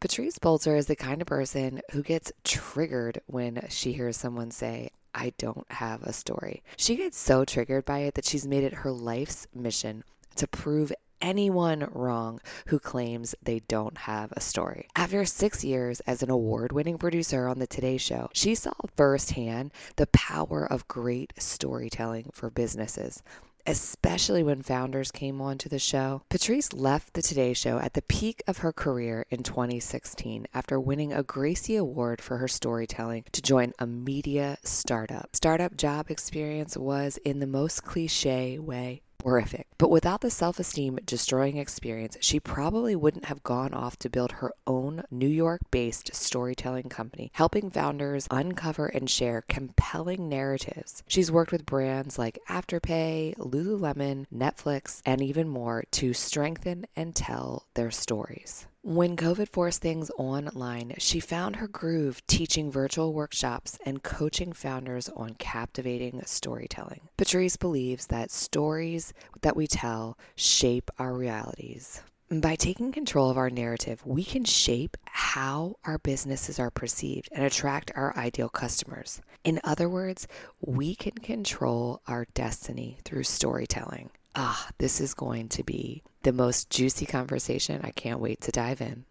Patrice 0.00 0.38
Poltzer 0.38 0.78
is 0.78 0.86
the 0.86 0.94
kind 0.94 1.20
of 1.20 1.26
person 1.26 1.80
who 1.90 2.04
gets 2.04 2.30
triggered 2.44 3.20
when 3.26 3.66
she 3.68 3.92
hears 3.92 4.16
someone 4.16 4.52
say, 4.52 4.90
I 5.12 5.32
don't 5.38 5.66
have 5.72 6.04
a 6.04 6.12
story. 6.12 6.62
She 6.76 6.94
gets 6.94 7.18
so 7.18 7.44
triggered 7.44 7.84
by 7.84 8.00
it 8.00 8.14
that 8.14 8.24
she's 8.24 8.46
made 8.46 8.62
it 8.62 8.74
her 8.74 8.92
life's 8.92 9.48
mission 9.52 10.04
to 10.36 10.46
prove 10.46 10.92
anyone 11.20 11.88
wrong 11.90 12.40
who 12.66 12.78
claims 12.78 13.34
they 13.42 13.58
don't 13.66 13.98
have 13.98 14.30
a 14.36 14.40
story. 14.40 14.86
After 14.94 15.24
six 15.24 15.64
years 15.64 15.98
as 16.00 16.22
an 16.22 16.30
award 16.30 16.70
winning 16.70 16.96
producer 16.96 17.48
on 17.48 17.58
The 17.58 17.66
Today 17.66 17.96
Show, 17.96 18.30
she 18.32 18.54
saw 18.54 18.74
firsthand 18.96 19.72
the 19.96 20.06
power 20.06 20.64
of 20.64 20.86
great 20.86 21.32
storytelling 21.38 22.30
for 22.32 22.50
businesses 22.50 23.20
especially 23.66 24.42
when 24.42 24.62
founders 24.62 25.10
came 25.10 25.40
onto 25.40 25.68
the 25.68 25.78
show. 25.78 26.22
Patrice 26.28 26.72
left 26.72 27.14
the 27.14 27.22
Today 27.22 27.52
Show 27.52 27.78
at 27.78 27.94
the 27.94 28.02
peak 28.02 28.42
of 28.46 28.58
her 28.58 28.72
career 28.72 29.26
in 29.30 29.42
2016 29.42 30.46
after 30.54 30.78
winning 30.78 31.12
a 31.12 31.22
Gracie 31.22 31.76
Award 31.76 32.20
for 32.20 32.38
her 32.38 32.48
storytelling 32.48 33.24
to 33.32 33.42
join 33.42 33.72
a 33.78 33.86
media 33.86 34.58
startup. 34.62 35.34
Startup 35.34 35.76
job 35.76 36.10
experience 36.10 36.76
was, 36.76 37.18
in 37.18 37.40
the 37.40 37.46
most 37.46 37.84
cliche 37.84 38.58
way, 38.58 39.02
horrific. 39.22 39.66
But 39.78 39.90
without 39.90 40.20
the 40.20 40.30
self 40.30 40.60
esteem 40.60 41.00
destroying 41.04 41.56
experience, 41.56 42.16
she 42.20 42.38
probably 42.38 42.94
wouldn't 42.94 43.24
have 43.24 43.42
gone 43.42 43.74
off 43.74 43.98
to 43.98 44.08
build 44.08 44.32
her 44.32 44.52
own 44.66 45.02
New 45.10 45.28
York 45.28 45.62
based 45.70 46.14
storytelling 46.14 46.88
company, 46.88 47.32
helping 47.34 47.70
founders 47.70 48.28
uncover 48.30 48.86
and 48.86 49.10
share 49.10 49.42
compelling 49.48 50.28
narratives. 50.28 51.02
She's 51.08 51.32
worked 51.32 51.50
with 51.50 51.66
brands 51.66 52.18
like 52.18 52.38
Afterpay, 52.48 53.36
Lululemon, 53.36 54.26
Netflix, 54.32 55.02
and 55.04 55.20
even 55.20 55.48
more 55.48 55.84
to 55.92 56.12
strengthen 56.14 56.86
and 56.94 57.14
tell 57.14 57.66
their 57.74 57.90
stories. 57.90 58.67
When 58.82 59.16
COVID 59.16 59.48
forced 59.48 59.82
things 59.82 60.08
online, 60.16 60.94
she 60.98 61.18
found 61.18 61.56
her 61.56 61.66
groove 61.66 62.24
teaching 62.28 62.70
virtual 62.70 63.12
workshops 63.12 63.76
and 63.84 64.04
coaching 64.04 64.52
founders 64.52 65.08
on 65.08 65.34
captivating 65.34 66.22
storytelling. 66.24 67.08
Patrice 67.16 67.56
believes 67.56 68.06
that 68.06 68.30
stories 68.30 69.12
that 69.42 69.56
we 69.56 69.66
tell 69.66 70.16
shape 70.36 70.92
our 70.98 71.12
realities. 71.12 72.02
By 72.30 72.54
taking 72.54 72.92
control 72.92 73.30
of 73.30 73.36
our 73.36 73.50
narrative, 73.50 74.06
we 74.06 74.22
can 74.22 74.44
shape 74.44 74.96
how 75.06 75.76
our 75.84 75.98
businesses 75.98 76.60
are 76.60 76.70
perceived 76.70 77.28
and 77.32 77.44
attract 77.44 77.90
our 77.96 78.16
ideal 78.16 78.48
customers. 78.48 79.20
In 79.42 79.60
other 79.64 79.88
words, 79.88 80.28
we 80.60 80.94
can 80.94 81.14
control 81.14 82.00
our 82.06 82.26
destiny 82.34 82.98
through 83.04 83.24
storytelling. 83.24 84.10
Ah, 84.40 84.68
this 84.78 85.00
is 85.00 85.14
going 85.14 85.48
to 85.48 85.64
be 85.64 86.04
the 86.22 86.32
most 86.32 86.70
juicy 86.70 87.06
conversation. 87.06 87.80
I 87.82 87.90
can't 87.90 88.20
wait 88.20 88.40
to 88.42 88.52
dive 88.52 88.80
in. 88.80 89.04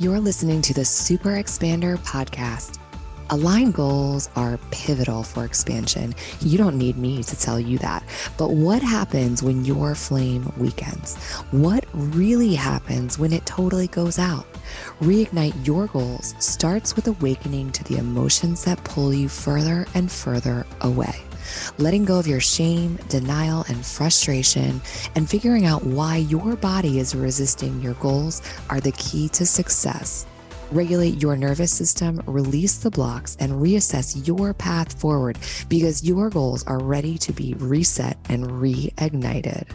You're 0.00 0.18
listening 0.18 0.60
to 0.62 0.74
the 0.74 0.84
Super 0.84 1.28
Expander 1.28 1.98
podcast. 1.98 2.80
Aligned 3.30 3.74
goals 3.74 4.28
are 4.34 4.58
pivotal 4.72 5.22
for 5.22 5.44
expansion. 5.44 6.16
You 6.40 6.58
don't 6.58 6.76
need 6.76 6.96
me 6.96 7.22
to 7.22 7.38
tell 7.38 7.60
you 7.60 7.78
that. 7.78 8.02
But 8.36 8.54
what 8.54 8.82
happens 8.82 9.40
when 9.40 9.64
your 9.64 9.94
flame 9.94 10.52
weakens? 10.56 11.14
What 11.52 11.84
really 11.94 12.56
happens 12.56 13.20
when 13.20 13.32
it 13.32 13.46
totally 13.46 13.86
goes 13.86 14.18
out? 14.18 14.46
Reignite 15.00 15.64
your 15.64 15.86
goals 15.86 16.34
starts 16.40 16.96
with 16.96 17.06
awakening 17.06 17.70
to 17.70 17.84
the 17.84 17.98
emotions 17.98 18.64
that 18.64 18.82
pull 18.82 19.14
you 19.14 19.28
further 19.28 19.86
and 19.94 20.10
further 20.10 20.66
away 20.80 21.27
letting 21.78 22.04
go 22.04 22.18
of 22.18 22.26
your 22.26 22.40
shame, 22.40 22.96
denial, 23.08 23.64
and 23.68 23.84
frustration, 23.84 24.80
and 25.14 25.28
figuring 25.28 25.66
out 25.66 25.84
why 25.84 26.16
your 26.16 26.56
body 26.56 26.98
is 26.98 27.14
resisting 27.14 27.80
your 27.80 27.94
goals 27.94 28.42
are 28.70 28.80
the 28.80 28.92
key 28.92 29.28
to 29.30 29.46
success. 29.46 30.26
Regulate 30.70 31.22
your 31.22 31.36
nervous 31.36 31.72
system, 31.72 32.22
release 32.26 32.76
the 32.78 32.90
blocks, 32.90 33.36
and 33.40 33.52
reassess 33.52 34.26
your 34.26 34.52
path 34.52 35.00
forward 35.00 35.38
because 35.68 36.04
your 36.04 36.28
goals 36.28 36.62
are 36.66 36.78
ready 36.78 37.16
to 37.18 37.32
be 37.32 37.54
reset 37.54 38.18
and 38.28 38.44
reignited. 38.44 39.66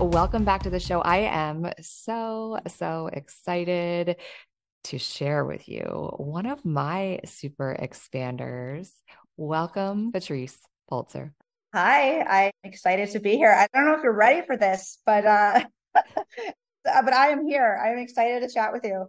Welcome 0.00 0.44
back 0.44 0.62
to 0.62 0.70
the 0.70 0.78
show. 0.78 1.00
I 1.00 1.18
am 1.18 1.72
so, 1.80 2.60
so 2.68 3.10
excited 3.12 4.16
to 4.84 4.98
share 4.98 5.44
with 5.44 5.68
you 5.68 6.12
one 6.16 6.46
of 6.46 6.64
my 6.64 7.20
super 7.24 7.76
expanders. 7.78 8.90
Welcome, 9.36 10.12
Patrice 10.12 10.58
Poltzer. 10.90 11.32
Hi, 11.74 12.22
I'm 12.22 12.52
excited 12.64 13.10
to 13.10 13.20
be 13.20 13.36
here. 13.36 13.52
I 13.52 13.66
don't 13.74 13.86
know 13.86 13.94
if 13.94 14.02
you're 14.02 14.12
ready 14.12 14.46
for 14.46 14.56
this, 14.56 14.98
but 15.04 15.26
uh 15.26 15.64
but 15.94 17.12
I 17.12 17.28
am 17.28 17.46
here. 17.46 17.78
I'm 17.82 17.98
excited 17.98 18.40
to 18.40 18.52
chat 18.52 18.72
with 18.72 18.84
you. 18.84 19.06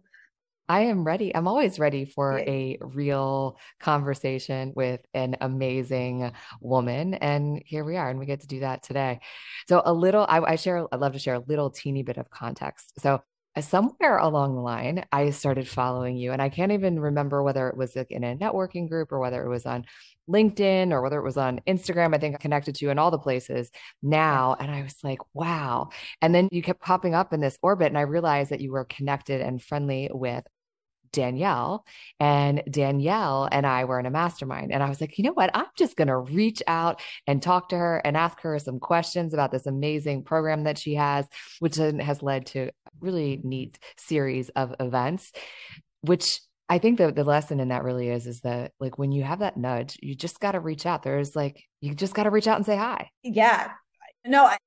I 0.69 0.81
am 0.81 1.03
ready. 1.03 1.35
I'm 1.35 1.47
always 1.47 1.79
ready 1.79 2.05
for 2.05 2.37
a 2.37 2.77
real 2.79 3.57
conversation 3.79 4.71
with 4.75 5.01
an 5.15 5.35
amazing 5.41 6.31
woman. 6.61 7.15
And 7.15 7.63
here 7.65 7.83
we 7.83 7.97
are, 7.97 8.07
and 8.07 8.19
we 8.19 8.27
get 8.27 8.41
to 8.41 8.47
do 8.47 8.59
that 8.59 8.83
today. 8.83 9.19
So, 9.67 9.81
a 9.83 9.91
little, 9.91 10.27
I, 10.29 10.41
I 10.41 10.55
share, 10.57 10.85
I 10.91 10.97
love 10.97 11.13
to 11.13 11.19
share 11.19 11.33
a 11.33 11.43
little 11.47 11.71
teeny 11.71 12.03
bit 12.03 12.17
of 12.17 12.29
context. 12.29 13.01
So, 13.01 13.23
Uh, 13.55 13.61
somewhere 13.61 14.17
along 14.17 14.55
the 14.55 14.61
line, 14.61 15.03
I 15.11 15.31
started 15.31 15.67
following 15.67 16.17
you. 16.17 16.31
And 16.31 16.41
I 16.41 16.49
can't 16.49 16.71
even 16.71 16.99
remember 16.99 17.41
whether 17.41 17.67
it 17.67 17.77
was 17.77 17.95
like 17.95 18.11
in 18.11 18.23
a 18.23 18.35
networking 18.35 18.87
group 18.87 19.11
or 19.11 19.19
whether 19.19 19.43
it 19.43 19.49
was 19.49 19.65
on 19.65 19.85
LinkedIn 20.29 20.91
or 20.91 21.01
whether 21.01 21.19
it 21.19 21.23
was 21.23 21.37
on 21.37 21.61
Instagram. 21.67 22.13
I 22.13 22.19
think 22.19 22.35
I 22.35 22.37
connected 22.37 22.75
to 22.75 22.85
you 22.85 22.91
in 22.91 22.99
all 22.99 23.11
the 23.11 23.17
places 23.17 23.71
now. 24.03 24.55
And 24.59 24.69
I 24.69 24.83
was 24.83 24.95
like, 25.03 25.19
wow. 25.33 25.89
And 26.21 26.33
then 26.33 26.47
you 26.51 26.61
kept 26.61 26.81
popping 26.81 27.15
up 27.15 27.33
in 27.33 27.39
this 27.39 27.57
orbit. 27.61 27.87
And 27.87 27.97
I 27.97 28.01
realized 28.01 28.51
that 28.51 28.61
you 28.61 28.71
were 28.71 28.85
connected 28.85 29.41
and 29.41 29.61
friendly 29.61 30.09
with 30.13 30.43
Danielle, 31.11 31.85
and 32.19 32.63
Danielle 32.69 33.47
and 33.51 33.65
I 33.65 33.85
were 33.85 33.99
in 33.99 34.05
a 34.05 34.11
mastermind. 34.11 34.71
And 34.71 34.83
I 34.83 34.89
was 34.89 35.01
like, 35.01 35.17
you 35.17 35.23
know 35.23 35.33
what? 35.33 35.51
I'm 35.53 35.67
just 35.77 35.95
going 35.95 36.07
to 36.07 36.17
reach 36.17 36.61
out 36.67 37.01
and 37.27 37.41
talk 37.41 37.69
to 37.69 37.77
her 37.77 37.97
and 38.03 38.17
ask 38.17 38.41
her 38.41 38.57
some 38.59 38.79
questions 38.79 39.33
about 39.33 39.51
this 39.51 39.65
amazing 39.65 40.23
program 40.23 40.63
that 40.63 40.77
she 40.77 40.95
has, 40.95 41.25
which 41.59 41.75
has 41.75 42.21
led 42.23 42.47
to 42.47 42.71
really 42.99 43.39
neat 43.43 43.79
series 43.97 44.49
of 44.49 44.75
events, 44.79 45.31
which 46.01 46.39
I 46.67 46.77
think 46.77 46.99
the, 46.99 47.11
the 47.11 47.23
lesson 47.23 47.59
in 47.59 47.69
that 47.69 47.83
really 47.83 48.09
is, 48.09 48.27
is 48.27 48.41
that 48.41 48.73
like 48.79 48.99
when 48.99 49.11
you 49.11 49.23
have 49.23 49.39
that 49.39 49.57
nudge, 49.57 49.97
you 50.01 50.13
just 50.13 50.39
got 50.39 50.51
to 50.51 50.59
reach 50.59 50.85
out. 50.85 51.01
There's 51.01 51.35
like, 51.35 51.63
you 51.81 51.95
just 51.95 52.13
got 52.13 52.23
to 52.23 52.29
reach 52.29 52.47
out 52.47 52.57
and 52.57 52.65
say 52.65 52.77
hi. 52.77 53.09
Yeah. 53.23 53.71
No, 54.25 54.45
I, 54.45 54.57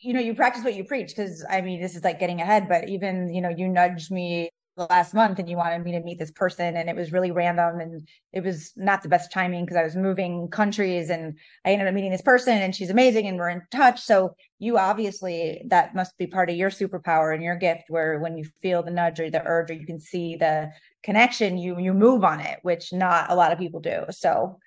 you 0.00 0.12
know, 0.12 0.20
you 0.20 0.34
practice 0.34 0.62
what 0.62 0.74
you 0.74 0.84
preach 0.84 1.08
because 1.08 1.44
I 1.50 1.60
mean, 1.60 1.80
this 1.80 1.96
is 1.96 2.04
like 2.04 2.20
getting 2.20 2.40
ahead, 2.40 2.68
but 2.68 2.88
even, 2.88 3.34
you 3.34 3.40
know, 3.40 3.48
you 3.48 3.68
nudged 3.68 4.12
me 4.12 4.50
last 4.78 5.14
month 5.14 5.38
and 5.38 5.48
you 5.48 5.56
wanted 5.56 5.82
me 5.82 5.92
to 5.92 6.00
meet 6.00 6.18
this 6.18 6.30
person 6.30 6.76
and 6.76 6.88
it 6.88 6.96
was 6.96 7.12
really 7.12 7.30
random 7.30 7.80
and 7.80 8.08
it 8.32 8.44
was 8.44 8.72
not 8.76 9.02
the 9.02 9.08
best 9.08 9.32
timing 9.32 9.64
because 9.64 9.76
I 9.76 9.82
was 9.82 9.96
moving 9.96 10.48
countries 10.48 11.10
and 11.10 11.36
I 11.64 11.72
ended 11.72 11.88
up 11.88 11.94
meeting 11.94 12.10
this 12.10 12.22
person 12.22 12.58
and 12.58 12.74
she's 12.74 12.90
amazing 12.90 13.26
and 13.26 13.38
we're 13.38 13.48
in 13.48 13.62
touch. 13.70 14.00
So 14.00 14.34
you 14.58 14.78
obviously 14.78 15.62
that 15.66 15.94
must 15.94 16.16
be 16.18 16.26
part 16.26 16.50
of 16.50 16.56
your 16.56 16.70
superpower 16.70 17.34
and 17.34 17.42
your 17.42 17.56
gift 17.56 17.84
where 17.88 18.18
when 18.20 18.36
you 18.36 18.44
feel 18.60 18.82
the 18.82 18.90
nudge 18.90 19.20
or 19.20 19.30
the 19.30 19.42
urge 19.44 19.70
or 19.70 19.74
you 19.74 19.86
can 19.86 20.00
see 20.00 20.36
the 20.36 20.70
connection 21.02 21.58
you 21.58 21.78
you 21.78 21.94
move 21.94 22.24
on 22.24 22.40
it 22.40 22.58
which 22.62 22.92
not 22.92 23.30
a 23.30 23.34
lot 23.34 23.52
of 23.52 23.58
people 23.58 23.80
do. 23.80 24.04
So 24.10 24.58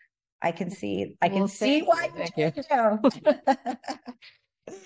I 0.41 0.51
can 0.51 0.69
see 0.69 1.16
I 1.22 1.29
can 1.29 1.39
well, 1.39 1.47
see 1.47 1.81
why 1.81 2.09
thank 2.16 2.38
you. 2.38 2.51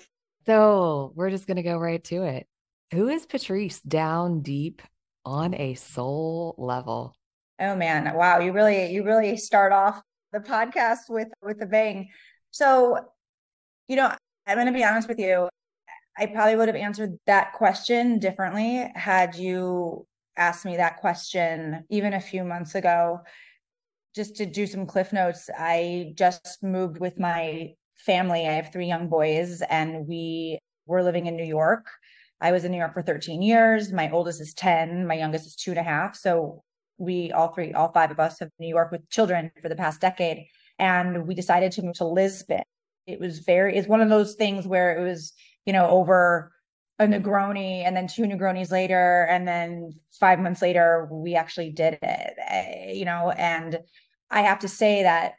so 0.46 1.12
we're 1.14 1.30
just 1.30 1.46
going 1.46 1.56
to 1.56 1.62
go 1.62 1.78
right 1.78 2.02
to 2.04 2.24
it. 2.24 2.46
Who 2.92 3.08
is 3.08 3.26
Patrice 3.26 3.80
down 3.80 4.42
deep 4.42 4.82
on 5.26 5.54
a 5.54 5.74
soul 5.74 6.54
level? 6.56 7.14
Oh 7.60 7.74
man, 7.74 8.14
wow, 8.14 8.38
you 8.38 8.52
really 8.52 8.92
you 8.92 9.04
really 9.04 9.36
start 9.36 9.72
off 9.72 10.00
the 10.32 10.38
podcast 10.38 11.10
with 11.10 11.28
with 11.42 11.60
a 11.60 11.66
bang. 11.66 12.08
So, 12.52 12.98
you 13.88 13.96
know, 13.96 14.14
I'm 14.46 14.56
going 14.56 14.66
to 14.66 14.72
be 14.72 14.84
honest 14.84 15.08
with 15.08 15.18
you. 15.18 15.48
I 16.16 16.26
probably 16.26 16.56
would 16.56 16.68
have 16.68 16.76
answered 16.76 17.18
that 17.26 17.52
question 17.52 18.18
differently 18.18 18.90
had 18.94 19.34
you 19.36 20.06
asked 20.38 20.64
me 20.64 20.76
that 20.76 20.98
question 20.98 21.84
even 21.90 22.14
a 22.14 22.20
few 22.20 22.44
months 22.44 22.74
ago. 22.74 23.20
Just 24.14 24.36
to 24.36 24.46
do 24.46 24.66
some 24.66 24.86
cliff 24.86 25.12
notes, 25.12 25.50
I 25.58 26.12
just 26.14 26.62
moved 26.62 27.00
with 27.00 27.18
my 27.18 27.74
family. 27.96 28.46
I 28.46 28.52
have 28.52 28.72
three 28.72 28.86
young 28.86 29.08
boys, 29.08 29.60
and 29.68 30.06
we 30.06 30.58
were 30.86 31.02
living 31.02 31.26
in 31.26 31.36
New 31.36 31.44
York 31.44 31.86
I 32.40 32.52
was 32.52 32.64
in 32.64 32.72
New 32.72 32.78
York 32.78 32.94
for 32.94 33.02
13 33.02 33.42
years. 33.42 33.92
My 33.92 34.10
oldest 34.10 34.40
is 34.40 34.54
10. 34.54 35.06
My 35.06 35.14
youngest 35.14 35.46
is 35.46 35.56
two 35.56 35.70
and 35.70 35.80
a 35.80 35.82
half. 35.82 36.16
So 36.16 36.62
we 36.98 37.32
all 37.32 37.48
three, 37.48 37.72
all 37.72 37.92
five 37.92 38.10
of 38.10 38.20
us 38.20 38.38
have 38.40 38.50
New 38.58 38.68
York 38.68 38.92
with 38.92 39.08
children 39.10 39.50
for 39.62 39.68
the 39.68 39.76
past 39.76 40.00
decade. 40.00 40.46
And 40.78 41.26
we 41.26 41.34
decided 41.34 41.72
to 41.72 41.82
move 41.82 41.96
to 41.96 42.06
Lisbon. 42.06 42.62
It 43.06 43.20
was 43.20 43.40
very, 43.40 43.76
it's 43.76 43.88
one 43.88 44.00
of 44.00 44.08
those 44.08 44.34
things 44.34 44.66
where 44.66 44.98
it 44.98 45.02
was, 45.02 45.32
you 45.64 45.72
know, 45.72 45.88
over 45.88 46.52
a 46.98 47.06
Negroni 47.06 47.84
and 47.84 47.96
then 47.96 48.06
two 48.06 48.22
Negronis 48.22 48.70
later. 48.70 49.26
And 49.30 49.46
then 49.46 49.92
five 50.18 50.38
months 50.38 50.62
later, 50.62 51.08
we 51.10 51.34
actually 51.34 51.70
did 51.70 51.98
it, 52.02 52.34
eh, 52.48 52.92
you 52.92 53.04
know, 53.04 53.30
and 53.30 53.78
I 54.30 54.42
have 54.42 54.60
to 54.60 54.68
say 54.68 55.02
that 55.04 55.34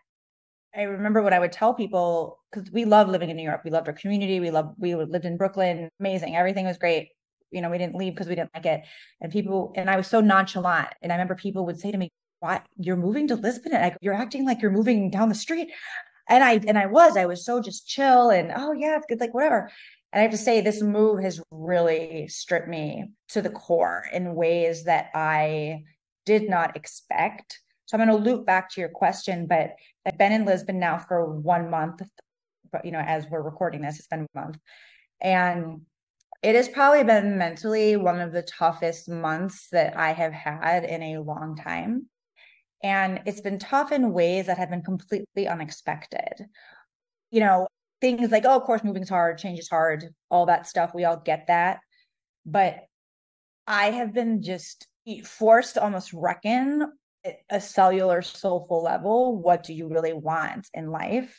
I 0.75 0.83
remember 0.83 1.21
what 1.21 1.33
I 1.33 1.39
would 1.39 1.51
tell 1.51 1.73
people 1.73 2.39
because 2.51 2.71
we 2.71 2.85
love 2.85 3.09
living 3.09 3.29
in 3.29 3.37
New 3.37 3.43
York. 3.43 3.61
We 3.63 3.71
loved 3.71 3.87
our 3.87 3.93
community. 3.93 4.39
We 4.39 4.51
loved, 4.51 4.75
we 4.77 4.95
lived 4.95 5.25
in 5.25 5.37
Brooklyn. 5.37 5.89
Amazing. 5.99 6.35
Everything 6.35 6.65
was 6.65 6.77
great. 6.77 7.09
You 7.51 7.61
know, 7.61 7.69
we 7.69 7.77
didn't 7.77 7.95
leave 7.95 8.13
because 8.13 8.27
we 8.27 8.35
didn't 8.35 8.53
like 8.53 8.65
it. 8.65 8.81
And 9.21 9.31
people, 9.31 9.73
and 9.75 9.89
I 9.89 9.95
was 9.95 10.07
so 10.07 10.21
nonchalant. 10.21 10.89
And 11.01 11.11
I 11.11 11.15
remember 11.15 11.35
people 11.35 11.65
would 11.65 11.79
say 11.79 11.91
to 11.91 11.97
me, 11.97 12.09
why 12.39 12.61
you're 12.77 12.97
moving 12.97 13.27
to 13.29 13.35
Lisbon? 13.35 13.73
And 13.73 13.85
I, 13.85 13.97
you're 14.01 14.13
acting 14.13 14.45
like 14.45 14.61
you're 14.61 14.69
moving 14.69 15.09
down 15.09 15.29
the 15.29 15.35
street. 15.35 15.69
And 16.29 16.43
I, 16.43 16.59
and 16.67 16.77
I 16.77 16.85
was, 16.85 17.17
I 17.17 17.25
was 17.25 17.45
so 17.45 17.61
just 17.61 17.87
chill 17.87 18.29
and, 18.29 18.51
oh 18.55 18.73
yeah, 18.73 18.97
it's 18.97 19.05
good. 19.07 19.19
Like 19.19 19.33
whatever. 19.33 19.71
And 20.11 20.19
I 20.19 20.23
have 20.23 20.31
to 20.31 20.37
say, 20.37 20.61
this 20.61 20.81
move 20.81 21.21
has 21.23 21.41
really 21.51 22.27
stripped 22.27 22.67
me 22.67 23.11
to 23.29 23.41
the 23.41 23.49
core 23.49 24.03
in 24.13 24.35
ways 24.35 24.83
that 24.83 25.09
I 25.13 25.83
did 26.25 26.49
not 26.49 26.75
expect. 26.75 27.59
So 27.87 27.97
I'm 27.97 28.05
going 28.05 28.23
to 28.23 28.29
loop 28.29 28.45
back 28.45 28.69
to 28.71 28.81
your 28.81 28.89
question, 28.89 29.47
but 29.47 29.71
I've 30.05 30.17
been 30.17 30.33
in 30.33 30.45
Lisbon 30.45 30.77
now 30.77 30.99
for 30.99 31.25
one 31.25 31.69
month. 31.69 32.01
But 32.71 32.85
you 32.85 32.91
know, 32.91 32.99
as 32.99 33.25
we're 33.29 33.41
recording 33.41 33.81
this, 33.81 33.97
it's 33.97 34.07
been 34.07 34.27
a 34.35 34.39
month, 34.39 34.57
and 35.21 35.81
it 36.43 36.53
has 36.53 36.67
probably 36.67 37.03
been 37.05 37.37
mentally 37.37 37.95
one 37.95 38.19
of 38.19 38.33
the 38.33 38.43
toughest 38.43 39.09
months 39.09 39.69
that 39.71 39.97
I 39.97 40.11
have 40.11 40.33
had 40.33 40.83
in 40.83 41.01
a 41.01 41.19
long 41.19 41.55
time. 41.55 42.07
And 42.83 43.21
it's 43.25 43.41
been 43.41 43.57
tough 43.57 43.91
in 43.91 44.11
ways 44.11 44.45
that 44.45 44.57
have 44.57 44.69
been 44.69 44.83
completely 44.83 45.47
unexpected. 45.47 46.45
You 47.31 47.39
know, 47.39 47.67
things 48.01 48.31
like, 48.31 48.43
oh, 48.45 48.57
of 48.57 48.63
course, 48.63 48.83
moving 48.83 49.01
is 49.01 49.09
hard, 49.09 49.37
change 49.37 49.59
is 49.59 49.69
hard, 49.69 50.05
all 50.29 50.45
that 50.45 50.67
stuff. 50.67 50.91
We 50.93 51.05
all 51.05 51.17
get 51.17 51.47
that. 51.47 51.79
But 52.45 52.81
I 53.65 53.91
have 53.91 54.13
been 54.13 54.43
just 54.43 54.85
forced 55.23 55.73
to 55.75 55.83
almost 55.83 56.13
reckon 56.13 56.91
a 57.49 57.61
cellular 57.61 58.21
soulful 58.21 58.83
level 58.83 59.37
what 59.37 59.63
do 59.63 59.73
you 59.73 59.87
really 59.87 60.13
want 60.13 60.67
in 60.73 60.91
life? 60.91 61.35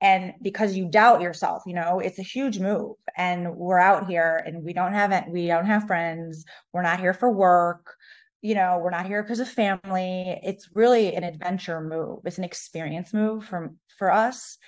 And 0.00 0.34
because 0.42 0.76
you 0.76 0.88
doubt 0.88 1.20
yourself 1.20 1.62
you 1.66 1.74
know 1.74 2.00
it's 2.00 2.18
a 2.18 2.22
huge 2.22 2.58
move. 2.58 2.96
And 3.16 3.56
we're 3.56 3.78
out 3.78 4.08
here 4.08 4.42
and 4.44 4.62
we 4.62 4.72
don't 4.72 4.92
have 4.92 5.12
it 5.12 5.24
we 5.28 5.46
don't 5.46 5.66
have 5.66 5.86
friends. 5.86 6.44
We're 6.72 6.82
not 6.82 7.00
here 7.00 7.14
for 7.14 7.30
work. 7.30 7.94
You 8.42 8.54
know 8.54 8.78
we're 8.82 8.90
not 8.90 9.06
here 9.06 9.22
because 9.22 9.40
of 9.40 9.48
family. 9.48 10.38
It's 10.42 10.68
really 10.74 11.14
an 11.14 11.24
adventure 11.24 11.80
move. 11.80 12.20
It's 12.24 12.38
an 12.38 12.44
experience 12.44 13.12
move 13.12 13.44
from 13.44 13.78
for 13.98 14.10
us. 14.10 14.58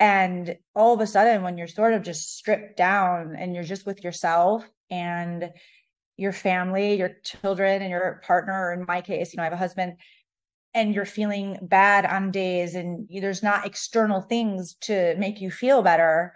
And 0.00 0.56
all 0.74 0.94
of 0.94 1.00
a 1.00 1.06
sudden 1.06 1.42
when 1.42 1.58
you're 1.58 1.66
sort 1.66 1.92
of 1.92 2.02
just 2.02 2.36
stripped 2.36 2.76
down 2.76 3.34
and 3.36 3.54
you're 3.54 3.64
just 3.64 3.84
with 3.84 4.04
yourself 4.04 4.68
and 4.90 5.50
your 6.18 6.32
family, 6.32 6.94
your 6.94 7.12
children, 7.24 7.80
and 7.80 7.90
your 7.90 8.20
partner. 8.26 8.52
Or 8.52 8.72
in 8.74 8.84
my 8.86 9.00
case, 9.00 9.32
you 9.32 9.38
know, 9.38 9.42
I 9.42 9.46
have 9.46 9.54
a 9.54 9.56
husband, 9.56 9.94
and 10.74 10.94
you're 10.94 11.06
feeling 11.06 11.58
bad 11.62 12.04
on 12.04 12.30
days, 12.30 12.74
and 12.74 13.08
there's 13.08 13.42
not 13.42 13.64
external 13.64 14.20
things 14.20 14.74
to 14.82 15.14
make 15.16 15.40
you 15.40 15.50
feel 15.50 15.82
better 15.82 16.34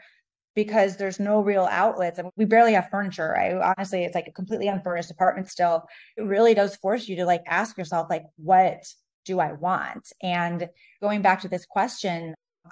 because 0.54 0.96
there's 0.96 1.20
no 1.20 1.40
real 1.40 1.68
outlets. 1.70 2.18
I 2.18 2.22
mean, 2.22 2.32
we 2.36 2.44
barely 2.44 2.74
have 2.74 2.88
furniture. 2.90 3.36
I 3.36 3.74
honestly, 3.76 4.04
it's 4.04 4.14
like 4.14 4.28
a 4.28 4.32
completely 4.32 4.68
unfurnished 4.68 5.10
apartment 5.10 5.50
still. 5.50 5.84
It 6.16 6.22
really 6.22 6.54
does 6.54 6.76
force 6.76 7.08
you 7.08 7.16
to 7.16 7.26
like 7.26 7.42
ask 7.46 7.76
yourself, 7.76 8.08
like, 8.10 8.24
what 8.36 8.84
do 9.24 9.40
I 9.40 9.52
want? 9.52 10.12
And 10.22 10.68
going 11.00 11.22
back 11.22 11.40
to 11.42 11.48
this 11.48 11.66
question, 11.66 12.34
I 12.66 12.70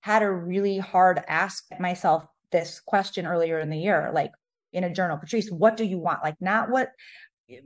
had 0.00 0.22
a 0.22 0.30
really 0.30 0.78
hard 0.78 1.22
ask 1.28 1.64
myself 1.78 2.26
this 2.50 2.80
question 2.80 3.26
earlier 3.26 3.58
in 3.58 3.70
the 3.70 3.78
year 3.78 4.10
like 4.12 4.30
in 4.72 4.84
a 4.84 4.92
journal. 4.92 5.18
Patrice 5.18 5.50
what 5.50 5.76
do 5.76 5.84
you 5.84 5.98
want? 5.98 6.22
Like 6.22 6.36
not 6.40 6.70
what 6.70 6.90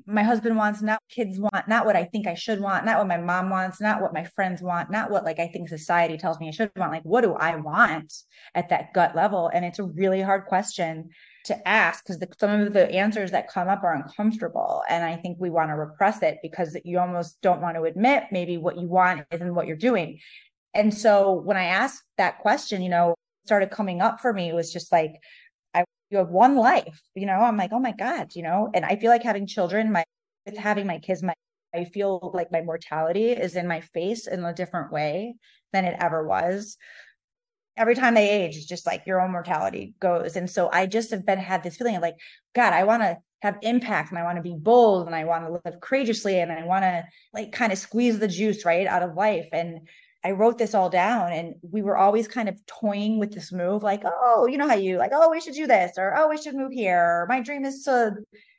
my 0.07 0.23
husband 0.23 0.57
wants 0.57 0.83
not 0.83 1.01
kids 1.11 1.39
want 1.39 1.69
not 1.69 1.87
what 1.87 1.97
i 1.97 2.05
think 2.05 2.27
i 2.27 2.35
should 2.35 2.61
want 2.61 2.85
not 2.85 2.99
what 2.99 3.07
my 3.07 3.19
mom 3.19 3.51
wants 3.51 3.81
not 3.81 4.01
what 4.01 4.13
my 4.13 4.25
friends 4.25 4.63
want 4.63 4.91
not 4.91 5.11
what 5.11 5.25
like 5.25 5.39
i 5.39 5.47
think 5.47 5.69
society 5.69 6.17
tells 6.17 6.41
me 6.41 6.49
i 6.49 6.51
should 6.51 6.71
want. 6.77 6.93
Like 6.93 7.03
what 7.03 7.23
do 7.23 7.35
i 7.35 7.57
want 7.57 8.13
at 8.55 8.69
that 8.71 8.93
gut 8.95 9.15
level? 9.15 9.51
And 9.53 9.65
it's 9.65 9.79
a 9.79 9.85
really 9.85 10.21
hard 10.21 10.47
question 10.47 11.11
to 11.45 11.69
ask 11.69 12.05
because 12.05 12.21
some 12.41 12.61
of 12.61 12.73
the 12.73 12.91
answers 12.91 13.31
that 13.31 13.49
come 13.49 13.69
up 13.69 13.85
are 13.85 13.95
uncomfortable. 13.95 14.83
And 14.89 15.05
i 15.05 15.17
think 15.17 15.39
we 15.39 15.51
want 15.51 15.71
to 15.71 15.75
repress 15.75 16.23
it 16.23 16.39
because 16.43 16.77
you 16.85 16.99
almost 16.99 17.41
don't 17.43 17.61
want 17.61 17.77
to 17.77 17.83
admit 17.83 18.25
maybe 18.33 18.57
what 18.57 18.79
you 18.79 18.89
want 18.89 19.27
isn't 19.31 19.55
what 19.55 19.67
you're 19.67 19.77
doing. 19.77 20.19
And 20.75 20.93
so 20.93 21.33
when 21.33 21.57
i 21.57 21.65
asked 21.65 22.03
that 22.17 22.39
question 22.39 22.83
you 22.83 22.89
know 22.89 23.15
started 23.47 23.71
coming 23.71 24.01
up 24.01 24.21
for 24.21 24.33
me. 24.33 24.53
Was 24.53 24.73
just 24.73 24.93
like 24.93 25.13
you 26.11 26.19
have 26.19 26.29
one 26.29 26.57
life 26.57 27.01
you 27.15 27.27
know? 27.27 27.35
I'm 27.35 27.57
like 27.57 27.73
oh 27.73 27.81
my 27.81 27.93
god 27.93 28.35
you 28.35 28.43
know? 28.43 28.71
And 28.75 28.85
i 28.85 28.97
feel 28.97 29.11
like 29.11 29.23
having 29.23 29.47
children 29.47 29.93
my 29.93 30.05
with 30.45 30.57
having 30.57 30.87
my 30.87 30.99
kids 30.99 31.23
my 31.23 31.35
i 31.75 31.85
feel 31.85 32.31
like 32.35 32.53
my 32.53 32.63
mortality 32.63 33.31
is 33.31 33.57
in 33.57 33.67
my 33.67 33.81
face 33.81 34.27
in 34.27 34.45
a 34.45 34.55
different 34.55 34.93
way 34.93 35.35
than 35.73 35.85
it 35.85 35.97
ever 36.01 36.27
was. 36.27 36.77
Every 37.77 37.95
time 37.95 38.15
they 38.15 38.31
age 38.31 38.57
it's 38.57 38.67
just 38.67 38.87
like 38.87 39.07
your 39.07 39.21
own 39.21 39.33
mortality 39.33 39.95
goes. 40.01 40.37
And 40.37 40.49
so 40.49 40.71
i 40.73 40.87
just 40.87 41.11
have 41.11 41.27
been 41.27 41.39
had 41.39 41.63
this 41.63 41.77
feeling 41.77 41.97
of 41.97 42.03
like 42.03 42.17
god 42.55 42.73
i 42.73 42.85
want 42.85 43.03
to 43.03 43.19
have 43.43 43.59
impact 43.63 44.11
and 44.11 44.19
i 44.19 44.25
want 44.25 44.37
to 44.37 44.43
be 44.43 44.57
bold 44.59 45.07
and 45.07 45.15
i 45.15 45.25
want 45.25 45.45
to 45.45 45.53
live 45.53 45.81
courageously 45.81 46.41
and 46.41 46.51
i 46.51 46.65
want 46.65 46.83
to 46.83 47.05
like 47.35 47.53
kind 47.53 47.71
of 47.71 47.79
squeeze 47.79 48.19
the 48.19 48.27
juice 48.27 48.65
right 48.65 48.87
out 48.87 49.03
of 49.03 49.15
life. 49.15 49.47
And 49.53 49.87
I 50.27 50.33
wrote 50.33 50.59
this 50.59 50.75
all 50.75 50.91
down 50.91 51.33
and 51.33 51.55
we 51.63 51.83
were 51.83 51.97
always 51.97 52.27
kind 52.27 52.49
of 52.49 52.59
toying 52.67 53.21
with 53.21 53.33
this 53.33 53.53
move, 53.53 53.85
like, 53.85 54.03
oh, 54.05 54.49
you 54.51 54.59
know 54.59 54.67
how 54.67 54.75
you 54.75 54.99
like, 54.99 55.13
oh, 55.15 55.31
we 55.31 55.41
should 55.41 55.55
do 55.55 55.69
this, 55.69 55.93
or 55.97 56.17
oh, 56.19 56.29
we 56.29 56.37
should 56.37 56.57
move 56.57 56.73
here. 56.73 56.99
Or, 56.99 57.27
My 57.29 57.41
dream 57.41 57.65
is 57.65 57.85
to 57.85 58.17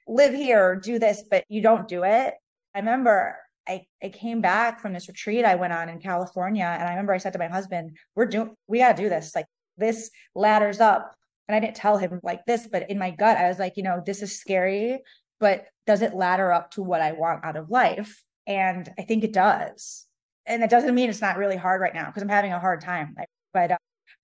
live 0.07 0.33
here, 0.33 0.77
do 0.77 0.97
this, 0.97 1.25
but 1.29 1.43
you 1.49 1.61
don't 1.61 1.85
do 1.85 2.05
it. 2.05 2.35
I 2.73 2.79
remember 2.79 3.35
I, 3.67 3.85
I 4.01 4.07
came 4.07 4.39
back 4.39 4.79
from 4.79 4.93
this 4.93 5.09
retreat 5.09 5.43
I 5.43 5.55
went 5.55 5.73
on 5.73 5.89
in 5.89 5.99
California. 5.99 6.63
And 6.63 6.87
I 6.87 6.91
remember 6.91 7.11
I 7.11 7.17
said 7.17 7.33
to 7.33 7.39
my 7.39 7.49
husband, 7.49 7.97
we're 8.15 8.27
doing, 8.27 8.55
we 8.67 8.77
got 8.77 8.95
to 8.95 9.03
do 9.03 9.09
this. 9.09 9.35
Like 9.35 9.47
this 9.75 10.09
ladders 10.35 10.79
up. 10.79 11.13
And 11.49 11.55
I 11.57 11.59
didn't 11.59 11.75
tell 11.75 11.97
him 11.97 12.21
like 12.23 12.45
this, 12.45 12.65
but 12.71 12.89
in 12.89 12.97
my 12.97 13.11
gut, 13.11 13.35
I 13.35 13.49
was 13.49 13.59
like, 13.59 13.75
you 13.75 13.83
know, 13.83 14.01
this 14.05 14.21
is 14.21 14.39
scary, 14.39 14.99
but 15.41 15.65
does 15.85 16.01
it 16.01 16.13
ladder 16.13 16.53
up 16.53 16.71
to 16.71 16.81
what 16.81 17.01
I 17.01 17.11
want 17.11 17.43
out 17.43 17.57
of 17.57 17.69
life? 17.69 18.23
And 18.45 18.89
I 18.97 19.01
think 19.01 19.25
it 19.25 19.33
does 19.33 20.06
and 20.47 20.61
that 20.61 20.69
doesn't 20.69 20.95
mean 20.95 21.09
it's 21.09 21.21
not 21.21 21.37
really 21.37 21.57
hard 21.57 21.81
right 21.81 21.93
now 21.93 22.07
because 22.07 22.23
I'm 22.23 22.29
having 22.29 22.53
a 22.53 22.59
hard 22.59 22.81
time. 22.81 23.15
But 23.53 23.71
uh, 23.71 23.77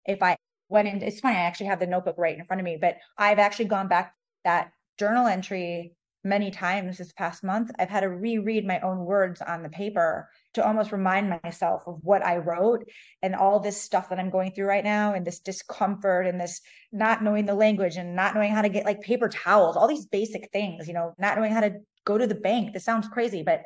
if 0.06 0.24
I 0.24 0.38
went 0.70 0.88
in, 0.88 1.02
it's 1.02 1.20
funny. 1.20 1.36
I 1.36 1.42
actually 1.42 1.68
have 1.68 1.80
the 1.80 1.88
notebook 1.88 2.16
right 2.18 2.38
in 2.38 2.46
front 2.46 2.60
of 2.62 2.66
me, 2.66 2.78
but 2.80 2.98
I've 3.18 3.40
actually 3.40 3.66
gone 3.66 3.88
back 3.88 4.16
that 4.44 4.72
journal 4.98 5.28
entry 5.28 5.96
many 6.24 6.52
times 6.52 6.98
this 6.98 7.12
past 7.12 7.44
month. 7.44 7.70
I've 7.78 7.90
had 7.90 8.02
to 8.02 8.10
reread 8.10 8.66
my 8.66 8.80
own 8.80 9.00
words 9.00 9.42
on 9.42 9.62
the 9.62 9.70
paper 9.70 10.30
to 10.54 10.66
almost 10.66 10.94
remind 10.94 11.30
myself 11.44 11.84
of 11.86 12.00
what 12.02 12.26
I 12.26 12.38
wrote 12.38 12.86
and 13.22 13.36
all 13.36 13.60
this 13.60 13.82
stuff 13.82 14.10
that 14.10 14.20
I'm 14.20 14.30
going 14.30 14.54
through 14.54 14.68
right 14.68 14.84
now 14.84 15.14
and 15.14 15.28
this 15.28 15.40
discomfort 15.40 16.26
and 16.26 16.40
this 16.40 16.62
not 16.94 17.24
knowing 17.24 17.46
the 17.46 17.56
language 17.56 17.98
and 17.98 18.16
not 18.16 18.36
knowing 18.36 18.54
how 18.54 18.62
to 18.62 18.70
get 18.70 18.86
like 18.86 19.02
paper 19.02 19.28
towels, 19.28 19.76
all 19.76 19.88
these 19.88 20.06
basic 20.06 20.50
things, 20.54 20.88
you 20.88 20.94
know, 20.94 21.14
not 21.18 21.38
knowing 21.38 21.52
how 21.52 21.62
to 21.62 21.74
go 22.06 22.18
to 22.18 22.28
the 22.28 22.36
bank. 22.36 22.74
This 22.74 22.86
sounds 22.86 23.08
crazy, 23.10 23.44
but 23.44 23.64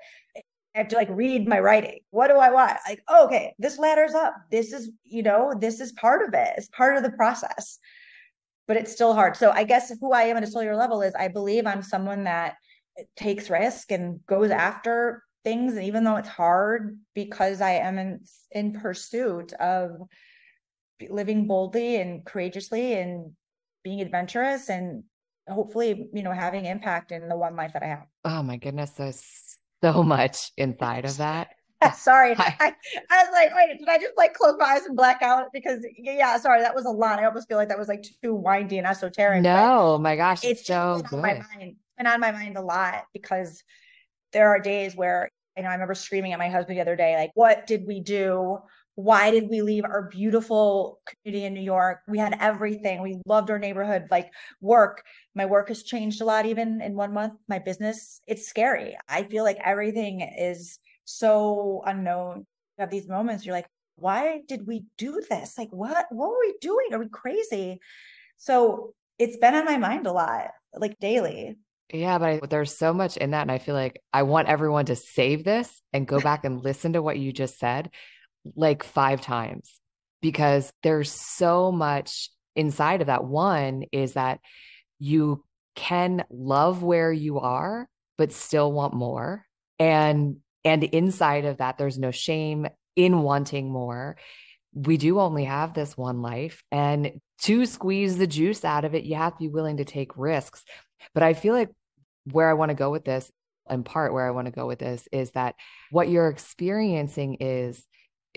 I 0.75 0.79
have 0.79 0.87
to 0.89 0.95
like 0.95 1.09
read 1.09 1.47
my 1.47 1.59
writing. 1.59 1.99
What 2.11 2.27
do 2.27 2.35
I 2.35 2.51
want? 2.51 2.77
Like, 2.87 3.01
oh, 3.07 3.25
okay, 3.25 3.53
this 3.57 3.79
ladders 3.79 4.13
up. 4.13 4.35
This 4.51 4.73
is, 4.73 4.91
you 5.03 5.23
know, 5.23 5.53
this 5.59 5.79
is 5.79 5.91
part 5.93 6.27
of 6.27 6.33
it. 6.33 6.53
It's 6.57 6.69
part 6.69 6.97
of 6.97 7.03
the 7.03 7.11
process. 7.11 7.79
But 8.67 8.77
it's 8.77 8.91
still 8.91 9.13
hard. 9.13 9.35
So 9.37 9.51
I 9.51 9.63
guess 9.63 9.91
who 9.99 10.11
I 10.11 10.23
am 10.23 10.37
at 10.37 10.43
a 10.43 10.47
cellular 10.47 10.75
level 10.75 11.01
is 11.01 11.15
I 11.15 11.29
believe 11.29 11.65
I'm 11.65 11.81
someone 11.81 12.25
that 12.25 12.55
eh, 12.99 13.03
takes 13.15 13.49
risk 13.49 13.91
and 13.91 14.19
goes 14.27 14.51
after 14.51 15.23
things. 15.43 15.75
And 15.75 15.85
even 15.85 16.03
though 16.03 16.17
it's 16.17 16.27
hard 16.27 16.99
because 17.15 17.61
I 17.61 17.71
am 17.71 17.97
in, 17.97 18.19
in 18.51 18.73
pursuit 18.73 19.53
of 19.53 19.91
living 21.09 21.47
boldly 21.47 21.95
and 22.01 22.25
courageously 22.25 22.93
and 22.93 23.31
being 23.83 24.01
adventurous 24.01 24.69
and 24.69 25.03
hopefully, 25.47 26.09
you 26.13 26.23
know, 26.23 26.33
having 26.33 26.65
impact 26.65 27.11
in 27.11 27.29
the 27.29 27.37
one 27.37 27.55
life 27.55 27.73
that 27.73 27.83
I 27.83 27.87
have. 27.87 28.05
Oh 28.25 28.43
my 28.43 28.57
goodness. 28.57 28.91
Those 28.91 29.23
so 29.83 30.03
much 30.03 30.51
inside 30.57 31.05
of 31.05 31.17
that. 31.17 31.49
sorry. 31.95 32.35
I, 32.37 32.55
I, 32.59 32.75
I, 33.11 33.23
was 33.23 33.31
like, 33.31 33.55
wait, 33.55 33.77
did 33.77 33.87
I 33.87 33.97
just 33.97 34.17
like 34.17 34.33
close 34.33 34.55
my 34.57 34.65
eyes 34.65 34.85
and 34.85 34.95
black 34.95 35.21
out? 35.21 35.47
Because 35.53 35.85
yeah, 35.97 36.37
sorry, 36.37 36.61
that 36.61 36.73
was 36.73 36.85
a 36.85 36.89
lot. 36.89 37.19
I 37.19 37.25
almost 37.25 37.47
feel 37.47 37.57
like 37.57 37.69
that 37.69 37.77
was 37.77 37.87
like 37.87 38.03
too 38.23 38.33
windy 38.33 38.77
and 38.77 38.87
esoteric. 38.87 39.43
No, 39.43 39.97
my 39.99 40.15
gosh, 40.15 40.43
it's, 40.43 40.61
it's 40.61 40.67
so 40.67 41.01
good. 41.07 41.17
on 41.17 41.21
my 41.21 41.33
mind 41.33 41.75
and 41.97 42.07
on 42.07 42.19
my 42.19 42.31
mind 42.31 42.57
a 42.57 42.61
lot 42.61 43.03
because 43.13 43.63
there 44.33 44.49
are 44.49 44.59
days 44.59 44.95
where 44.95 45.29
you 45.55 45.63
know 45.63 45.69
I 45.69 45.73
remember 45.73 45.93
screaming 45.93 46.33
at 46.33 46.39
my 46.39 46.49
husband 46.49 46.77
the 46.77 46.81
other 46.81 46.95
day, 46.95 47.15
like, 47.15 47.31
what 47.35 47.67
did 47.67 47.85
we 47.85 47.99
do? 47.99 48.57
Why 48.97 49.29
did 49.29 49.47
we 49.47 49.61
leave 49.61 49.85
our 49.85 50.09
beautiful 50.09 50.99
community 51.05 51.45
in 51.45 51.53
New 51.53 51.61
York? 51.61 51.99
We 52.07 52.17
had 52.17 52.35
everything. 52.39 53.03
We 53.03 53.21
loved 53.27 53.51
our 53.51 53.59
neighborhood, 53.59 54.07
like 54.09 54.31
work. 54.59 55.03
My 55.35 55.45
work 55.45 55.67
has 55.67 55.83
changed 55.83 56.19
a 56.19 56.25
lot, 56.25 56.47
even 56.47 56.81
in 56.81 56.95
one 56.95 57.13
month. 57.13 57.33
My 57.47 57.59
business, 57.59 58.21
it's 58.25 58.47
scary. 58.47 58.97
I 59.07 59.21
feel 59.21 59.43
like 59.43 59.59
everything 59.63 60.21
is 60.21 60.79
so 61.05 61.83
unknown. 61.85 62.37
You 62.39 62.81
have 62.81 62.89
these 62.89 63.07
moments, 63.07 63.45
you're 63.45 63.53
like, 63.53 63.67
why 63.97 64.41
did 64.47 64.65
we 64.65 64.85
do 64.97 65.21
this? 65.29 65.59
Like, 65.59 65.69
what, 65.69 66.07
what 66.09 66.29
were 66.31 66.39
we 66.39 66.55
doing? 66.59 66.87
Are 66.91 66.99
we 66.99 67.07
crazy? 67.07 67.79
So 68.37 68.95
it's 69.19 69.37
been 69.37 69.53
on 69.53 69.65
my 69.65 69.77
mind 69.77 70.07
a 70.07 70.11
lot, 70.11 70.47
like 70.73 70.97
daily. 70.97 71.59
Yeah, 71.93 72.17
but 72.17 72.49
there's 72.49 72.75
so 72.75 72.95
much 72.95 73.15
in 73.15 73.29
that. 73.29 73.43
And 73.43 73.51
I 73.51 73.59
feel 73.59 73.75
like 73.75 74.01
I 74.11 74.23
want 74.23 74.47
everyone 74.47 74.85
to 74.85 74.95
save 74.95 75.43
this 75.43 75.83
and 75.93 76.07
go 76.07 76.19
back 76.19 76.45
and 76.45 76.63
listen 76.63 76.93
to 76.93 77.03
what 77.03 77.19
you 77.19 77.31
just 77.31 77.59
said 77.59 77.91
like 78.55 78.83
five 78.83 79.21
times 79.21 79.79
because 80.21 80.71
there's 80.83 81.11
so 81.11 81.71
much 81.71 82.29
inside 82.55 83.01
of 83.01 83.07
that. 83.07 83.23
One 83.23 83.83
is 83.91 84.13
that 84.13 84.39
you 84.99 85.43
can 85.75 86.23
love 86.29 86.81
where 86.83 87.11
you 87.11 87.39
are, 87.39 87.87
but 88.17 88.33
still 88.33 88.71
want 88.71 88.93
more. 88.93 89.45
And 89.79 90.37
and 90.65 90.83
inside 90.83 91.45
of 91.45 91.57
that, 91.57 91.77
there's 91.77 91.99
no 91.99 92.11
shame 92.11 92.67
in 92.95 93.21
wanting 93.21 93.71
more. 93.71 94.17
We 94.73 94.97
do 94.97 95.19
only 95.19 95.45
have 95.45 95.73
this 95.73 95.95
one 95.95 96.21
life. 96.21 96.61
And 96.71 97.21
to 97.43 97.65
squeeze 97.65 98.17
the 98.17 98.27
juice 98.27 98.65
out 98.65 98.83
of 98.83 98.93
it, 98.95 99.05
you 99.05 99.15
have 99.15 99.33
to 99.33 99.39
be 99.39 99.47
willing 99.47 99.77
to 99.77 99.85
take 99.85 100.17
risks. 100.17 100.65
But 101.13 101.23
I 101.23 101.33
feel 101.35 101.53
like 101.53 101.69
where 102.31 102.49
I 102.49 102.53
want 102.53 102.69
to 102.69 102.75
go 102.75 102.91
with 102.91 103.05
this, 103.05 103.31
in 103.69 103.83
part 103.83 104.13
where 104.13 104.27
I 104.27 104.31
want 104.31 104.47
to 104.47 104.51
go 104.51 104.67
with 104.67 104.79
this, 104.79 105.07
is 105.11 105.31
that 105.31 105.55
what 105.91 106.09
you're 106.09 106.27
experiencing 106.27 107.37
is 107.39 107.85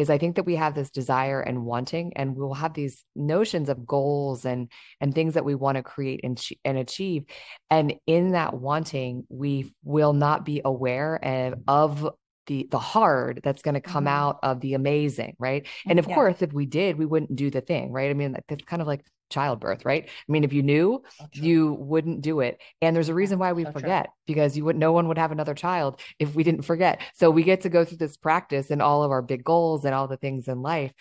is 0.01 0.09
I 0.09 0.17
think 0.17 0.37
that 0.37 0.47
we 0.47 0.57
have 0.57 0.75
this 0.75 0.91
desire 0.91 1.41
and 1.43 1.67
wanting, 1.67 2.13
and 2.17 2.35
we'll 2.35 2.55
have 2.55 2.73
these 2.73 3.05
notions 3.15 3.69
of 3.69 3.87
goals 3.87 4.47
and 4.47 4.71
and 5.01 5.15
things 5.15 5.35
that 5.35 5.45
we 5.45 5.55
want 5.55 5.77
to 5.77 5.83
create 5.83 6.21
and, 6.25 6.43
and 6.65 6.79
achieve. 6.79 7.25
And 7.71 7.95
in 8.07 8.33
that 8.33 8.55
wanting, 8.55 9.27
we 9.29 9.75
will 9.85 10.15
not 10.15 10.47
be 10.47 10.63
aware 10.65 11.23
of, 11.23 11.55
of 11.69 12.11
the 12.47 12.67
the 12.71 12.79
hard 12.79 13.41
that's 13.45 13.61
going 13.61 13.75
to 13.75 13.81
come 13.83 14.05
mm-hmm. 14.05 14.21
out 14.23 14.39
of 14.43 14.61
the 14.61 14.73
amazing, 14.73 15.37
right? 15.39 15.67
And 15.87 15.99
of 15.99 16.09
yeah. 16.09 16.15
course, 16.15 16.41
if 16.41 16.53
we 16.53 16.65
did, 16.65 16.97
we 16.97 17.05
wouldn't 17.05 17.37
do 17.37 17.51
the 17.51 17.61
thing, 17.61 17.93
right? 17.93 18.11
I 18.11 18.15
mean, 18.15 18.35
that's 18.49 18.65
kind 18.65 18.81
of 18.81 18.89
like 18.89 19.05
childbirth, 19.31 19.85
right? 19.85 20.05
I 20.07 20.33
mean, 20.33 20.45
if 20.45 20.53
you 20.53 20.63
knew, 20.63 21.03
you 21.33 21.75
wouldn't 21.75 22.21
do 22.21 22.41
it. 22.41 22.61
And 22.83 22.95
there's 22.95 23.09
a 23.09 23.15
reason 23.15 23.39
why 23.39 23.53
we 23.53 23.65
so 23.65 23.73
forget 23.73 24.07
true. 24.07 24.13
because 24.27 24.57
you 24.57 24.65
would 24.65 24.77
no 24.77 24.93
one 24.93 25.09
would 25.09 25.19
have 25.19 25.33
another 25.33 25.55
child 25.55 26.01
if 26.19 26.35
we 26.35 26.45
didn't 26.45 26.63
forget. 26.63 27.01
So 27.15 27.31
we 27.31 27.43
get 27.43 27.63
to 27.63 27.69
go 27.69 27.85
through 27.85 27.99
this 27.99 28.17
practice 28.17 28.71
and 28.71 28.83
all 28.83 29.03
of 29.03 29.11
our 29.11 29.23
big 29.23 29.45
goals 29.45 29.85
and 29.85 29.95
all 29.95 30.09
the 30.09 30.17
things 30.17 30.49
in 30.49 30.63
life. 30.63 30.93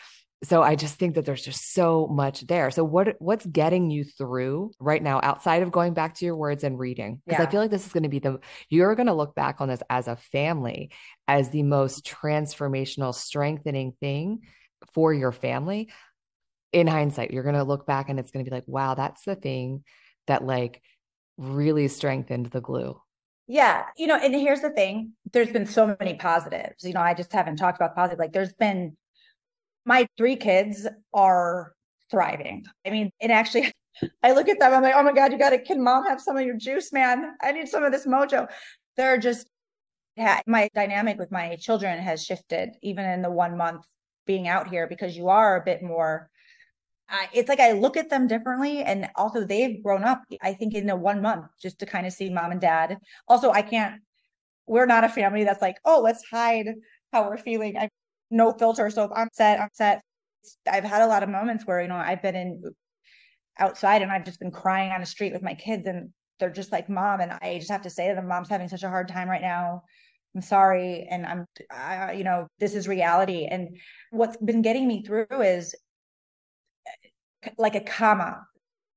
So 0.44 0.64
I 0.64 0.76
just 0.76 0.96
think 0.96 1.16
that 1.16 1.26
there's 1.26 1.44
just 1.44 1.74
so 1.74 2.08
much 2.08 2.48
there. 2.48 2.72
So 2.72 2.84
what 2.84 3.16
what's 3.20 3.46
getting 3.46 3.92
you 3.92 4.06
through 4.06 4.72
right 4.80 5.04
now 5.04 5.20
outside 5.22 5.64
of 5.64 5.72
going 5.72 5.94
back 5.94 6.16
to 6.16 6.26
your 6.26 6.38
words 6.38 6.64
and 6.64 6.80
reading? 6.80 7.22
Because 7.26 7.42
yeah. 7.42 7.48
I 7.48 7.52
feel 7.52 7.60
like 7.60 7.72
this 7.72 7.86
is 7.86 7.92
going 7.92 8.04
to 8.04 8.10
be 8.10 8.20
the 8.20 8.40
you're 8.70 8.96
going 8.96 9.08
to 9.08 9.14
look 9.14 9.36
back 9.36 9.60
on 9.60 9.68
this 9.68 9.84
as 9.90 10.08
a 10.08 10.16
family 10.16 10.92
as 11.28 11.50
the 11.50 11.64
most 11.64 12.06
transformational 12.06 13.14
strengthening 13.14 13.94
thing 14.00 14.40
for 14.94 15.14
your 15.14 15.34
family 15.34 15.90
in 16.72 16.88
hindsight, 16.88 17.32
you're 17.32 17.44
going 17.44 17.56
to 17.56 17.64
look 17.64 17.86
back 17.86 18.10
and 18.10 18.20
it's 18.20 18.32
going 18.32 18.44
to 18.44 18.50
be 18.50 18.56
like, 18.56 18.68
wow, 18.68 18.94
that's 18.94 19.24
the 19.24 19.36
thing 19.36 19.84
that 20.28 20.46
like 20.46 20.82
really 21.38 21.88
strengthened 21.88 22.48
the 22.48 22.62
glue. 22.62 23.00
Yeah. 23.48 23.86
You 23.98 24.08
know, 24.08 24.16
and 24.16 24.34
here's 24.36 24.62
the 24.62 24.70
thing 24.70 25.14
there's 25.34 25.52
been 25.52 25.66
so 25.66 25.96
many 26.00 26.14
positives. 26.16 26.84
You 26.84 26.94
know, 26.94 27.02
I 27.02 27.14
just 27.14 27.34
haven't 27.34 27.58
talked 27.58 27.78
about 27.78 27.96
positive. 27.96 28.20
Like, 28.20 28.34
there's 28.34 28.54
been 28.54 28.96
my 29.86 30.08
three 30.18 30.36
kids 30.36 30.88
are 31.14 31.74
thriving. 32.12 32.66
I 32.86 32.92
mean, 32.92 33.12
and 33.20 33.32
actually, 33.32 33.74
I 34.24 34.34
look 34.34 34.48
at 34.48 34.60
them, 34.60 34.74
I'm 34.74 34.84
like, 34.84 34.94
oh 34.96 35.04
my 35.04 35.14
God, 35.14 35.32
you 35.32 35.40
got 35.40 35.50
to, 35.50 35.60
can 35.60 35.84
mom 35.84 36.06
have 36.06 36.22
some 36.22 36.38
of 36.38 36.46
your 36.46 36.58
juice, 36.58 36.94
man? 36.94 37.36
I 37.42 37.52
need 37.52 37.68
some 37.68 37.84
of 37.84 37.92
this 37.92 38.06
mojo. 38.06 38.48
They're 38.98 39.18
just, 39.18 39.50
yeah, 40.16 40.42
my 40.46 40.70
dynamic 40.76 41.18
with 41.18 41.32
my 41.32 41.56
children 41.56 42.00
has 42.00 42.24
shifted 42.24 42.76
even 42.84 43.06
in 43.06 43.22
the 43.22 43.32
one 43.32 43.58
month 43.58 43.86
being 44.28 44.48
out 44.48 44.68
here 44.68 44.86
because 44.86 45.18
you 45.18 45.30
are 45.30 45.56
a 45.56 45.66
bit 45.66 45.82
more 45.82 46.30
I, 47.10 47.28
it's 47.34 47.50
like 47.50 47.60
I 47.60 47.72
look 47.72 47.98
at 47.98 48.10
them 48.10 48.28
differently. 48.28 48.82
And 48.84 49.10
also, 49.16 49.44
they've 49.44 49.82
grown 49.84 50.04
up, 50.04 50.22
I 50.42 50.54
think, 50.54 50.74
in 50.75 50.89
a 50.89 50.96
one 50.96 51.22
month 51.22 51.46
just 51.62 51.80
to 51.80 51.86
kind 51.86 52.06
of 52.06 52.13
see 52.13 52.30
mom 52.30 52.51
and 52.51 52.62
dad. 52.62 52.98
Also, 53.28 53.51
I 53.51 53.62
can't, 53.62 54.01
we're 54.68 54.86
not 54.86 55.04
a 55.04 55.10
family 55.10 55.44
that's 55.44 55.62
like, 55.62 55.78
oh, 55.86 56.01
let's 56.01 56.24
hide 56.30 56.68
how 57.12 57.28
we're 57.28 57.38
feeling. 57.38 57.78
I 57.78 57.89
no 58.32 58.54
filter. 58.54 58.89
So 58.89 59.06
if 59.06 59.12
I'm 59.16 59.30
set, 59.34 59.60
I'm 59.60 59.70
set. 59.74 60.01
I've 60.72 60.84
had 60.84 61.01
a 61.01 61.08
lot 61.08 61.24
of 61.24 61.30
moments 61.30 61.66
where, 61.66 61.82
you 61.82 61.88
know, 61.88 61.96
I've 61.96 62.22
been 62.22 62.36
in 62.36 62.62
outside 63.58 64.01
and 64.01 64.12
I've 64.12 64.25
just 64.25 64.39
been 64.39 64.51
crying 64.51 64.92
on 64.92 65.01
the 65.01 65.06
street 65.06 65.34
with 65.34 65.42
my 65.42 65.54
kids 65.54 65.88
and 65.88 66.10
they're 66.39 66.50
just 66.50 66.72
like, 66.72 66.89
mom. 66.89 67.20
And 67.20 67.34
I 67.42 67.58
just 67.58 67.72
have 67.72 67.82
to 67.82 67.89
say 67.89 68.13
them, 68.13 68.28
mom's 68.28 68.50
having 68.50 68.70
such 68.70 68.84
a 68.84 68.89
hard 68.89 69.08
time 69.08 69.28
right 69.28 69.42
now. 69.42 69.84
I'm 70.36 70.42
sorry. 70.42 71.08
And 71.10 71.25
I'm, 71.25 71.46
I, 71.72 72.13
you 72.13 72.24
know, 72.24 72.48
this 72.60 72.75
is 72.75 72.88
reality. 72.88 73.46
And 73.46 73.78
what's 74.12 74.38
been 74.38 74.62
getting 74.62 74.88
me 74.88 75.04
through 75.04 75.25
is 75.32 75.75
like 77.58 77.75
a 77.75 77.81
comma. 77.81 78.46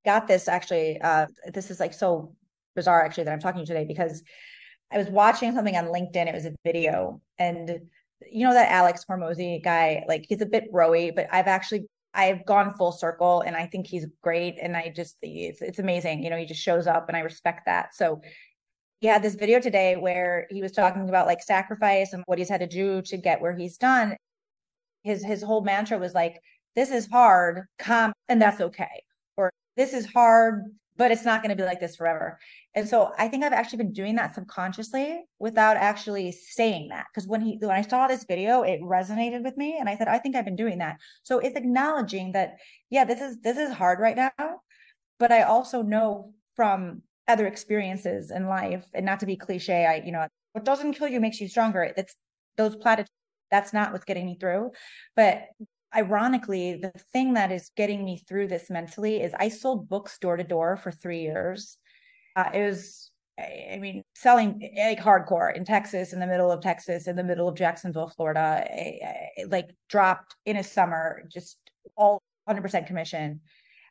Got 0.04 0.26
this 0.26 0.48
actually. 0.48 1.00
Uh, 1.00 1.26
this 1.52 1.70
is 1.70 1.80
like 1.80 1.94
so 1.94 2.34
bizarre 2.74 3.04
actually 3.04 3.24
that 3.24 3.32
I'm 3.32 3.40
talking 3.40 3.60
to 3.60 3.66
today 3.66 3.84
because 3.84 4.22
I 4.90 4.98
was 4.98 5.08
watching 5.08 5.54
something 5.54 5.76
on 5.76 5.86
LinkedIn. 5.86 6.26
It 6.26 6.34
was 6.34 6.46
a 6.46 6.54
video, 6.64 7.20
and 7.38 7.80
you 8.30 8.46
know 8.46 8.52
that 8.52 8.70
Alex 8.70 9.04
Hormozi 9.08 9.62
guy, 9.62 10.04
like 10.08 10.26
he's 10.28 10.40
a 10.40 10.46
bit 10.46 10.72
broy, 10.72 11.14
but 11.14 11.26
I've 11.32 11.46
actually 11.46 11.86
I've 12.14 12.44
gone 12.44 12.74
full 12.74 12.92
circle, 12.92 13.42
and 13.42 13.56
I 13.56 13.66
think 13.66 13.86
he's 13.86 14.06
great. 14.22 14.58
And 14.60 14.76
I 14.76 14.92
just 14.94 15.16
it's 15.22 15.62
it's 15.62 15.78
amazing. 15.78 16.22
You 16.22 16.30
know, 16.30 16.36
he 16.36 16.44
just 16.44 16.62
shows 16.62 16.86
up, 16.86 17.08
and 17.08 17.16
I 17.16 17.20
respect 17.20 17.62
that. 17.66 17.94
So 17.94 18.20
he 19.00 19.08
had 19.08 19.22
this 19.22 19.34
video 19.34 19.60
today 19.60 19.96
where 19.96 20.46
he 20.50 20.62
was 20.62 20.72
talking 20.72 21.08
about 21.08 21.26
like 21.26 21.42
sacrifice 21.42 22.12
and 22.12 22.22
what 22.26 22.38
he's 22.38 22.48
had 22.48 22.60
to 22.60 22.66
do 22.66 23.02
to 23.02 23.16
get 23.16 23.40
where 23.40 23.56
he's 23.56 23.78
done. 23.78 24.16
His 25.02 25.24
his 25.24 25.42
whole 25.42 25.62
mantra 25.62 25.98
was 25.98 26.14
like 26.14 26.40
this 26.74 26.90
is 26.90 27.06
hard, 27.06 27.66
come, 27.78 28.12
and 28.28 28.40
that's 28.40 28.60
okay. 28.60 29.02
Or 29.36 29.52
this 29.76 29.92
is 29.92 30.06
hard, 30.06 30.64
but 30.96 31.10
it's 31.10 31.24
not 31.24 31.42
going 31.42 31.50
to 31.50 31.60
be 31.60 31.66
like 31.66 31.80
this 31.80 31.96
forever. 31.96 32.38
And 32.74 32.88
so 32.88 33.12
I 33.18 33.28
think 33.28 33.44
I've 33.44 33.52
actually 33.52 33.78
been 33.78 33.92
doing 33.92 34.16
that 34.16 34.34
subconsciously 34.34 35.22
without 35.38 35.76
actually 35.76 36.32
saying 36.32 36.88
that. 36.88 37.06
Because 37.12 37.28
when 37.28 37.40
he 37.40 37.58
when 37.60 37.70
I 37.70 37.82
saw 37.82 38.06
this 38.06 38.24
video, 38.24 38.62
it 38.62 38.80
resonated 38.80 39.42
with 39.42 39.56
me. 39.56 39.76
And 39.78 39.88
I 39.88 39.96
said, 39.96 40.08
I 40.08 40.18
think 40.18 40.36
I've 40.36 40.44
been 40.44 40.56
doing 40.56 40.78
that. 40.78 40.96
So 41.22 41.38
it's 41.38 41.56
acknowledging 41.56 42.32
that, 42.32 42.56
yeah, 42.90 43.04
this 43.04 43.20
is 43.20 43.40
this 43.42 43.58
is 43.58 43.72
hard 43.72 44.00
right 44.00 44.16
now. 44.16 44.60
But 45.18 45.32
I 45.32 45.42
also 45.42 45.82
know 45.82 46.32
from 46.56 47.02
other 47.28 47.46
experiences 47.46 48.30
in 48.30 48.46
life, 48.46 48.84
and 48.94 49.06
not 49.06 49.20
to 49.20 49.26
be 49.26 49.36
cliche, 49.36 49.86
I, 49.86 50.02
you 50.04 50.12
know, 50.12 50.26
what 50.52 50.64
doesn't 50.64 50.94
kill 50.94 51.08
you 51.08 51.20
makes 51.20 51.40
you 51.40 51.48
stronger. 51.48 51.92
That's 51.96 52.14
those 52.56 52.76
platitudes 52.76 53.10
that's 53.50 53.72
not 53.72 53.92
what's 53.92 54.06
getting 54.06 54.26
me 54.26 54.36
through. 54.40 54.72
But 55.14 55.44
ironically, 55.94 56.78
the 56.80 56.92
thing 57.12 57.34
that 57.34 57.52
is 57.52 57.70
getting 57.76 58.04
me 58.04 58.18
through 58.28 58.48
this 58.48 58.70
mentally 58.70 59.20
is 59.20 59.32
I 59.38 59.48
sold 59.48 59.88
books 59.88 60.18
door 60.18 60.36
to 60.36 60.44
door 60.44 60.76
for 60.76 60.90
three 60.90 61.22
years. 61.22 61.76
Uh, 62.36 62.50
it 62.54 62.66
was, 62.66 63.10
I 63.38 63.78
mean, 63.80 64.02
selling 64.14 64.70
like 64.76 65.00
hardcore 65.00 65.54
in 65.54 65.64
Texas, 65.64 66.12
in 66.12 66.20
the 66.20 66.26
middle 66.26 66.50
of 66.50 66.60
Texas, 66.60 67.06
in 67.06 67.16
the 67.16 67.24
middle 67.24 67.48
of 67.48 67.56
Jacksonville, 67.56 68.08
Florida, 68.08 68.64
I, 68.70 68.98
I, 69.04 69.44
like 69.48 69.70
dropped 69.88 70.36
in 70.46 70.56
a 70.56 70.64
summer, 70.64 71.22
just 71.32 71.58
all 71.96 72.22
100% 72.48 72.86
commission. 72.86 73.40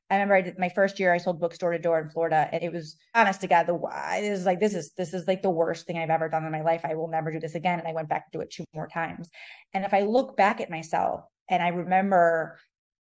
I 0.10 0.16
remember 0.16 0.36
I 0.36 0.42
did 0.42 0.60
my 0.60 0.68
first 0.68 1.00
year. 1.00 1.14
I 1.14 1.20
sold 1.20 1.40
books 1.40 1.58
door 1.58 1.72
to 1.72 1.80
door 1.80 1.98
in 2.02 2.10
Florida, 2.10 2.50
and 2.52 2.62
it 2.62 2.74
was 2.74 2.98
honest 3.16 3.40
to 3.42 3.48
God. 3.48 3.66
The 3.66 3.76
it 4.22 4.30
was 4.30 4.46
like 4.46 4.60
this 4.60 4.76
is 4.76 4.92
this 4.98 5.14
is 5.14 5.26
like 5.26 5.42
the 5.42 5.50
worst 5.50 5.88
thing 5.88 5.98
I've 5.98 6.10
ever 6.10 6.28
done 6.28 6.44
in 6.44 6.52
my 6.52 6.64
life. 6.64 6.82
I 6.84 6.96
will 6.96 7.08
never 7.08 7.32
do 7.32 7.40
this 7.40 7.56
again. 7.56 7.80
And 7.80 7.88
I 7.88 7.94
went 7.94 8.10
back 8.10 8.30
to 8.30 8.38
do 8.38 8.42
it 8.42 8.52
two 8.52 8.66
more 8.76 8.90
times. 8.90 9.30
And 9.74 9.86
if 9.86 9.94
I 9.94 10.02
look 10.02 10.36
back 10.36 10.60
at 10.60 10.70
myself 10.70 11.24
and 11.52 11.62
I 11.62 11.68
remember 11.68 12.58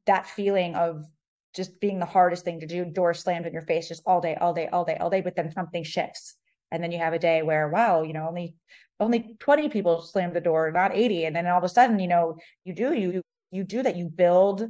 that 0.08 0.26
feeling 0.26 0.76
of 0.76 1.06
just 1.56 1.80
being 1.80 2.00
the 2.00 2.06
hardest 2.06 2.44
thing 2.44 2.60
to 2.62 2.66
do, 2.66 2.84
door 2.84 3.14
slammed 3.14 3.46
in 3.46 3.54
your 3.54 3.62
face 3.62 3.88
just 3.88 4.02
all 4.06 4.20
day, 4.20 4.36
all 4.36 4.54
day, 4.54 4.68
all 4.68 4.84
day, 4.84 4.98
all 4.98 5.10
day. 5.10 5.22
But 5.22 5.36
then 5.36 5.52
something 5.52 5.84
shifts. 5.84 6.36
And 6.72 6.82
then 6.82 6.92
you 6.92 6.98
have 6.98 7.14
a 7.14 7.20
day 7.20 7.44
where, 7.44 7.70
wow, 7.70 8.02
you 8.02 8.14
know, 8.14 8.28
only 8.28 8.56
only 9.00 9.36
20 9.40 9.70
people 9.70 10.02
slam 10.02 10.34
the 10.34 10.42
door, 10.42 10.72
not 10.72 10.96
80. 10.96 11.26
And 11.26 11.36
then 11.36 11.48
all 11.48 11.58
of 11.58 11.64
a 11.64 11.70
sudden, 11.70 12.00
you 12.00 12.08
know, 12.08 12.38
you 12.66 12.74
do, 12.74 12.94
you 12.94 13.22
you 13.52 13.64
do 13.64 13.84
that, 13.84 13.98
you 13.98 14.08
build, 14.08 14.68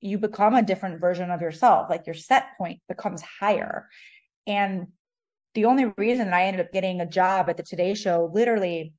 you 0.00 0.18
become 0.18 0.54
a 0.54 0.62
different 0.62 1.00
version 1.00 1.30
of 1.30 1.40
yourself. 1.40 1.88
Like 1.88 2.06
your 2.06 2.14
set 2.14 2.58
point 2.58 2.80
becomes 2.88 3.22
higher. 3.22 3.88
And 4.46 4.88
the 5.54 5.66
only 5.66 5.86
reason 5.96 6.32
I 6.32 6.44
ended 6.44 6.66
up 6.66 6.72
getting 6.72 7.00
a 7.00 7.06
job 7.06 7.48
at 7.48 7.56
the 7.56 7.62
Today 7.62 7.94
Show 7.94 8.30
literally 8.32 8.92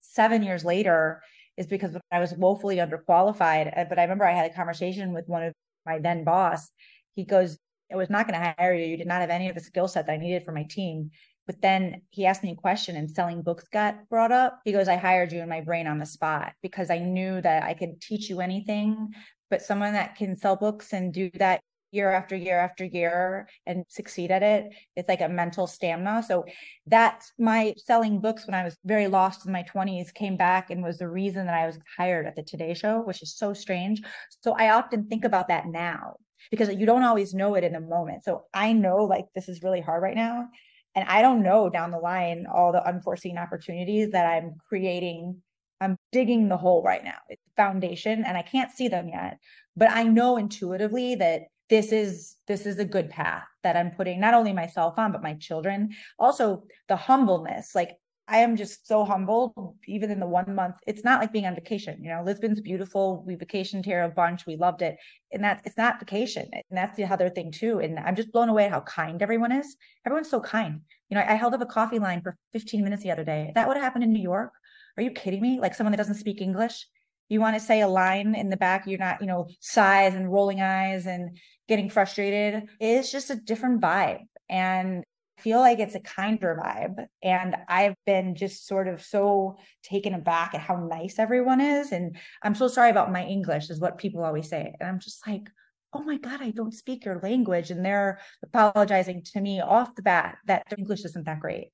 seven 0.00 0.42
years 0.42 0.64
later 0.64 1.22
is 1.60 1.66
because 1.66 1.94
I 2.10 2.18
was 2.18 2.32
woefully 2.32 2.76
underqualified. 2.76 3.78
Uh, 3.78 3.84
but 3.84 3.98
I 3.98 4.02
remember 4.02 4.24
I 4.24 4.32
had 4.32 4.50
a 4.50 4.54
conversation 4.54 5.12
with 5.12 5.28
one 5.28 5.42
of 5.42 5.52
my 5.84 5.98
then 5.98 6.24
boss. 6.24 6.70
He 7.14 7.24
goes, 7.24 7.58
I 7.92 7.96
was 7.96 8.08
not 8.08 8.26
going 8.26 8.40
to 8.40 8.54
hire 8.56 8.72
you. 8.72 8.86
You 8.86 8.96
did 8.96 9.06
not 9.06 9.20
have 9.20 9.30
any 9.30 9.48
of 9.50 9.54
the 9.54 9.60
skill 9.60 9.86
set 9.86 10.06
that 10.06 10.12
I 10.12 10.16
needed 10.16 10.44
for 10.44 10.52
my 10.52 10.62
team. 10.62 11.10
But 11.46 11.60
then 11.60 12.02
he 12.10 12.24
asked 12.24 12.42
me 12.42 12.52
a 12.52 12.56
question 12.56 12.96
and 12.96 13.10
selling 13.10 13.42
books 13.42 13.64
got 13.70 14.08
brought 14.08 14.32
up. 14.32 14.60
He 14.64 14.72
goes, 14.72 14.88
I 14.88 14.96
hired 14.96 15.32
you 15.32 15.40
in 15.40 15.48
my 15.48 15.60
brain 15.60 15.86
on 15.86 15.98
the 15.98 16.06
spot 16.06 16.54
because 16.62 16.88
I 16.88 16.98
knew 16.98 17.42
that 17.42 17.62
I 17.62 17.74
could 17.74 18.00
teach 18.00 18.30
you 18.30 18.40
anything, 18.40 19.12
but 19.50 19.60
someone 19.60 19.92
that 19.92 20.16
can 20.16 20.36
sell 20.36 20.56
books 20.56 20.94
and 20.94 21.12
do 21.12 21.30
that 21.34 21.60
year 21.90 22.10
after 22.12 22.36
year 22.36 22.58
after 22.58 22.84
year 22.84 23.48
and 23.66 23.84
succeed 23.88 24.30
at 24.30 24.42
it. 24.42 24.72
It's 24.96 25.08
like 25.08 25.20
a 25.20 25.28
mental 25.28 25.66
stamina. 25.66 26.22
So 26.26 26.44
that's 26.86 27.32
my 27.38 27.74
selling 27.76 28.20
books 28.20 28.46
when 28.46 28.54
I 28.54 28.64
was 28.64 28.76
very 28.84 29.08
lost 29.08 29.46
in 29.46 29.52
my 29.52 29.64
20s 29.64 30.12
came 30.14 30.36
back 30.36 30.70
and 30.70 30.82
was 30.82 30.98
the 30.98 31.08
reason 31.08 31.46
that 31.46 31.54
I 31.54 31.66
was 31.66 31.78
hired 31.96 32.26
at 32.26 32.36
the 32.36 32.42
Today 32.42 32.74
Show, 32.74 33.00
which 33.00 33.22
is 33.22 33.36
so 33.36 33.52
strange. 33.52 34.02
So 34.40 34.52
I 34.52 34.70
often 34.70 35.06
think 35.08 35.24
about 35.24 35.48
that 35.48 35.66
now 35.66 36.16
because 36.50 36.72
you 36.74 36.86
don't 36.86 37.02
always 37.02 37.34
know 37.34 37.54
it 37.54 37.64
in 37.64 37.72
the 37.72 37.80
moment. 37.80 38.24
So 38.24 38.44
I 38.54 38.72
know 38.72 39.04
like 39.04 39.26
this 39.34 39.48
is 39.48 39.62
really 39.62 39.80
hard 39.80 40.02
right 40.02 40.16
now. 40.16 40.48
And 40.94 41.08
I 41.08 41.22
don't 41.22 41.42
know 41.42 41.68
down 41.68 41.92
the 41.92 41.98
line 41.98 42.46
all 42.52 42.72
the 42.72 42.86
unforeseen 42.86 43.38
opportunities 43.38 44.10
that 44.10 44.26
I'm 44.26 44.56
creating. 44.68 45.40
I'm 45.80 45.96
digging 46.12 46.48
the 46.48 46.56
hole 46.56 46.82
right 46.82 47.02
now. 47.02 47.18
It's 47.28 47.42
foundation 47.56 48.24
and 48.24 48.36
I 48.36 48.42
can't 48.42 48.72
see 48.72 48.88
them 48.88 49.08
yet, 49.08 49.38
but 49.76 49.90
I 49.90 50.02
know 50.02 50.36
intuitively 50.36 51.14
that 51.16 51.42
this 51.70 51.92
is 51.92 52.36
this 52.46 52.66
is 52.66 52.78
a 52.78 52.84
good 52.84 53.08
path 53.08 53.44
that 53.62 53.76
I'm 53.76 53.92
putting 53.92 54.20
not 54.20 54.34
only 54.34 54.52
myself 54.52 54.98
on 54.98 55.12
but 55.12 55.22
my 55.22 55.34
children. 55.34 55.90
Also 56.18 56.64
the 56.88 56.96
humbleness. 56.96 57.74
Like 57.74 57.96
I 58.28 58.38
am 58.38 58.56
just 58.56 58.86
so 58.86 59.04
humbled, 59.04 59.76
even 59.88 60.10
in 60.10 60.20
the 60.20 60.26
one 60.26 60.54
month. 60.54 60.76
It's 60.86 61.02
not 61.02 61.20
like 61.20 61.32
being 61.32 61.46
on 61.46 61.54
vacation. 61.54 62.02
You 62.02 62.10
know, 62.10 62.22
Lisbon's 62.24 62.60
beautiful. 62.60 63.24
We 63.26 63.34
vacationed 63.34 63.84
here 63.84 64.04
a 64.04 64.08
bunch. 64.08 64.46
We 64.46 64.56
loved 64.56 64.82
it. 64.82 64.96
And 65.32 65.42
that 65.42 65.62
it's 65.64 65.76
not 65.76 65.98
vacation. 65.98 66.48
And 66.52 66.62
that's 66.70 66.96
the 66.96 67.04
other 67.04 67.28
thing 67.28 67.50
too. 67.50 67.80
And 67.80 67.98
I'm 67.98 68.14
just 68.14 68.30
blown 68.30 68.48
away 68.48 68.66
at 68.66 68.70
how 68.70 68.82
kind 68.82 69.20
everyone 69.20 69.50
is. 69.50 69.76
Everyone's 70.06 70.30
so 70.30 70.40
kind. 70.40 70.80
You 71.08 71.16
know, 71.16 71.24
I 71.26 71.34
held 71.34 71.54
up 71.54 71.60
a 71.60 71.66
coffee 71.66 71.98
line 71.98 72.20
for 72.20 72.36
15 72.52 72.84
minutes 72.84 73.02
the 73.02 73.10
other 73.10 73.24
day. 73.24 73.50
That 73.54 73.66
would 73.66 73.76
have 73.76 73.84
happened 73.84 74.04
in 74.04 74.12
New 74.12 74.22
York. 74.22 74.52
Are 74.96 75.02
you 75.02 75.10
kidding 75.10 75.40
me? 75.40 75.58
Like 75.60 75.74
someone 75.74 75.92
that 75.92 75.98
doesn't 75.98 76.14
speak 76.14 76.40
English. 76.40 76.86
You 77.30 77.40
want 77.40 77.54
to 77.54 77.60
say 77.60 77.80
a 77.80 77.88
line 77.88 78.34
in 78.34 78.50
the 78.50 78.58
back, 78.58 78.86
you're 78.86 78.98
not, 78.98 79.22
you 79.22 79.26
know, 79.26 79.46
sighs 79.60 80.14
and 80.14 80.30
rolling 80.30 80.60
eyes 80.60 81.06
and 81.06 81.38
getting 81.68 81.88
frustrated. 81.88 82.68
It's 82.78 83.10
just 83.10 83.30
a 83.30 83.36
different 83.36 83.80
vibe. 83.80 84.26
And 84.50 85.04
I 85.38 85.42
feel 85.42 85.60
like 85.60 85.78
it's 85.78 85.94
a 85.94 86.00
kinder 86.00 86.60
vibe. 86.62 87.06
And 87.22 87.56
I've 87.68 87.94
been 88.04 88.34
just 88.34 88.66
sort 88.66 88.88
of 88.88 89.00
so 89.00 89.56
taken 89.84 90.12
aback 90.12 90.54
at 90.54 90.60
how 90.60 90.76
nice 90.76 91.18
everyone 91.18 91.60
is. 91.60 91.92
And 91.92 92.16
I'm 92.42 92.56
so 92.56 92.68
sorry 92.68 92.90
about 92.90 93.12
my 93.12 93.24
English, 93.24 93.70
is 93.70 93.80
what 93.80 93.96
people 93.96 94.24
always 94.24 94.48
say. 94.48 94.74
And 94.80 94.88
I'm 94.88 94.98
just 94.98 95.26
like, 95.26 95.48
oh 95.92 96.02
my 96.02 96.18
God, 96.18 96.42
I 96.42 96.50
don't 96.50 96.74
speak 96.74 97.04
your 97.04 97.20
language. 97.22 97.70
And 97.70 97.84
they're 97.84 98.18
apologizing 98.42 99.22
to 99.32 99.40
me 99.40 99.60
off 99.60 99.94
the 99.94 100.02
bat 100.02 100.38
that 100.46 100.64
their 100.68 100.78
English 100.78 101.04
isn't 101.04 101.26
that 101.26 101.40
great. 101.40 101.68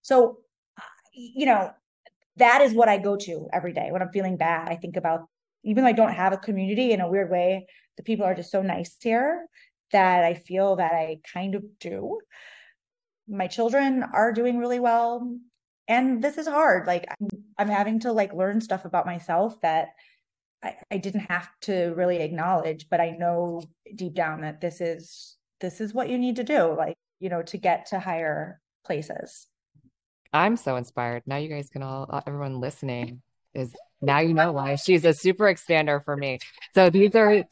So, 0.00 0.38
uh, 0.78 0.82
you 1.12 1.46
know, 1.46 1.70
that 2.36 2.62
is 2.62 2.72
what 2.72 2.88
I 2.88 2.98
go 2.98 3.16
to 3.16 3.48
every 3.52 3.72
day 3.72 3.88
when 3.90 4.02
I'm 4.02 4.10
feeling 4.10 4.36
bad. 4.36 4.68
I 4.68 4.76
think 4.76 4.96
about, 4.96 5.28
even 5.64 5.84
though 5.84 5.90
I 5.90 5.92
don't 5.92 6.14
have 6.14 6.32
a 6.32 6.38
community 6.38 6.92
in 6.92 7.00
a 7.00 7.08
weird 7.08 7.30
way, 7.30 7.66
the 7.96 8.02
people 8.02 8.24
are 8.24 8.34
just 8.34 8.50
so 8.50 8.62
nice 8.62 8.96
here 9.00 9.46
that 9.92 10.24
I 10.24 10.34
feel 10.34 10.76
that 10.76 10.92
I 10.92 11.18
kind 11.32 11.54
of 11.54 11.64
do. 11.78 12.20
My 13.28 13.46
children 13.46 14.02
are 14.02 14.32
doing 14.32 14.58
really 14.58 14.80
well 14.80 15.36
and 15.88 16.22
this 16.22 16.38
is 16.38 16.46
hard. 16.46 16.86
Like 16.86 17.04
I'm, 17.10 17.28
I'm, 17.58 17.68
having 17.68 18.00
to 18.00 18.12
like 18.12 18.32
learn 18.32 18.60
stuff 18.60 18.84
about 18.84 19.04
myself 19.04 19.60
that 19.60 19.88
I, 20.62 20.76
I 20.90 20.96
didn't 20.98 21.26
have 21.28 21.48
to 21.62 21.92
really 21.96 22.18
acknowledge 22.18 22.88
but 22.88 23.00
i 23.00 23.10
know 23.10 23.62
deep 23.94 24.14
down 24.14 24.42
that 24.42 24.60
this 24.60 24.80
is 24.80 25.36
this 25.60 25.80
is 25.80 25.94
what 25.94 26.08
you 26.08 26.18
need 26.18 26.36
to 26.36 26.44
do 26.44 26.74
like 26.76 26.96
you 27.20 27.28
know 27.28 27.42
to 27.42 27.56
get 27.56 27.86
to 27.86 27.98
higher 28.00 28.60
places 28.84 29.46
i'm 30.32 30.56
so 30.56 30.76
inspired 30.76 31.22
now 31.26 31.36
you 31.36 31.48
guys 31.48 31.68
can 31.70 31.82
all 31.82 32.06
uh, 32.10 32.20
everyone 32.26 32.60
listening 32.60 33.22
is 33.54 33.74
now 34.00 34.18
you 34.18 34.34
know 34.34 34.52
why 34.52 34.76
she's 34.76 35.04
a 35.04 35.12
super 35.12 35.44
expander 35.44 36.04
for 36.04 36.16
me 36.16 36.38
so 36.74 36.90
these 36.90 37.14
are 37.14 37.44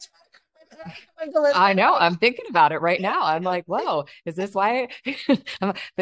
I 1.55 1.73
know. 1.73 1.95
I'm 1.95 2.15
thinking 2.15 2.45
about 2.49 2.71
it 2.71 2.81
right 2.81 2.99
now. 2.99 3.23
I'm 3.23 3.43
like, 3.43 3.65
whoa, 3.65 4.05
is 4.25 4.35
this 4.35 4.53
why? 4.53 4.87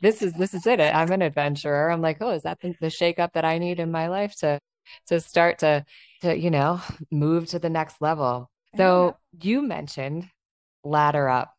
this 0.00 0.22
is 0.22 0.32
this 0.34 0.54
is 0.54 0.66
it. 0.66 0.80
I'm 0.80 1.10
an 1.10 1.22
adventurer. 1.22 1.90
I'm 1.90 2.00
like, 2.00 2.18
oh, 2.20 2.30
is 2.30 2.42
that 2.42 2.60
the, 2.60 2.74
the 2.80 2.86
shakeup 2.86 3.32
that 3.32 3.44
I 3.44 3.58
need 3.58 3.80
in 3.80 3.90
my 3.90 4.08
life 4.08 4.36
to 4.36 4.60
to 5.06 5.20
start 5.20 5.58
to 5.60 5.84
to 6.22 6.36
you 6.36 6.50
know 6.50 6.80
move 7.10 7.48
to 7.48 7.58
the 7.58 7.70
next 7.70 8.00
level? 8.00 8.50
So 8.76 9.16
you 9.40 9.62
mentioned 9.62 10.28
ladder 10.82 11.28
up. 11.28 11.54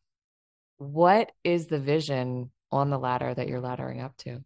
What 0.77 1.31
is 1.43 1.67
the 1.67 1.79
vision 1.79 2.51
on 2.75 2.89
the 2.89 2.99
ladder 2.99 3.33
that 3.33 3.47
you're 3.47 3.61
laddering 3.61 4.03
up 4.03 4.15
to? 4.17 4.43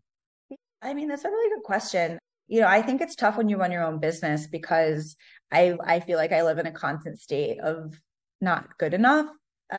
I 0.81 0.93
mean, 0.93 1.07
that's 1.07 1.25
a 1.25 1.29
really 1.29 1.55
good 1.55 1.63
question. 1.63 2.19
You 2.47 2.61
know, 2.61 2.67
I 2.67 2.81
think 2.81 3.01
it's 3.01 3.15
tough 3.15 3.37
when 3.37 3.49
you 3.49 3.57
run 3.57 3.71
your 3.71 3.83
own 3.83 3.99
business 3.99 4.47
because 4.47 5.15
I 5.51 5.77
I 5.85 5.99
feel 5.99 6.17
like 6.17 6.31
I 6.31 6.43
live 6.43 6.57
in 6.57 6.65
a 6.65 6.71
constant 6.71 7.19
state 7.19 7.59
of 7.59 7.99
not 8.41 8.77
good 8.77 8.93
enough. 8.93 9.27
I 9.71 9.77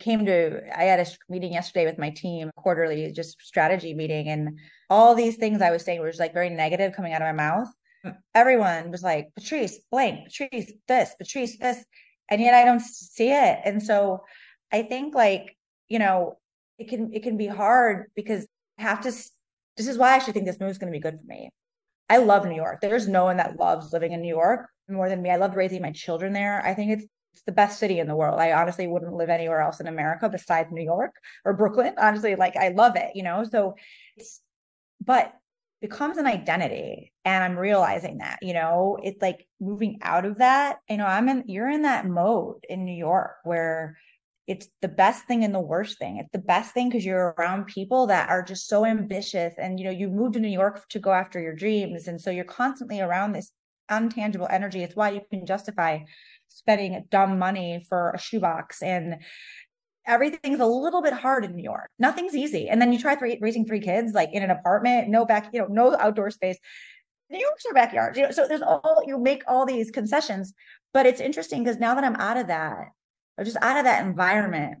came 0.00 0.26
to 0.26 0.62
I 0.76 0.84
had 0.84 1.00
a 1.00 1.06
meeting 1.28 1.52
yesterday 1.52 1.86
with 1.86 1.98
my 1.98 2.10
team, 2.10 2.50
quarterly 2.56 3.12
just 3.12 3.40
strategy 3.40 3.94
meeting, 3.94 4.28
and 4.28 4.58
all 4.90 5.14
these 5.14 5.36
things 5.36 5.62
I 5.62 5.70
was 5.70 5.84
saying 5.84 6.00
were 6.00 6.08
just 6.08 6.20
like 6.20 6.34
very 6.34 6.50
negative 6.50 6.94
coming 6.94 7.12
out 7.12 7.22
of 7.22 7.26
my 7.26 7.32
mouth. 7.32 7.68
Everyone 8.34 8.90
was 8.90 9.02
like, 9.02 9.28
Patrice, 9.34 9.80
blank, 9.90 10.26
Patrice, 10.26 10.72
this, 10.86 11.14
Patrice, 11.18 11.58
this, 11.58 11.84
and 12.30 12.40
yet 12.40 12.54
I 12.54 12.64
don't 12.64 12.80
see 12.80 13.30
it. 13.30 13.58
And 13.64 13.82
so 13.82 14.22
I 14.72 14.82
think 14.82 15.14
like, 15.14 15.56
you 15.88 15.98
know, 15.98 16.38
it 16.78 16.88
can 16.88 17.12
it 17.12 17.22
can 17.22 17.36
be 17.36 17.46
hard 17.46 18.10
because 18.14 18.46
I 18.78 18.82
have 18.82 19.00
to 19.02 19.10
this 19.10 19.86
is 19.86 19.98
why 19.98 20.12
I 20.12 20.16
actually 20.16 20.32
think 20.34 20.46
this 20.46 20.60
move 20.60 20.70
is 20.70 20.78
going 20.78 20.92
to 20.92 20.96
be 20.96 21.02
good 21.02 21.18
for 21.18 21.26
me. 21.26 21.50
I 22.08 22.18
love 22.18 22.46
New 22.46 22.54
York. 22.54 22.80
There's 22.80 23.08
no 23.08 23.24
one 23.24 23.36
that 23.38 23.58
loves 23.58 23.92
living 23.92 24.12
in 24.12 24.22
New 24.22 24.34
York 24.34 24.68
more 24.88 25.08
than 25.08 25.22
me. 25.22 25.30
I 25.30 25.36
love 25.36 25.56
raising 25.56 25.82
my 25.82 25.92
children 25.92 26.32
there. 26.32 26.64
I 26.64 26.74
think 26.74 26.92
it's 26.92 27.06
it's 27.34 27.42
the 27.42 27.52
best 27.52 27.78
city 27.78 27.98
in 27.98 28.06
the 28.06 28.16
world. 28.16 28.40
I 28.40 28.52
honestly 28.52 28.86
wouldn't 28.86 29.12
live 29.12 29.28
anywhere 29.28 29.60
else 29.60 29.80
in 29.80 29.86
America 29.86 30.28
besides 30.28 30.70
New 30.72 30.82
York 30.82 31.14
or 31.44 31.52
Brooklyn. 31.52 31.94
Honestly, 31.98 32.34
like 32.34 32.56
I 32.56 32.68
love 32.68 32.96
it, 32.96 33.10
you 33.14 33.22
know. 33.22 33.44
So 33.44 33.74
it's 34.16 34.40
but 35.04 35.34
becomes 35.80 36.16
an 36.16 36.26
identity 36.26 37.12
and 37.24 37.44
i'm 37.44 37.58
realizing 37.58 38.18
that 38.18 38.38
you 38.40 38.54
know 38.54 38.98
it's 39.02 39.20
like 39.20 39.46
moving 39.60 39.98
out 40.02 40.24
of 40.24 40.38
that 40.38 40.78
you 40.88 40.96
know 40.96 41.06
i'm 41.06 41.28
in 41.28 41.44
you're 41.46 41.68
in 41.68 41.82
that 41.82 42.06
mode 42.06 42.64
in 42.68 42.84
new 42.84 42.96
york 42.96 43.36
where 43.44 43.96
it's 44.46 44.68
the 44.80 44.88
best 44.88 45.24
thing 45.24 45.42
and 45.44 45.54
the 45.54 45.60
worst 45.60 45.98
thing 45.98 46.18
it's 46.18 46.30
the 46.32 46.38
best 46.38 46.72
thing 46.72 46.88
because 46.88 47.04
you're 47.04 47.34
around 47.38 47.66
people 47.66 48.06
that 48.06 48.28
are 48.28 48.42
just 48.42 48.68
so 48.68 48.84
ambitious 48.84 49.54
and 49.58 49.78
you 49.78 49.84
know 49.84 49.90
you 49.90 50.08
moved 50.08 50.34
to 50.34 50.40
new 50.40 50.48
york 50.48 50.88
to 50.88 50.98
go 50.98 51.10
after 51.10 51.40
your 51.40 51.54
dreams 51.54 52.06
and 52.06 52.20
so 52.20 52.30
you're 52.30 52.44
constantly 52.44 53.00
around 53.00 53.32
this 53.32 53.52
untangible 53.90 54.46
energy. 54.50 54.82
It's 54.82 54.96
why 54.96 55.10
you 55.10 55.20
can 55.30 55.46
justify 55.46 56.00
spending 56.48 57.04
dumb 57.10 57.38
money 57.38 57.84
for 57.88 58.10
a 58.10 58.18
shoebox 58.18 58.82
and 58.82 59.16
everything's 60.06 60.60
a 60.60 60.66
little 60.66 61.02
bit 61.02 61.12
hard 61.12 61.44
in 61.44 61.54
New 61.56 61.62
York. 61.62 61.90
Nothing's 61.98 62.36
easy. 62.36 62.68
And 62.68 62.80
then 62.80 62.92
you 62.92 62.98
try 62.98 63.16
th- 63.16 63.40
raising 63.40 63.66
three 63.66 63.80
kids 63.80 64.12
like 64.12 64.30
in 64.32 64.42
an 64.42 64.50
apartment, 64.50 65.08
no 65.08 65.26
back, 65.26 65.50
you 65.52 65.60
know, 65.60 65.66
no 65.68 65.96
outdoor 65.96 66.30
space. 66.30 66.58
New 67.28 67.40
York's 67.40 67.66
our 67.66 67.74
backyard. 67.74 68.16
You 68.16 68.24
know, 68.24 68.30
so 68.30 68.46
there's 68.46 68.62
all 68.62 69.02
you 69.04 69.18
make 69.18 69.42
all 69.48 69.66
these 69.66 69.90
concessions. 69.90 70.54
But 70.94 71.06
it's 71.06 71.20
interesting 71.20 71.64
because 71.64 71.78
now 71.78 71.94
that 71.96 72.04
I'm 72.04 72.16
out 72.16 72.36
of 72.36 72.46
that, 72.46 72.86
or 73.38 73.44
just 73.44 73.58
out 73.60 73.78
of 73.78 73.84
that 73.84 74.04
environment, 74.04 74.78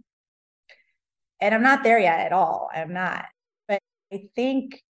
and 1.40 1.54
I'm 1.54 1.62
not 1.62 1.82
there 1.82 1.98
yet 1.98 2.20
at 2.20 2.32
all. 2.32 2.68
I'm 2.74 2.92
not. 2.92 3.26
But 3.68 3.82
I 4.12 4.28
think 4.34 4.82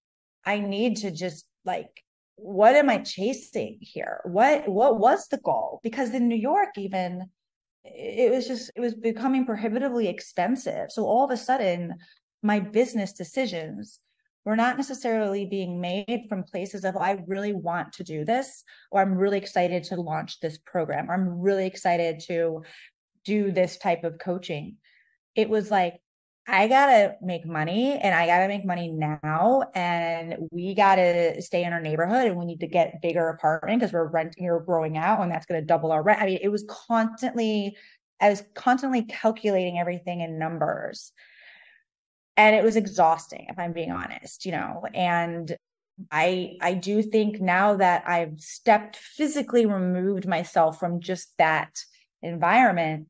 I 0.44 0.60
need 0.60 0.98
to 0.98 1.10
just 1.10 1.44
like 1.64 1.90
what 2.36 2.76
am 2.76 2.90
I 2.90 2.98
chasing 2.98 3.78
here? 3.80 4.20
What 4.24 4.68
what 4.68 4.98
was 4.98 5.26
the 5.28 5.38
goal? 5.38 5.80
Because 5.82 6.14
in 6.14 6.28
New 6.28 6.36
York, 6.36 6.70
even 6.76 7.28
it 7.84 8.30
was 8.30 8.46
just 8.46 8.70
it 8.76 8.80
was 8.80 8.94
becoming 8.94 9.46
prohibitively 9.46 10.08
expensive. 10.08 10.90
So 10.90 11.04
all 11.04 11.24
of 11.24 11.30
a 11.30 11.36
sudden, 11.36 11.94
my 12.42 12.60
business 12.60 13.12
decisions 13.12 14.00
were 14.44 14.56
not 14.56 14.76
necessarily 14.76 15.44
being 15.46 15.80
made 15.80 16.26
from 16.28 16.44
places 16.44 16.84
of 16.84 16.96
I 16.96 17.18
really 17.26 17.52
want 17.52 17.92
to 17.94 18.04
do 18.04 18.24
this, 18.24 18.62
or 18.92 19.00
I'm 19.00 19.14
really 19.16 19.38
excited 19.38 19.82
to 19.84 20.00
launch 20.00 20.38
this 20.40 20.58
program, 20.58 21.10
or 21.10 21.14
I'm 21.14 21.40
really 21.40 21.66
excited 21.66 22.20
to 22.28 22.62
do 23.26 23.50
this 23.50 23.76
type 23.76 24.04
of 24.04 24.18
coaching. 24.18 24.76
It 25.34 25.50
was 25.50 25.70
like 25.70 26.00
I 26.48 26.68
gotta 26.68 27.16
make 27.20 27.44
money 27.44 27.98
and 28.00 28.14
I 28.14 28.26
gotta 28.26 28.46
make 28.46 28.64
money 28.64 28.92
now. 28.92 29.64
And 29.74 30.48
we 30.52 30.74
gotta 30.74 31.42
stay 31.42 31.64
in 31.64 31.72
our 31.72 31.80
neighborhood 31.80 32.26
and 32.26 32.36
we 32.36 32.44
need 32.44 32.60
to 32.60 32.68
get 32.68 33.02
bigger 33.02 33.28
apartment 33.28 33.80
because 33.80 33.92
we're 33.92 34.06
renting 34.06 34.46
or 34.46 34.60
growing 34.60 34.96
out 34.96 35.20
and 35.20 35.30
that's 35.30 35.46
gonna 35.46 35.62
double 35.62 35.90
our 35.90 36.02
rent. 36.02 36.22
I 36.22 36.26
mean, 36.26 36.38
it 36.40 36.48
was 36.48 36.64
constantly, 36.68 37.76
I 38.20 38.30
was 38.30 38.44
constantly 38.54 39.02
calculating 39.02 39.78
everything 39.78 40.20
in 40.20 40.38
numbers. 40.38 41.12
And 42.36 42.54
it 42.54 42.62
was 42.62 42.76
exhausting, 42.76 43.46
if 43.48 43.58
I'm 43.58 43.72
being 43.72 43.90
honest, 43.90 44.44
you 44.44 44.52
know, 44.52 44.84
and 44.94 45.56
I 46.10 46.58
I 46.60 46.74
do 46.74 47.02
think 47.02 47.40
now 47.40 47.76
that 47.76 48.06
I've 48.06 48.38
stepped 48.40 48.96
physically 48.96 49.66
removed 49.66 50.26
myself 50.28 50.78
from 50.78 51.00
just 51.00 51.32
that 51.38 51.78
environment 52.22 53.08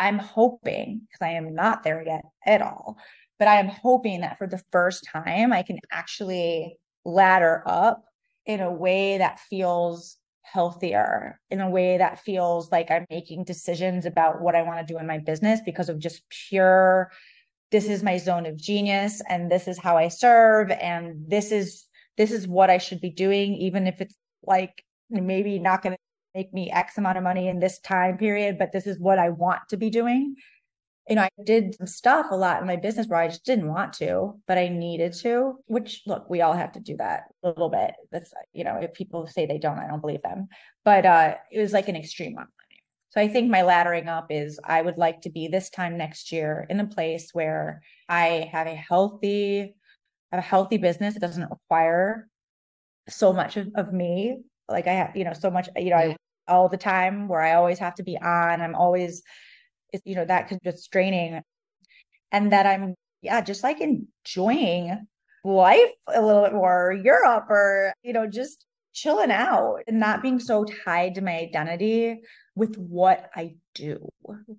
I'm 0.00 0.18
hoping, 0.18 1.02
because 1.02 1.24
I 1.24 1.32
am 1.32 1.54
not 1.54 1.84
there 1.84 2.02
yet 2.04 2.24
at 2.46 2.62
all, 2.62 2.96
but 3.38 3.46
I 3.46 3.60
am 3.60 3.68
hoping 3.68 4.22
that 4.22 4.38
for 4.38 4.46
the 4.46 4.62
first 4.72 5.04
time, 5.04 5.52
I 5.52 5.62
can 5.62 5.78
actually 5.92 6.78
ladder 7.04 7.62
up 7.66 8.04
in 8.46 8.60
a 8.60 8.72
way 8.72 9.18
that 9.18 9.38
feels 9.38 10.16
healthier, 10.42 11.38
in 11.50 11.60
a 11.60 11.70
way 11.70 11.98
that 11.98 12.18
feels 12.18 12.72
like 12.72 12.90
I'm 12.90 13.04
making 13.10 13.44
decisions 13.44 14.06
about 14.06 14.40
what 14.40 14.56
I 14.56 14.62
want 14.62 14.84
to 14.84 14.92
do 14.92 14.98
in 14.98 15.06
my 15.06 15.18
business 15.18 15.60
because 15.64 15.88
of 15.90 15.98
just 15.98 16.22
pure, 16.48 17.10
this 17.70 17.86
is 17.86 18.02
my 18.02 18.16
zone 18.16 18.46
of 18.46 18.56
genius 18.56 19.22
and 19.28 19.50
this 19.50 19.68
is 19.68 19.78
how 19.78 19.96
I 19.96 20.08
serve 20.08 20.70
and 20.70 21.24
this 21.28 21.52
is 21.52 21.86
this 22.16 22.32
is 22.32 22.48
what 22.48 22.70
I 22.70 22.78
should 22.78 23.00
be 23.00 23.10
doing, 23.10 23.54
even 23.54 23.86
if 23.86 24.00
it's 24.00 24.16
like 24.42 24.82
maybe 25.10 25.58
not 25.58 25.82
going 25.82 25.96
make 26.34 26.52
me 26.52 26.70
X 26.70 26.98
amount 26.98 27.18
of 27.18 27.24
money 27.24 27.48
in 27.48 27.58
this 27.60 27.78
time 27.80 28.18
period, 28.18 28.58
but 28.58 28.72
this 28.72 28.86
is 28.86 28.98
what 28.98 29.18
I 29.18 29.30
want 29.30 29.60
to 29.70 29.76
be 29.76 29.90
doing. 29.90 30.36
you 31.08 31.16
know, 31.16 31.22
I 31.22 31.30
did 31.44 31.74
some 31.74 31.86
stuff 31.88 32.26
a 32.30 32.36
lot 32.36 32.60
in 32.60 32.66
my 32.68 32.76
business 32.76 33.08
where 33.08 33.18
I 33.18 33.28
just 33.28 33.44
didn't 33.44 33.68
want 33.68 33.92
to, 33.94 34.40
but 34.46 34.58
I 34.58 34.68
needed 34.68 35.12
to, 35.14 35.56
which 35.66 36.02
look, 36.06 36.30
we 36.30 36.40
all 36.40 36.52
have 36.52 36.72
to 36.72 36.80
do 36.80 36.96
that 36.98 37.24
a 37.42 37.48
little 37.48 37.68
bit. 37.68 37.94
That's, 38.12 38.32
you 38.52 38.62
know, 38.64 38.76
if 38.76 38.92
people 38.92 39.26
say 39.26 39.44
they 39.46 39.58
don't, 39.58 39.78
I 39.78 39.88
don't 39.88 40.00
believe 40.00 40.22
them. 40.22 40.48
But 40.84 41.06
uh, 41.06 41.34
it 41.50 41.60
was 41.60 41.72
like 41.72 41.88
an 41.88 41.96
extreme 41.96 42.34
one. 42.34 42.46
So 43.10 43.20
I 43.20 43.26
think 43.26 43.50
my 43.50 43.62
laddering 43.62 44.06
up 44.06 44.26
is 44.30 44.60
I 44.62 44.82
would 44.82 44.98
like 44.98 45.22
to 45.22 45.30
be 45.30 45.48
this 45.48 45.68
time 45.68 45.98
next 45.98 46.30
year 46.30 46.64
in 46.70 46.78
a 46.78 46.86
place 46.86 47.30
where 47.32 47.82
I 48.08 48.48
have 48.52 48.68
a 48.68 48.74
healthy, 48.76 49.74
have 50.30 50.38
a 50.38 50.42
healthy 50.42 50.76
business. 50.76 51.16
It 51.16 51.20
doesn't 51.20 51.50
require 51.50 52.28
so 53.08 53.32
much 53.32 53.56
of, 53.56 53.68
of 53.74 53.92
me. 53.92 54.42
Like 54.68 54.86
I 54.86 54.92
have, 54.92 55.16
you 55.16 55.24
know, 55.24 55.32
so 55.32 55.50
much, 55.50 55.68
you 55.74 55.90
know, 55.90 55.96
I, 55.96 56.16
all 56.50 56.68
the 56.68 56.76
time 56.76 57.28
where 57.28 57.40
I 57.40 57.54
always 57.54 57.78
have 57.78 57.94
to 57.94 58.02
be 58.02 58.18
on. 58.18 58.60
I'm 58.60 58.74
always 58.74 59.22
you 60.04 60.14
know, 60.14 60.24
that 60.24 60.48
could 60.48 60.58
just 60.64 60.82
straining. 60.82 61.42
And 62.32 62.52
that 62.52 62.66
I'm, 62.66 62.94
yeah, 63.22 63.40
just 63.40 63.62
like 63.62 63.80
enjoying 63.80 65.06
life 65.44 65.90
a 66.06 66.24
little 66.24 66.42
bit 66.42 66.52
more, 66.52 66.92
Europe 66.92 67.46
or, 67.48 67.92
you 68.02 68.12
know, 68.12 68.26
just 68.26 68.64
chilling 68.92 69.30
out 69.30 69.78
and 69.86 69.98
not 70.00 70.22
being 70.22 70.38
so 70.38 70.64
tied 70.84 71.14
to 71.14 71.20
my 71.20 71.38
identity 71.38 72.20
with 72.54 72.76
what 72.76 73.30
I 73.34 73.54
do 73.74 74.08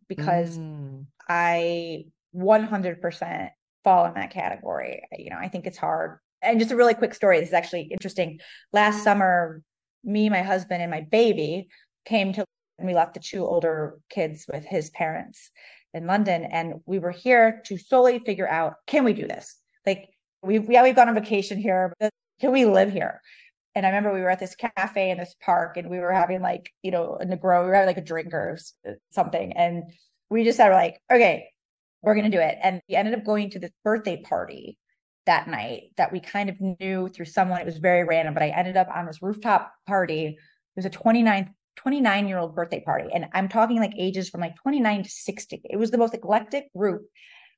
because 0.08 0.58
mm. 0.58 1.06
I 1.30 2.06
100% 2.36 3.49
fall 3.84 4.06
in 4.06 4.13
that 4.15 4.32
category. 4.32 5.04
You 5.17 5.30
know, 5.32 5.38
I 5.38 5.47
think 5.47 5.65
it's 5.65 5.77
hard. 5.77 6.19
And 6.41 6.60
just 6.60 6.71
a 6.71 6.75
really 6.75 6.93
quick 6.93 7.13
story. 7.13 7.39
This 7.39 7.49
is 7.49 7.54
actually 7.54 7.84
interesting. 7.91 8.39
Last 8.73 9.04
summer, 9.04 9.62
me, 10.03 10.29
my 10.29 10.41
husband, 10.41 10.81
and 10.81 10.91
my 10.91 11.01
baby 11.01 11.67
came 12.05 12.33
to 12.33 12.45
and 12.81 12.87
we 12.87 12.95
left 12.95 13.13
the 13.13 13.19
two 13.19 13.45
older 13.45 13.99
kids 14.09 14.45
with 14.51 14.65
his 14.65 14.89
parents 14.89 15.51
in 15.93 16.07
London. 16.07 16.43
And 16.43 16.81
we 16.85 16.99
were 16.99 17.11
here 17.11 17.61
to 17.65 17.77
solely 17.77 18.19
figure 18.19 18.47
out 18.47 18.73
can 18.87 19.03
we 19.03 19.13
do 19.13 19.27
this? 19.27 19.57
Like, 19.85 20.09
we've, 20.41 20.69
yeah, 20.69 20.83
we've 20.83 20.95
gone 20.95 21.07
on 21.07 21.15
vacation 21.15 21.59
here, 21.59 21.93
but 21.99 22.11
can 22.39 22.51
we 22.51 22.65
live 22.65 22.91
here? 22.91 23.21
And 23.75 23.85
I 23.85 23.89
remember 23.89 24.13
we 24.13 24.21
were 24.21 24.29
at 24.29 24.39
this 24.39 24.55
cafe 24.55 25.11
in 25.11 25.17
this 25.17 25.35
park 25.41 25.77
and 25.77 25.89
we 25.89 25.99
were 25.99 26.11
having 26.11 26.41
like, 26.41 26.71
you 26.81 26.91
know, 26.91 27.17
a 27.21 27.25
Negro, 27.25 27.61
we 27.61 27.67
were 27.67 27.75
having 27.75 27.87
like 27.87 27.97
a 27.97 28.01
drink 28.01 28.33
or 28.33 28.57
something. 29.11 29.53
And 29.53 29.83
we 30.29 30.43
just 30.43 30.57
said, 30.57 30.71
like, 30.71 30.99
okay, 31.09 31.49
we're 32.01 32.15
going 32.15 32.29
to 32.29 32.35
do 32.35 32.41
it. 32.41 32.57
And 32.61 32.81
we 32.89 32.95
ended 32.95 33.13
up 33.13 33.23
going 33.23 33.51
to 33.51 33.59
this 33.59 33.71
birthday 33.83 34.21
party 34.21 34.77
that 35.25 35.47
night 35.47 35.91
that 35.97 36.12
we 36.12 36.19
kind 36.19 36.49
of 36.49 36.55
knew 36.60 37.10
through 37.10 37.25
someone. 37.25 37.62
It 37.62 37.65
was 37.65 37.77
very 37.77 38.03
random, 38.03 38.34
but 38.34 38.43
I 38.43 38.49
ended 38.49 38.77
up 38.77 38.88
on 38.93 39.05
this 39.05 39.21
rooftop 39.21 39.71
party. 39.88 40.27
It 40.27 40.36
was 40.75 40.86
a 40.86 40.89
29th 40.89 41.49
29 41.77 42.27
year 42.27 42.38
old 42.38 42.55
birthday 42.55 42.81
party. 42.81 43.10
And 43.13 43.27
I'm 43.34 43.47
talking 43.47 43.79
like 43.79 43.93
ages 43.97 44.29
from 44.29 44.41
like 44.41 44.55
29 44.57 45.03
to 45.03 45.10
60. 45.10 45.62
It 45.63 45.77
was 45.77 45.91
the 45.91 45.97
most 45.97 46.13
eclectic 46.13 46.71
group. 46.75 47.03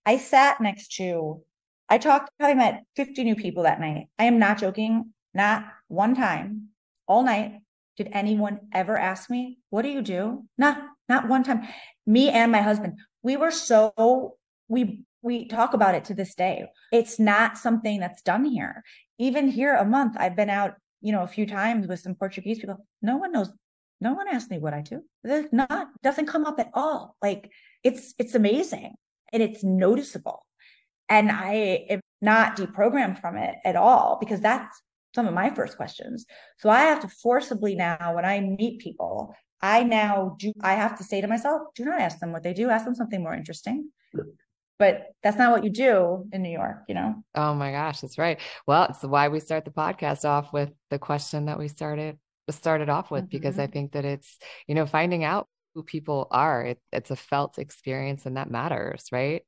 I 0.06 0.17
sat 0.17 0.62
next 0.62 0.95
to, 0.97 1.41
I 1.89 1.97
talked, 1.97 2.30
I 2.39 2.54
met 2.54 2.84
50 2.95 3.23
new 3.23 3.36
people 3.36 3.63
that 3.63 3.80
night. 3.80 4.08
I 4.19 4.26
am 4.26 4.39
not 4.39 4.60
joking. 4.60 5.13
Not 5.34 5.65
one 5.88 6.15
time 6.15 6.69
all 7.08 7.23
night 7.23 7.60
did 7.97 8.10
anyone 8.12 8.60
ever 8.71 8.97
ask 8.97 9.30
me, 9.30 9.60
what 9.69 9.82
do 9.82 9.89
you 9.89 10.02
do? 10.02 10.45
Not, 10.58 10.78
not 11.10 11.28
one 11.28 11.43
time. 11.43 11.67
Me 12.06 12.30
and 12.30 12.52
my 12.52 12.62
husband, 12.62 12.99
we 13.23 13.38
were 13.38 13.52
so, 13.52 14.36
we, 14.67 15.04
we 15.23 15.47
talk 15.47 15.73
about 15.73 15.95
it 15.95 16.05
to 16.05 16.13
this 16.13 16.36
day. 16.36 16.65
It's 16.91 17.19
not 17.19 17.57
something 17.57 17.99
that's 17.99 18.21
done 18.21 18.45
here. 18.45 18.83
Even 19.17 19.47
here 19.47 19.75
a 19.75 19.86
month, 19.86 20.15
I've 20.19 20.36
been 20.36 20.49
out, 20.49 20.75
you 21.01 21.12
know, 21.12 21.23
a 21.23 21.27
few 21.27 21.47
times 21.47 21.88
with 21.88 22.01
some 22.01 22.13
Portuguese 22.13 22.59
people. 22.59 22.86
No 23.01 23.17
one 23.17 23.31
knows 23.31 23.49
no 24.01 24.13
one 24.13 24.27
asks 24.27 24.49
me 24.49 24.59
what 24.59 24.73
I 24.73 24.81
do. 24.81 25.01
There's 25.23 25.51
not 25.53 25.88
doesn't 26.03 26.27
come 26.27 26.45
up 26.45 26.59
at 26.59 26.69
all. 26.73 27.15
Like 27.21 27.49
it's 27.83 28.13
it's 28.19 28.36
amazing 28.36 28.95
and 29.31 29.41
it's 29.41 29.63
noticeable. 29.63 30.45
And 31.09 31.31
I 31.31 31.86
am 31.89 32.01
not 32.21 32.57
deprogrammed 32.57 33.19
from 33.21 33.38
it 33.38 33.55
at 33.63 33.75
all 33.75 34.17
because 34.19 34.41
that's 34.41 34.81
some 35.15 35.27
of 35.27 35.33
my 35.33 35.49
first 35.51 35.77
questions. 35.77 36.25
So 36.57 36.69
I 36.69 36.81
have 36.81 37.01
to 37.01 37.07
forcibly 37.07 37.75
now 37.75 38.15
when 38.15 38.25
I 38.25 38.41
meet 38.41 38.79
people, 38.79 39.33
I 39.62 39.83
now 39.83 40.36
do 40.38 40.51
I 40.62 40.73
have 40.73 40.97
to 40.97 41.03
say 41.03 41.21
to 41.21 41.27
myself, 41.27 41.62
do 41.75 41.86
not 41.86 42.01
ask 42.01 42.19
them 42.19 42.33
what 42.33 42.43
they 42.43 42.53
do, 42.53 42.69
ask 42.69 42.83
them 42.83 42.95
something 42.95 43.23
more 43.23 43.33
interesting. 43.33 43.89
But 44.79 45.07
that's 45.21 45.38
not 45.38 45.51
what 45.51 45.63
you 45.63 45.69
do 45.69 46.25
in 46.31 46.41
New 46.41 46.49
York, 46.49 46.83
you 46.88 46.95
know? 46.95 47.23
Oh 47.36 47.53
my 47.53 47.71
gosh, 47.71 48.01
that's 48.01 48.17
right. 48.17 48.39
Well, 48.67 48.88
it's 48.89 49.03
why 49.03 49.27
we 49.27 49.39
start 49.39 49.65
the 49.65 49.71
podcast 49.71 50.25
off 50.25 50.51
with 50.51 50.71
the 50.89 50.99
question 50.99 51.45
that 51.45 51.59
we 51.59 51.67
started 51.67 52.17
started 52.49 52.89
off 52.89 53.09
with 53.09 53.23
mm-hmm. 53.23 53.38
because 53.38 53.57
I 53.57 53.63
mm-hmm. 53.63 53.71
think 53.71 53.91
that 53.93 54.05
it's, 54.05 54.38
you 54.67 54.75
know, 54.75 54.86
finding 54.86 55.23
out 55.23 55.47
who 55.73 55.83
people 55.83 56.27
are. 56.31 56.63
It, 56.65 56.79
it's 56.91 57.12
a 57.12 57.15
felt 57.15 57.57
experience 57.57 58.25
and 58.25 58.38
that 58.38 58.51
matters, 58.51 59.05
right? 59.12 59.43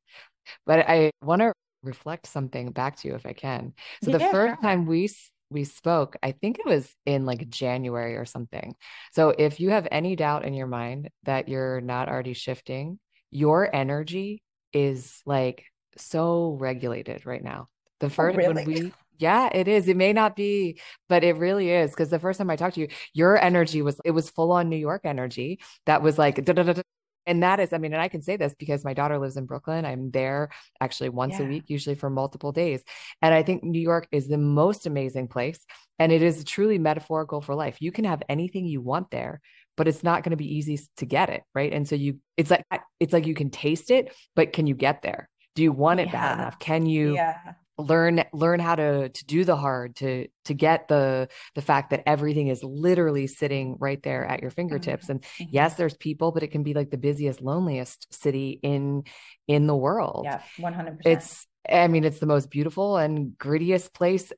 But 0.66 0.88
I 0.88 1.12
want 1.22 1.42
to 1.42 1.54
reflect 1.84 2.28
something 2.28 2.72
back 2.72 2.98
to 2.98 3.08
you 3.08 3.16
if 3.16 3.26
I 3.26 3.34
can. 3.34 3.74
So 4.04 4.12
yeah, 4.12 4.18
the 4.18 4.26
first 4.26 4.56
sure. 4.56 4.62
time 4.62 4.86
we 4.86 5.10
we 5.52 5.64
spoke, 5.64 6.18
I 6.24 6.32
think 6.32 6.58
it 6.58 6.66
was 6.66 6.92
in 7.06 7.26
like 7.26 7.48
January 7.50 8.18
or 8.18 8.26
something. 8.26 8.74
So 9.14 9.30
if 9.30 9.60
you 9.60 9.70
have 9.70 9.88
any 9.92 10.16
doubt 10.16 10.44
in 10.44 10.54
your 10.56 10.68
mind 10.68 11.10
that 11.24 11.48
you're 11.48 11.82
not 11.82 12.10
already 12.10 12.34
shifting, 12.34 13.00
your 13.30 13.74
energy 13.74 14.42
is 14.76 15.22
like 15.26 15.66
so 15.98 16.58
regulated 16.60 17.26
right 17.26 17.44
now. 17.44 17.70
The 18.00 18.08
oh, 18.08 18.10
first 18.10 18.36
oh, 18.36 18.38
really? 18.38 18.54
when 18.54 18.66
we 18.66 18.92
yeah, 19.18 19.50
it 19.52 19.68
is. 19.68 19.88
It 19.88 19.98
may 19.98 20.14
not 20.14 20.36
be, 20.36 20.80
but 21.08 21.24
it 21.24 21.38
really 21.38 21.70
is. 21.70 21.92
Because 21.92 22.10
the 22.10 22.20
first 22.20 22.38
time 22.38 22.50
I 22.50 22.56
talked 22.56 22.76
to 22.76 22.82
you, 22.82 22.88
your 23.14 23.42
energy 23.42 23.82
was, 23.82 24.00
it 24.04 24.12
was 24.12 24.30
full 24.30 24.52
on 24.52 24.70
New 24.70 24.76
York 24.76 25.02
energy 25.06 25.60
that 25.86 26.02
was 26.02 26.18
like, 26.18 26.44
da 26.44 26.54
da 26.54 26.64
da. 26.64 26.82
and 27.26 27.42
that 27.44 27.60
is, 27.60 27.72
I 27.72 27.78
mean, 27.78 27.94
and 27.94 28.02
I 28.02 28.10
can 28.10 28.22
say 28.22 28.36
this 28.36 28.54
because 28.58 28.84
my 28.84 28.94
daughter 28.94 29.18
lives 29.18 29.38
in 29.38 29.46
Brooklyn. 29.46 29.86
I'm 29.86 30.12
there 30.12 30.50
actually 30.82 31.10
once 31.10 31.40
yeah. 31.40 31.46
a 31.46 31.48
week, 31.48 31.64
usually 31.68 31.96
for 31.96 32.10
multiple 32.10 32.52
days. 32.52 32.84
And 33.22 33.34
I 33.34 33.42
think 33.42 33.64
New 33.64 33.80
York 33.80 34.08
is 34.12 34.28
the 34.28 34.38
most 34.38 34.86
amazing 34.86 35.30
place. 35.30 35.66
And 35.98 36.12
it 36.12 36.22
is 36.22 36.44
truly 36.44 36.78
metaphorical 36.78 37.42
for 37.42 37.56
life. 37.56 37.78
You 37.80 37.92
can 37.92 38.04
have 38.06 38.22
anything 38.28 38.66
you 38.66 38.82
want 38.82 39.12
there, 39.12 39.40
but 39.78 39.88
it's 39.88 40.04
not 40.04 40.24
going 40.24 40.32
to 40.32 40.38
be 40.38 40.56
easy 40.56 40.80
to 40.98 41.06
get 41.06 41.30
it. 41.30 41.44
Right. 41.54 41.74
And 41.74 41.88
so 41.88 41.96
you, 41.96 42.20
it's 42.38 42.52
like, 42.52 42.66
it's 43.00 43.14
like 43.14 43.26
you 43.26 43.36
can 43.36 43.50
taste 43.50 43.92
it, 43.92 44.14
but 44.36 44.54
can 44.54 44.68
you 44.68 44.76
get 44.76 45.02
there? 45.02 45.30
Do 45.56 45.64
you 45.64 45.72
want 45.72 46.00
it 46.00 46.08
yeah. 46.08 46.12
bad 46.12 46.40
enough? 46.40 46.60
Can 46.60 46.86
you 46.86 47.16
yeah 47.16 47.38
learn 47.78 48.24
learn 48.32 48.60
how 48.60 48.76
to 48.76 49.10
to 49.10 49.26
do 49.26 49.44
the 49.44 49.56
hard 49.56 49.96
to 49.98 50.28
to 50.46 50.54
get 50.54 50.88
the 50.88 51.28
the 51.56 51.62
fact 51.62 51.90
that 51.90 52.04
everything 52.06 52.48
is 52.48 52.64
literally 52.64 53.28
sitting 53.28 53.76
right 53.80 54.02
there 54.04 54.26
at 54.26 54.42
your 54.42 54.50
fingertips 54.50 55.10
and 55.10 55.22
mm-hmm. 55.22 55.44
yes 55.52 55.76
there's 55.76 55.96
people 55.98 56.32
but 56.32 56.44
it 56.44 56.52
can 56.52 56.64
be 56.64 56.74
like 56.74 56.90
the 56.90 56.98
busiest 56.98 57.42
loneliest 57.42 58.14
city 58.14 58.60
in 58.64 59.04
in 59.48 59.68
the 59.68 59.76
world 59.76 60.22
yeah 60.24 60.42
100% 60.58 61.00
it's 61.06 61.46
i 61.70 61.88
mean 61.88 62.06
it's 62.06 62.20
the 62.20 62.26
most 62.26 62.50
beautiful 62.50 62.98
and 62.98 63.34
grittiest 63.38 63.94
place 63.94 64.32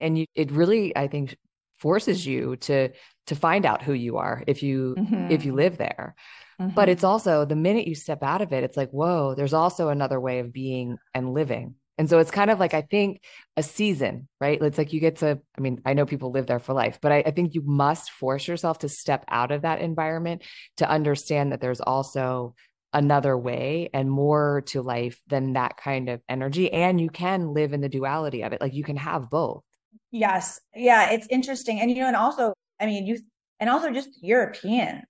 and 0.00 0.16
you 0.16 0.26
it 0.36 0.52
really 0.52 0.96
i 0.96 1.08
think 1.08 1.36
forces 1.78 2.24
you 2.24 2.56
to 2.56 2.90
to 3.28 3.36
find 3.36 3.64
out 3.64 3.82
who 3.82 3.92
you 3.92 4.16
are 4.16 4.42
if 4.46 4.62
you 4.62 4.94
mm-hmm. 4.98 5.30
if 5.30 5.44
you 5.44 5.52
mm-hmm. 5.52 5.58
live 5.58 5.78
there 5.78 6.14
mm-hmm. 6.60 6.74
but 6.74 6.88
it's 6.88 7.04
also 7.04 7.44
the 7.44 7.56
minute 7.56 7.86
you 7.86 7.94
step 7.94 8.22
out 8.22 8.42
of 8.42 8.52
it 8.52 8.64
it's 8.64 8.76
like 8.76 8.90
whoa 8.90 9.34
there's 9.34 9.54
also 9.54 9.88
another 9.88 10.20
way 10.20 10.40
of 10.40 10.52
being 10.52 10.98
and 11.14 11.32
living 11.32 11.74
and 11.98 12.08
so 12.08 12.20
it's 12.20 12.30
kind 12.30 12.50
of 12.50 12.60
like, 12.60 12.74
I 12.74 12.82
think 12.82 13.22
a 13.56 13.62
season, 13.62 14.28
right? 14.40 14.62
It's 14.62 14.78
like 14.78 14.92
you 14.92 15.00
get 15.00 15.16
to, 15.16 15.40
I 15.56 15.60
mean, 15.60 15.82
I 15.84 15.94
know 15.94 16.06
people 16.06 16.30
live 16.30 16.46
there 16.46 16.60
for 16.60 16.72
life, 16.72 17.00
but 17.02 17.10
I, 17.10 17.24
I, 17.26 17.30
think 17.32 17.54
you 17.54 17.62
must 17.62 18.12
force 18.12 18.46
yourself 18.46 18.78
to 18.78 18.88
step 18.88 19.24
out 19.28 19.50
of 19.50 19.62
that 19.62 19.80
environment 19.80 20.42
to 20.76 20.88
understand 20.88 21.50
that 21.50 21.60
there's 21.60 21.80
also 21.80 22.54
another 22.92 23.36
way 23.36 23.90
and 23.92 24.08
more 24.08 24.62
to 24.66 24.80
life 24.80 25.20
than 25.26 25.54
that 25.54 25.76
kind 25.76 26.08
of 26.08 26.22
energy. 26.28 26.72
And 26.72 27.00
you 27.00 27.10
can 27.10 27.52
live 27.52 27.72
in 27.72 27.80
the 27.80 27.88
duality 27.88 28.42
of 28.42 28.52
it. 28.52 28.60
Like 28.60 28.74
you 28.74 28.84
can 28.84 28.96
have 28.96 29.28
both. 29.28 29.64
Yes. 30.12 30.60
Yeah. 30.74 31.10
It's 31.10 31.26
interesting. 31.28 31.80
And, 31.80 31.90
you 31.90 31.98
know, 31.98 32.06
and 32.06 32.16
also, 32.16 32.54
I 32.80 32.86
mean, 32.86 33.06
you, 33.06 33.18
and 33.60 33.68
also 33.70 33.90
just 33.90 34.10
European, 34.22 35.02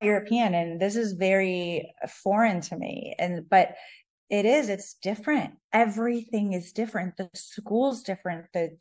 European, 0.00 0.54
and 0.54 0.80
this 0.80 0.96
is 0.96 1.12
very 1.12 1.92
foreign 2.22 2.60
to 2.62 2.76
me. 2.76 3.14
And, 3.18 3.48
but, 3.48 3.74
it 4.30 4.44
is 4.44 4.68
it's 4.68 4.92
different. 4.92 5.54
Everything 5.72 6.52
is 6.52 6.74
different. 6.74 7.16
The 7.16 7.30
school's 7.32 8.02
different. 8.02 8.44
The 8.52 8.76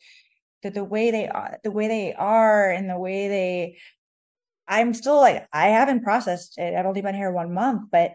the, 0.63 0.71
the 0.71 0.83
way 0.83 1.11
they 1.11 1.27
are 1.27 1.59
the 1.63 1.71
way 1.71 1.87
they 1.87 2.13
are 2.13 2.69
and 2.69 2.89
the 2.89 2.97
way 2.97 3.27
they 3.27 3.77
i'm 4.67 4.93
still 4.93 5.19
like 5.19 5.47
i 5.53 5.67
haven't 5.67 6.03
processed 6.03 6.57
it. 6.57 6.75
I've 6.75 6.85
only 6.85 7.01
been 7.01 7.15
here 7.15 7.31
one 7.31 7.53
month 7.53 7.89
but 7.91 8.13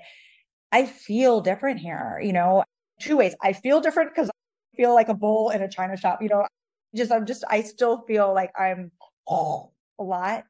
i 0.70 0.87
feel 0.87 1.40
different 1.40 1.80
here 1.80 2.20
you 2.22 2.32
know? 2.32 2.64
Two 3.00 3.16
ways. 3.16 3.35
I 3.42 3.52
feel 3.52 3.80
different 3.80 4.11
because 4.14 4.28
i 4.28 4.76
feel 4.76 4.94
like 4.94 5.08
a 5.08 5.14
bull 5.14 5.50
in 5.50 5.62
a 5.62 5.68
china 5.68 5.96
shop 5.96 6.22
you 6.22 6.28
know? 6.28 6.46
Just 6.94 7.12
i'm 7.12 7.26
just 7.26 7.44
i 7.48 7.62
still 7.62 8.02
feel 8.06 8.32
like 8.35 8.52
i'm 8.58 8.90
oh, 9.28 9.71
a 9.98 10.02
lot 10.02 10.44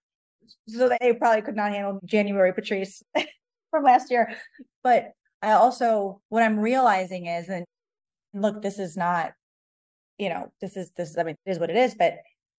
so 0.69 0.89
they 0.89 1.13
probably 1.13 1.43
could 1.43 1.57
not 1.57 1.73
handle 1.73 2.01
january 2.05 2.53
patrice 2.53 3.03
from 3.71 3.85
last 3.85 4.11
year 4.11 4.35
but 4.83 5.13
I 5.43 5.53
also, 5.53 6.21
what 6.29 6.45
I'm 6.45 6.59
realizing 6.59 7.27
is, 7.27 7.49
and 7.49 7.67
look, 8.33 8.63
this 8.63 8.79
is 8.79 8.97
not, 8.97 9.33
you 10.17 10.29
know, 10.29 10.53
this 10.61 10.77
is, 10.77 10.93
this, 10.97 11.11
is, 11.11 11.19
I 11.19 11.25
mean, 11.25 11.37
it 11.45 11.51
is 11.51 11.59
what 11.59 11.71
it 11.71 11.77
is, 11.77 11.97
but 11.97 12.15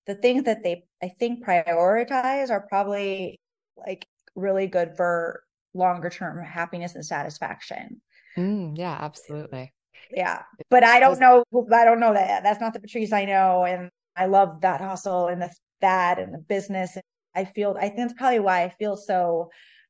the 0.05 0.15
things 0.15 0.43
that 0.43 0.63
they, 0.63 0.83
I 1.01 1.07
think, 1.17 1.45
prioritize 1.45 2.49
are 2.49 2.67
probably 2.67 3.39
like 3.77 4.05
really 4.35 4.67
good 4.67 4.97
for 4.97 5.43
longer 5.73 6.09
term 6.09 6.43
happiness 6.43 6.95
and 6.95 7.05
satisfaction. 7.05 8.01
Mm, 8.37 8.77
yeah, 8.77 8.97
absolutely. 8.99 9.71
Yeah. 10.11 10.41
But 10.69 10.83
I 10.83 10.99
don't 10.99 11.19
know. 11.19 11.43
I 11.71 11.85
don't 11.85 12.01
know 12.01 12.13
that. 12.13 12.43
That's 12.43 12.59
not 12.59 12.73
the 12.73 12.81
Patrice 12.81 13.13
I 13.13 13.23
know. 13.23 13.63
And 13.63 13.89
I 14.17 14.25
love 14.25 14.59
that 14.61 14.81
hustle 14.81 15.27
and 15.27 15.41
the 15.41 15.53
that 15.83 16.17
and 16.17 16.33
the 16.33 16.39
business. 16.39 16.97
I 17.35 17.45
feel, 17.45 17.75
I 17.77 17.89
think 17.89 17.97
that's 17.97 18.13
probably 18.13 18.39
why 18.39 18.63
I 18.63 18.69
feel 18.69 18.97
so 18.97 19.49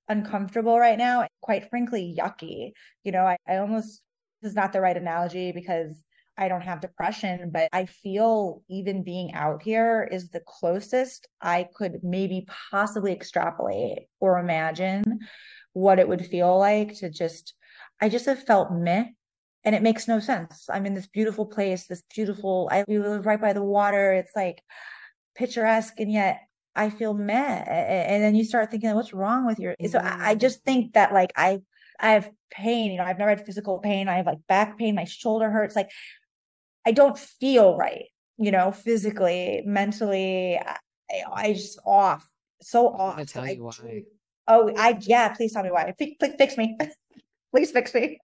uncomfortable 0.10 0.78
right 0.78 0.98
now. 0.98 1.28
Quite 1.42 1.70
frankly, 1.70 2.16
yucky. 2.20 2.72
You 3.04 3.14
know, 3.14 3.26
I, 3.26 3.38
I 3.48 3.58
almost, 3.58 4.02
this 4.42 4.52
is 4.52 4.56
not 4.56 4.74
the 4.74 4.82
right 4.82 4.98
analogy 4.98 5.52
because 5.52 5.96
I 6.38 6.48
don't 6.48 6.62
have 6.62 6.82
depression, 6.82 7.52
but 7.54 7.70
I 7.72 7.86
feel 7.86 8.64
even 8.70 9.04
being 9.04 9.34
out 9.34 9.62
here 9.62 10.10
is 10.12 10.30
the 10.30 10.42
closest 10.46 11.28
I 11.42 11.68
could 11.76 12.00
maybe 12.04 12.48
possibly 12.72 13.14
extrapolate 13.14 14.08
or 14.20 14.40
imagine 14.40 15.20
what 15.74 16.00
it 16.00 16.08
would 16.08 16.26
feel 16.26 16.58
like 16.58 16.96
to 17.00 17.10
just, 17.10 17.54
I 18.02 18.10
just 18.10 18.26
have 18.26 18.44
felt 18.44 18.72
meh. 18.72 19.06
And 19.66 19.76
it 19.76 19.82
makes 19.82 20.10
no 20.10 20.20
sense. 20.20 20.66
I'm 20.70 20.86
in 20.86 20.94
this 20.94 21.08
beautiful 21.08 21.46
place, 21.46 21.88
this 21.88 22.04
beautiful, 22.14 22.68
I 22.70 22.84
live 22.88 23.26
right 23.26 23.40
by 23.40 23.54
the 23.54 23.64
water. 23.64 24.12
It's 24.12 24.36
like 24.36 24.62
picturesque, 25.36 26.00
and 26.00 26.12
yet 26.12 26.42
I 26.76 26.90
feel 26.90 27.14
meh. 27.14 27.34
And 27.34 28.24
then 28.24 28.36
you 28.36 28.44
start 28.44 28.72
thinking, 28.72 28.94
what's 28.96 29.14
wrong 29.14 29.46
with 29.46 29.60
your? 29.60 29.76
So 29.90 30.00
I 30.00 30.36
mm. 30.36 30.40
just 30.40 30.64
think 30.64 30.94
that 30.94 31.14
like 31.14 31.32
I, 31.36 31.60
I 32.00 32.12
have 32.12 32.32
pain. 32.52 32.92
You 32.92 32.98
know, 32.98 33.04
I've 33.04 33.20
never 33.20 33.30
had 33.30 33.46
physical 33.46 33.80
pain. 33.80 34.08
I 34.08 34.18
have 34.18 34.26
like 34.26 34.40
back 34.48 34.78
pain. 34.78 34.96
My 34.96 35.06
shoulder 35.06 35.50
hurts. 35.50 35.76
Like 35.76 35.90
I 36.86 36.92
don't 36.92 37.18
feel 37.18 37.78
right, 37.78 38.06
you 38.38 38.52
know, 38.52 38.72
physically, 38.72 39.62
mentally. 39.66 40.58
I, 40.58 40.78
I 41.32 41.54
just 41.54 41.80
off, 41.86 42.28
so 42.62 42.88
off. 42.90 43.18
i 43.18 43.24
tell 43.24 43.48
you 43.48 43.64
why. 43.64 44.04
Oh, 44.48 44.74
I 44.76 44.98
yeah. 45.02 45.30
Please 45.30 45.54
tell 45.54 45.64
me 45.64 45.72
why. 45.72 45.94
Please, 45.98 46.16
fix 46.20 46.58
me. 46.58 46.78
please 47.52 47.72
fix 47.72 47.94
me. 47.94 48.20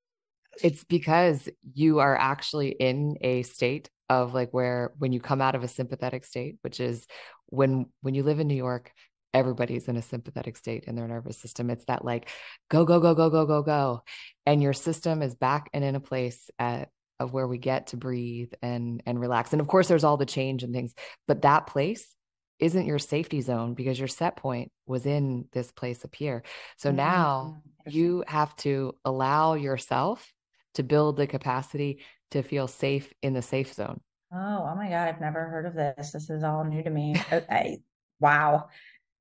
It's 0.63 0.83
because 0.83 1.47
you 1.73 1.99
are 1.99 2.17
actually 2.17 2.69
in 2.69 3.15
a 3.21 3.43
state 3.43 3.89
of 4.09 4.33
like 4.33 4.51
where 4.51 4.93
when 4.97 5.11
you 5.11 5.19
come 5.19 5.41
out 5.41 5.55
of 5.55 5.63
a 5.63 5.67
sympathetic 5.67 6.25
state, 6.25 6.57
which 6.61 6.79
is 6.79 7.05
when 7.47 7.85
when 8.01 8.15
you 8.15 8.23
live 8.23 8.39
in 8.39 8.47
New 8.47 8.55
York, 8.55 8.91
everybody's 9.33 9.87
in 9.87 9.97
a 9.97 10.01
sympathetic 10.01 10.57
state 10.57 10.85
in 10.85 10.95
their 10.95 11.07
nervous 11.07 11.37
system. 11.37 11.69
It's 11.69 11.85
that 11.85 12.03
like 12.03 12.29
go 12.69 12.85
go 12.85 12.99
go 12.99 13.13
go 13.13 13.29
go 13.29 13.45
go 13.45 13.61
go, 13.61 14.03
and 14.45 14.61
your 14.61 14.73
system 14.73 15.21
is 15.21 15.35
back 15.35 15.69
and 15.73 15.83
in 15.83 15.95
a 15.95 15.99
place 15.99 16.49
at 16.57 16.89
of 17.19 17.33
where 17.33 17.47
we 17.47 17.57
get 17.57 17.87
to 17.87 17.97
breathe 17.97 18.51
and 18.61 19.03
and 19.05 19.19
relax. 19.19 19.51
And 19.51 19.61
of 19.61 19.67
course, 19.67 19.87
there's 19.87 20.03
all 20.03 20.17
the 20.17 20.25
change 20.25 20.63
and 20.63 20.73
things, 20.73 20.93
but 21.27 21.41
that 21.43 21.67
place 21.67 22.15
isn't 22.59 22.85
your 22.85 22.99
safety 22.99 23.41
zone 23.41 23.73
because 23.73 23.97
your 23.97 24.07
set 24.07 24.35
point 24.35 24.71
was 24.85 25.05
in 25.05 25.47
this 25.53 25.71
place 25.71 26.03
up 26.03 26.13
here. 26.13 26.43
So 26.77 26.89
mm-hmm. 26.89 26.97
now 26.97 27.61
you 27.87 28.23
have 28.27 28.55
to 28.57 28.95
allow 29.05 29.53
yourself 29.53 30.33
to 30.75 30.83
build 30.83 31.17
the 31.17 31.27
capacity 31.27 32.01
to 32.31 32.43
feel 32.43 32.67
safe 32.67 33.13
in 33.21 33.33
the 33.33 33.41
safe 33.41 33.73
zone. 33.73 33.99
Oh, 34.33 34.69
oh 34.71 34.75
my 34.75 34.89
God. 34.89 35.07
I've 35.07 35.21
never 35.21 35.45
heard 35.45 35.65
of 35.65 35.73
this. 35.73 36.11
This 36.11 36.29
is 36.29 36.43
all 36.43 36.63
new 36.63 36.83
to 36.83 36.89
me. 36.89 37.15
Okay. 37.31 37.79
wow. 38.19 38.69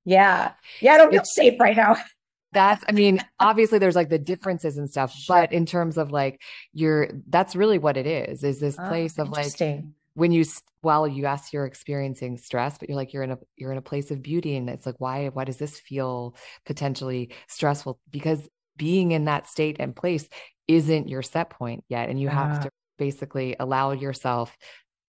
Yeah. 0.05 0.53
Yeah. 0.81 0.93
I 0.93 0.97
don't 0.97 1.11
feel 1.11 1.21
it's, 1.21 1.35
safe 1.35 1.59
right 1.59 1.75
now. 1.75 1.95
that's 2.51 2.83
i 2.87 2.91
mean 2.91 3.23
obviously 3.39 3.77
there's 3.77 3.95
like 3.95 4.09
the 4.09 4.17
differences 4.17 4.77
and 4.77 4.89
stuff 4.89 5.13
sure. 5.13 5.35
but 5.35 5.53
in 5.53 5.65
terms 5.65 5.97
of 5.97 6.11
like 6.11 6.41
you're 6.73 7.09
that's 7.27 7.55
really 7.55 7.77
what 7.77 7.97
it 7.97 8.07
is 8.07 8.43
is 8.43 8.59
this 8.59 8.75
oh, 8.79 8.87
place 8.87 9.19
of 9.19 9.29
like 9.29 9.83
when 10.15 10.31
you 10.31 10.43
while 10.81 11.07
you 11.07 11.25
ask 11.25 11.53
you're 11.53 11.65
experiencing 11.65 12.37
stress 12.37 12.77
but 12.77 12.89
you're 12.89 12.95
like 12.95 13.13
you're 13.13 13.23
in 13.23 13.31
a 13.31 13.37
you're 13.55 13.71
in 13.71 13.77
a 13.77 13.83
place 13.83 14.09
of 14.11 14.21
beauty 14.21 14.55
and 14.55 14.69
it's 14.69 14.85
like 14.85 14.95
why 14.99 15.27
why 15.27 15.43
does 15.43 15.57
this 15.57 15.79
feel 15.79 16.35
potentially 16.65 17.29
stressful 17.47 17.99
because 18.09 18.47
being 18.77 19.11
in 19.11 19.25
that 19.25 19.47
state 19.47 19.77
and 19.79 19.95
place 19.95 20.27
isn't 20.67 21.07
your 21.07 21.21
set 21.21 21.49
point 21.49 21.83
yet 21.87 22.09
and 22.09 22.19
you 22.19 22.29
have 22.29 22.59
uh, 22.59 22.63
to 22.63 22.71
basically 22.99 23.55
allow 23.59 23.91
yourself 23.91 24.55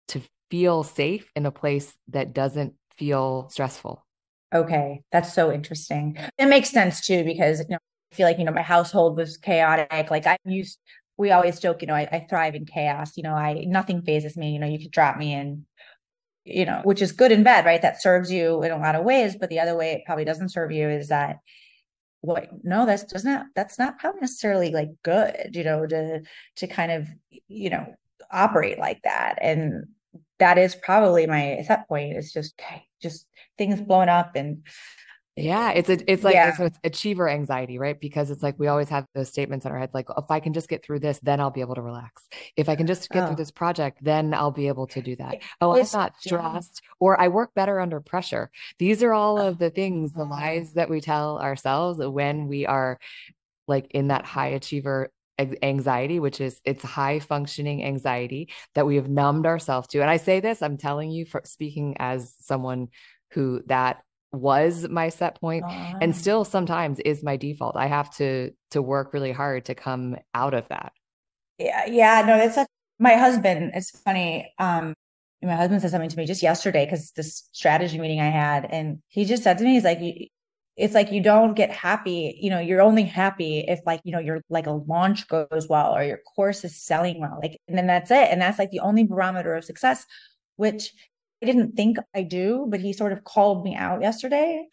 to 0.09 0.23
feel 0.51 0.83
safe 0.83 1.31
in 1.37 1.45
a 1.45 1.51
place 1.51 1.93
that 2.09 2.33
doesn't 2.33 2.75
feel 2.97 3.49
stressful 3.51 4.05
Okay, 4.53 5.03
that's 5.13 5.33
so 5.33 5.53
interesting. 5.53 6.17
It 6.37 6.47
makes 6.47 6.71
sense 6.71 7.07
too 7.07 7.23
because 7.25 7.61
you 7.61 7.67
know 7.71 7.79
I 8.13 8.15
feel 8.15 8.27
like 8.27 8.39
you 8.39 8.45
know 8.45 8.53
my 8.53 8.63
household 8.63 9.17
was 9.17 9.37
chaotic. 9.37 10.11
Like 10.11 10.27
I 10.27 10.37
used, 10.45 10.79
we 11.17 11.31
always 11.31 11.61
joke, 11.61 11.83
you 11.83 11.87
know, 11.87 11.95
I, 11.95 12.09
I 12.11 12.27
thrive 12.29 12.57
in 12.57 12.67
chaos. 12.67 13.17
You 13.17 13.23
know, 13.23 13.35
I 13.35 13.65
nothing 13.67 14.03
phases 14.03 14.37
me. 14.37 14.53
You 14.53 14.59
know, 14.59 14.67
you 14.67 14.81
could 14.81 14.91
drop 14.91 15.17
me 15.17 15.33
in, 15.33 15.67
you 16.45 16.65
know, 16.65 16.81
which 16.83 17.01
is 17.01 17.13
good 17.13 17.31
and 17.31 17.45
bad, 17.45 17.65
right? 17.65 17.81
That 17.81 18.03
serves 18.03 18.33
you 18.33 18.63
in 18.65 18.73
a 18.73 18.79
lot 18.79 18.97
of 18.97 19.05
ways, 19.05 19.37
but 19.37 19.51
the 19.51 19.61
other 19.61 19.77
way 19.77 19.93
it 19.93 20.03
probably 20.05 20.25
doesn't 20.25 20.49
serve 20.51 20.73
you 20.73 20.89
is 20.89 21.09
that 21.09 21.37
what 22.23 22.49
no 22.63 22.85
that's 22.85 23.05
does 23.05 23.25
not 23.25 23.47
that's 23.55 23.79
not 23.79 23.99
probably 23.99 24.21
necessarily 24.21 24.71
like 24.71 24.91
good 25.03 25.51
you 25.55 25.65
know 25.65 25.87
to 25.87 26.21
to 26.57 26.67
kind 26.67 26.93
of 26.93 27.09
you 27.49 27.71
know 27.71 27.95
operate 28.31 28.79
like 28.79 29.01
that. 29.03 29.39
And 29.41 29.87
that 30.39 30.59
is 30.59 30.75
probably 30.75 31.27
my 31.27 31.63
set 31.67 31.87
point 31.89 32.17
it's 32.17 32.33
just 32.33 32.55
okay 32.61 32.85
just 33.01 33.27
things 33.59 33.81
blowing 33.81 34.09
up 34.09 34.37
and 34.37 34.63
yeah, 35.41 35.71
it's 35.71 35.89
a, 35.89 36.11
it's 36.11 36.23
like 36.23 36.35
yeah. 36.35 36.55
it's 36.59 36.79
achiever 36.85 37.29
anxiety, 37.29 37.79
right? 37.79 37.99
Because 38.01 38.31
it's 38.31 38.43
like 38.43 38.59
we 38.59 38.69
always 38.69 38.89
have 38.89 39.07
those 39.15 39.29
statements 39.29 39.67
in 39.67 39.73
our 39.73 39.79
head, 39.79 39.91
like 39.93 40.07
if 40.17 40.31
I 40.31 40.41
can 40.41 40.53
just 40.53 40.69
get 40.69 40.85
through 40.85 41.01
this, 41.01 41.19
then 41.21 41.41
I'll 41.41 41.51
be 41.51 41.61
able 41.61 41.75
to 41.75 41.83
relax. 41.83 42.29
If 42.57 42.69
I 42.69 42.77
can 42.77 42.87
just 42.87 43.09
get 43.11 43.25
oh. 43.25 43.27
through 43.29 43.37
this 43.37 43.51
project, 43.51 43.99
then 44.03 44.35
I'll 44.35 44.51
be 44.51 44.69
able 44.69 44.87
to 44.89 45.03
do 45.03 45.17
that. 45.17 45.43
Oh, 45.61 45.75
it's, 45.75 45.95
I'm 45.95 46.01
not 46.01 46.15
stressed, 46.21 46.83
yeah. 46.83 46.91
or 47.01 47.21
I 47.21 47.29
work 47.29 47.55
better 47.55 47.81
under 47.81 48.01
pressure. 48.01 48.51
These 48.79 49.03
are 49.03 49.13
all 49.13 49.39
of 49.39 49.55
oh. 49.55 49.59
the 49.59 49.71
things, 49.71 50.13
the 50.13 50.25
lies 50.25 50.75
that 50.75 50.91
we 50.91 51.01
tell 51.01 51.39
ourselves 51.39 51.99
when 51.99 52.47
we 52.49 52.67
are 52.67 52.99
like 53.67 53.91
in 53.91 54.09
that 54.09 54.25
high 54.25 54.49
achiever 54.49 55.11
anxiety, 55.63 56.21
which 56.21 56.41
is 56.41 56.61
it's 56.65 56.85
high 56.85 57.19
functioning 57.19 57.83
anxiety 57.83 58.51
that 58.75 58.87
we 58.87 58.97
have 58.97 59.09
numbed 59.09 59.47
ourselves 59.47 59.89
to. 59.89 60.01
And 60.01 60.11
I 60.11 60.19
say 60.19 60.41
this, 60.41 60.63
I'm 60.63 60.77
telling 60.77 61.11
you, 61.11 61.25
for 61.25 61.43
speaking 61.45 61.97
as 61.99 62.35
someone 62.41 62.89
who 63.31 63.63
that 63.67 64.03
was 64.33 64.89
my 64.89 65.09
set 65.09 65.41
point 65.41 65.65
uh-huh. 65.65 65.99
and 66.01 66.15
still 66.15 66.45
sometimes 66.45 67.01
is 67.01 67.23
my 67.23 67.37
default. 67.37 67.77
I 67.77 67.87
have 67.87 68.15
to 68.17 68.53
to 68.71 68.83
work 68.83 69.13
really 69.13 69.33
hard 69.33 69.65
to 69.67 69.75
come 69.75 70.17
out 70.35 70.55
of 70.55 70.69
that. 70.69 70.93
Yeah, 71.59 71.87
yeah, 71.87 72.23
no, 72.27 72.39
that's 72.39 72.59
my 72.99 73.15
husband. 73.15 73.73
It's 73.75 73.91
funny. 73.91 74.53
Um, 74.59 74.95
my 75.43 75.57
husband 75.57 75.81
said 75.81 75.91
something 75.91 76.11
to 76.11 76.17
me 76.17 76.27
just 76.27 76.43
yesterday 76.43 76.85
because 76.85 77.13
this 77.13 77.49
strategy 77.53 77.99
meeting 77.99 78.21
I 78.21 78.29
had, 78.29 78.67
and 78.67 78.99
he 79.09 79.25
just 79.25 79.43
said 79.43 79.59
to 79.59 79.65
me, 79.65 79.75
he's 79.75 79.85
like, 79.85 80.01
it's 80.77 80.95
like 80.95 81.13
you 81.13 81.23
don't 81.23 81.55
get 81.55 81.71
happy 81.71 82.39
you 82.41 82.49
know 82.49 82.59
you're 82.59 82.81
only 82.81 83.03
happy 83.03 83.61
if 83.69 83.81
like 83.85 84.01
you 84.05 84.13
know 84.13 84.19
your 84.19 84.43
like 84.49 84.67
a 84.67 84.71
launch 84.71 85.29
goes 85.29 85.67
well 85.69 85.95
or 85.95 86.03
your 86.03 86.19
course 86.35 86.65
is 86.65 86.81
selling 86.81 87.21
well 87.21 87.39
like 87.43 87.61
and 87.69 87.77
then 87.77 87.87
that's 87.87 88.11
it 88.11 88.29
and 88.31 88.41
that's 88.41 88.59
like 88.59 88.71
the 88.71 88.81
only 88.81 89.05
barometer 89.05 89.55
of 89.55 89.65
success 89.65 90.07
which 90.57 90.93
i 91.43 91.47
didn't 91.47 91.77
think 91.77 91.99
i 92.15 92.23
do 92.23 92.67
but 92.69 92.81
he 92.81 92.93
sort 92.93 93.13
of 93.13 93.25
called 93.25 93.65
me 93.65 93.75
out 93.75 94.01
yesterday 94.01 94.67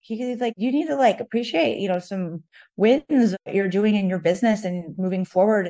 he's 0.00 0.40
like 0.40 0.54
you 0.56 0.72
need 0.72 0.86
to 0.86 0.96
like 0.96 1.20
appreciate 1.20 1.78
you 1.78 1.88
know 1.88 1.98
some 1.98 2.42
wins 2.76 3.36
you're 3.52 3.68
doing 3.68 3.94
in 3.94 4.08
your 4.08 4.18
business 4.18 4.64
and 4.64 4.96
moving 4.98 5.24
forward 5.24 5.68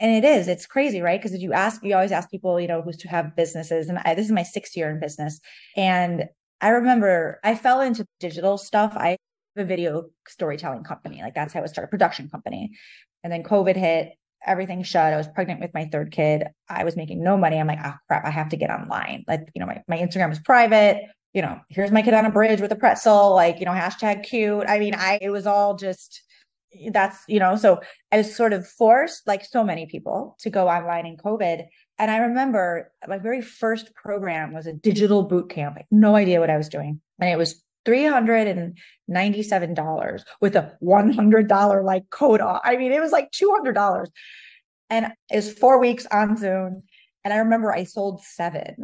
and 0.00 0.12
it 0.12 0.28
is 0.28 0.46
it's 0.46 0.66
crazy 0.66 1.00
right 1.00 1.20
because 1.20 1.34
if 1.34 1.40
you 1.40 1.52
ask 1.52 1.82
you 1.82 1.94
always 1.94 2.12
ask 2.12 2.30
people 2.30 2.60
you 2.60 2.68
know 2.68 2.82
who's 2.82 2.96
to 2.96 3.08
have 3.08 3.34
businesses 3.34 3.88
and 3.88 3.98
I, 4.04 4.14
this 4.14 4.26
is 4.26 4.32
my 4.32 4.44
sixth 4.44 4.76
year 4.76 4.90
in 4.90 5.00
business 5.00 5.40
and 5.76 6.28
I 6.60 6.70
remember 6.70 7.38
I 7.44 7.54
fell 7.54 7.80
into 7.80 8.06
digital 8.20 8.58
stuff. 8.58 8.94
I 8.96 9.10
have 9.10 9.18
a 9.56 9.64
video 9.64 10.06
storytelling 10.26 10.84
company. 10.84 11.22
Like 11.22 11.34
that's 11.34 11.52
how 11.54 11.62
I 11.62 11.66
started 11.66 11.90
production 11.90 12.28
company. 12.28 12.72
And 13.22 13.32
then 13.32 13.42
COVID 13.42 13.76
hit, 13.76 14.14
everything 14.46 14.82
shut. 14.82 15.12
I 15.12 15.16
was 15.16 15.28
pregnant 15.28 15.60
with 15.60 15.74
my 15.74 15.86
third 15.86 16.12
kid. 16.12 16.44
I 16.68 16.84
was 16.84 16.96
making 16.96 17.22
no 17.22 17.36
money. 17.36 17.58
I'm 17.58 17.66
like, 17.66 17.80
oh 17.84 17.94
crap, 18.06 18.24
I 18.24 18.30
have 18.30 18.48
to 18.50 18.56
get 18.56 18.70
online. 18.70 19.24
Like, 19.26 19.48
you 19.54 19.60
know, 19.60 19.66
my, 19.66 19.82
my 19.88 19.98
Instagram 19.98 20.32
is 20.32 20.38
private. 20.38 21.02
You 21.34 21.42
know, 21.42 21.60
here's 21.68 21.90
my 21.90 22.02
kid 22.02 22.14
on 22.14 22.24
a 22.24 22.30
bridge 22.30 22.60
with 22.60 22.72
a 22.72 22.76
pretzel, 22.76 23.34
like, 23.34 23.60
you 23.60 23.66
know, 23.66 23.72
hashtag 23.72 24.24
cute. 24.24 24.64
I 24.66 24.78
mean, 24.78 24.94
I 24.94 25.18
it 25.20 25.30
was 25.30 25.46
all 25.46 25.76
just 25.76 26.22
that's, 26.92 27.18
you 27.28 27.40
know, 27.40 27.56
so 27.56 27.80
I 28.12 28.18
was 28.18 28.34
sort 28.34 28.52
of 28.52 28.66
forced, 28.66 29.26
like 29.26 29.44
so 29.44 29.64
many 29.64 29.86
people, 29.86 30.36
to 30.40 30.50
go 30.50 30.68
online 30.68 31.06
in 31.06 31.16
COVID. 31.16 31.64
And 31.98 32.10
I 32.10 32.18
remember 32.18 32.92
my 33.06 33.18
very 33.18 33.40
first 33.42 33.94
program 33.94 34.52
was 34.52 34.66
a 34.66 34.72
digital 34.72 35.22
boot 35.22 35.50
camp. 35.50 35.78
No 35.90 36.14
idea 36.14 36.40
what 36.40 36.50
I 36.50 36.56
was 36.56 36.68
doing. 36.68 37.00
And 37.20 37.30
it 37.30 37.36
was 37.36 37.62
$397 37.88 40.22
with 40.40 40.56
a 40.56 40.76
$100 40.82 41.84
like 41.84 42.10
code 42.10 42.40
off. 42.40 42.60
I 42.64 42.76
mean, 42.76 42.90
it 42.92 43.00
was 43.00 43.12
like 43.12 43.30
$200. 43.32 44.06
And 44.90 45.12
it 45.30 45.36
was 45.36 45.52
four 45.52 45.78
weeks 45.80 46.06
on 46.10 46.36
Zoom. 46.36 46.82
And 47.24 47.34
I 47.34 47.38
remember 47.38 47.72
I 47.72 47.84
sold 47.84 48.22
seven. 48.22 48.76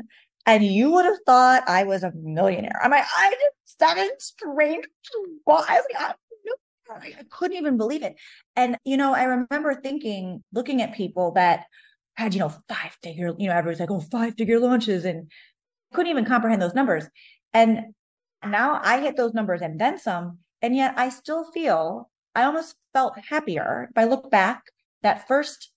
And 0.46 0.64
you 0.64 0.90
would 0.90 1.06
have 1.06 1.18
thought 1.24 1.62
I 1.66 1.84
was 1.84 2.02
a 2.02 2.12
millionaire. 2.14 2.78
I'm 2.82 2.90
like, 2.90 3.06
I 3.16 3.30
did 3.30 3.38
seven 3.64 4.10
straight. 4.18 4.84
Well, 5.46 5.62
I 5.68 5.82
like, 6.88 7.16
I 7.18 7.24
couldn't 7.30 7.58
even 7.58 7.76
believe 7.76 8.02
it. 8.02 8.16
And, 8.56 8.78
you 8.84 8.96
know, 8.96 9.14
I 9.14 9.24
remember 9.24 9.74
thinking, 9.74 10.42
looking 10.52 10.80
at 10.80 10.94
people 10.94 11.32
that 11.32 11.66
had, 12.14 12.34
you 12.34 12.40
know, 12.40 12.54
five 12.68 12.96
figure, 13.02 13.34
you 13.38 13.48
know, 13.48 13.54
everyone's 13.54 13.80
like, 13.80 13.90
oh, 13.90 14.00
five 14.00 14.34
figure 14.38 14.58
launches 14.58 15.04
and 15.04 15.30
couldn't 15.92 16.10
even 16.10 16.24
comprehend 16.24 16.62
those 16.62 16.74
numbers. 16.74 17.04
And 17.52 17.94
now 18.50 18.80
I 18.82 19.00
hit 19.00 19.16
those 19.16 19.34
numbers 19.34 19.62
and 19.62 19.80
then 19.80 19.98
some. 19.98 20.38
And 20.62 20.74
yet 20.74 20.94
I 20.96 21.10
still 21.10 21.44
feel, 21.52 22.10
I 22.34 22.44
almost 22.44 22.76
felt 22.92 23.18
happier 23.28 23.88
if 23.90 23.98
I 23.98 24.04
look 24.04 24.30
back 24.30 24.62
that 25.02 25.28
first 25.28 25.70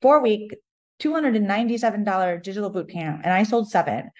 four 0.00 0.20
week, 0.20 0.54
$297 1.00 2.42
digital 2.42 2.70
boot 2.70 2.88
camp, 2.88 3.20
and 3.24 3.32
I 3.32 3.42
sold 3.42 3.70
seven. 3.70 4.10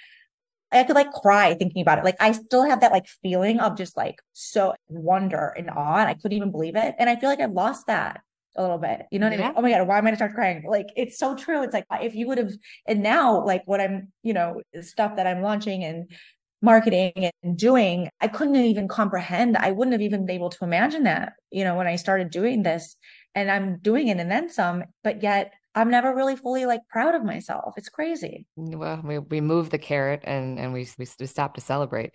I 0.70 0.84
could 0.84 0.96
like 0.96 1.10
cry 1.12 1.54
thinking 1.54 1.82
about 1.82 1.98
it. 1.98 2.04
Like 2.04 2.20
I 2.20 2.32
still 2.32 2.64
have 2.64 2.80
that 2.80 2.92
like 2.92 3.06
feeling 3.22 3.58
of 3.58 3.76
just 3.76 3.96
like 3.96 4.20
so 4.34 4.74
wonder 4.88 5.54
and 5.56 5.70
awe. 5.70 5.96
And 5.96 6.08
I 6.08 6.14
couldn't 6.14 6.36
even 6.36 6.50
believe 6.50 6.76
it. 6.76 6.94
And 6.98 7.08
I 7.08 7.16
feel 7.16 7.30
like 7.30 7.40
I've 7.40 7.52
lost 7.52 7.86
that 7.86 8.20
a 8.54 8.60
little 8.60 8.76
bit. 8.76 9.06
You 9.10 9.18
know 9.18 9.28
what 9.28 9.38
yeah. 9.38 9.44
I 9.44 9.48
mean? 9.48 9.54
Oh 9.56 9.62
my 9.62 9.70
God, 9.70 9.88
why 9.88 9.96
am 9.96 10.04
I 10.04 10.08
gonna 10.08 10.16
start 10.16 10.34
crying? 10.34 10.64
Like 10.68 10.88
it's 10.94 11.18
so 11.18 11.34
true. 11.34 11.62
It's 11.62 11.72
like 11.72 11.86
if 12.02 12.14
you 12.14 12.26
would 12.26 12.38
have 12.38 12.52
and 12.86 13.02
now 13.02 13.42
like 13.44 13.62
what 13.64 13.80
I'm, 13.80 14.12
you 14.22 14.34
know, 14.34 14.60
stuff 14.82 15.16
that 15.16 15.26
I'm 15.26 15.40
launching 15.40 15.84
and 15.84 16.10
marketing 16.60 17.30
and 17.42 17.56
doing, 17.56 18.08
I 18.20 18.28
couldn't 18.28 18.56
even 18.56 18.88
comprehend. 18.88 19.56
I 19.56 19.70
wouldn't 19.70 19.92
have 19.92 20.02
even 20.02 20.26
been 20.26 20.36
able 20.36 20.50
to 20.50 20.64
imagine 20.64 21.04
that, 21.04 21.34
you 21.50 21.64
know, 21.64 21.76
when 21.76 21.86
I 21.86 21.96
started 21.96 22.30
doing 22.30 22.62
this. 22.62 22.96
And 23.34 23.50
I'm 23.50 23.78
doing 23.78 24.08
it 24.08 24.18
and 24.18 24.30
then 24.30 24.50
some, 24.50 24.84
but 25.04 25.22
yet 25.22 25.52
I'm 25.74 25.90
never 25.90 26.12
really 26.12 26.34
fully 26.34 26.66
like 26.66 26.80
proud 26.88 27.14
of 27.14 27.22
myself. 27.22 27.74
It's 27.76 27.88
crazy. 27.88 28.46
Mm, 28.58 28.76
well, 28.76 29.00
we, 29.04 29.18
we 29.18 29.40
move 29.40 29.70
the 29.70 29.78
carrot 29.78 30.22
and 30.24 30.58
and 30.58 30.72
we, 30.72 30.88
we 30.98 31.04
stop 31.04 31.54
to 31.54 31.60
celebrate. 31.60 32.10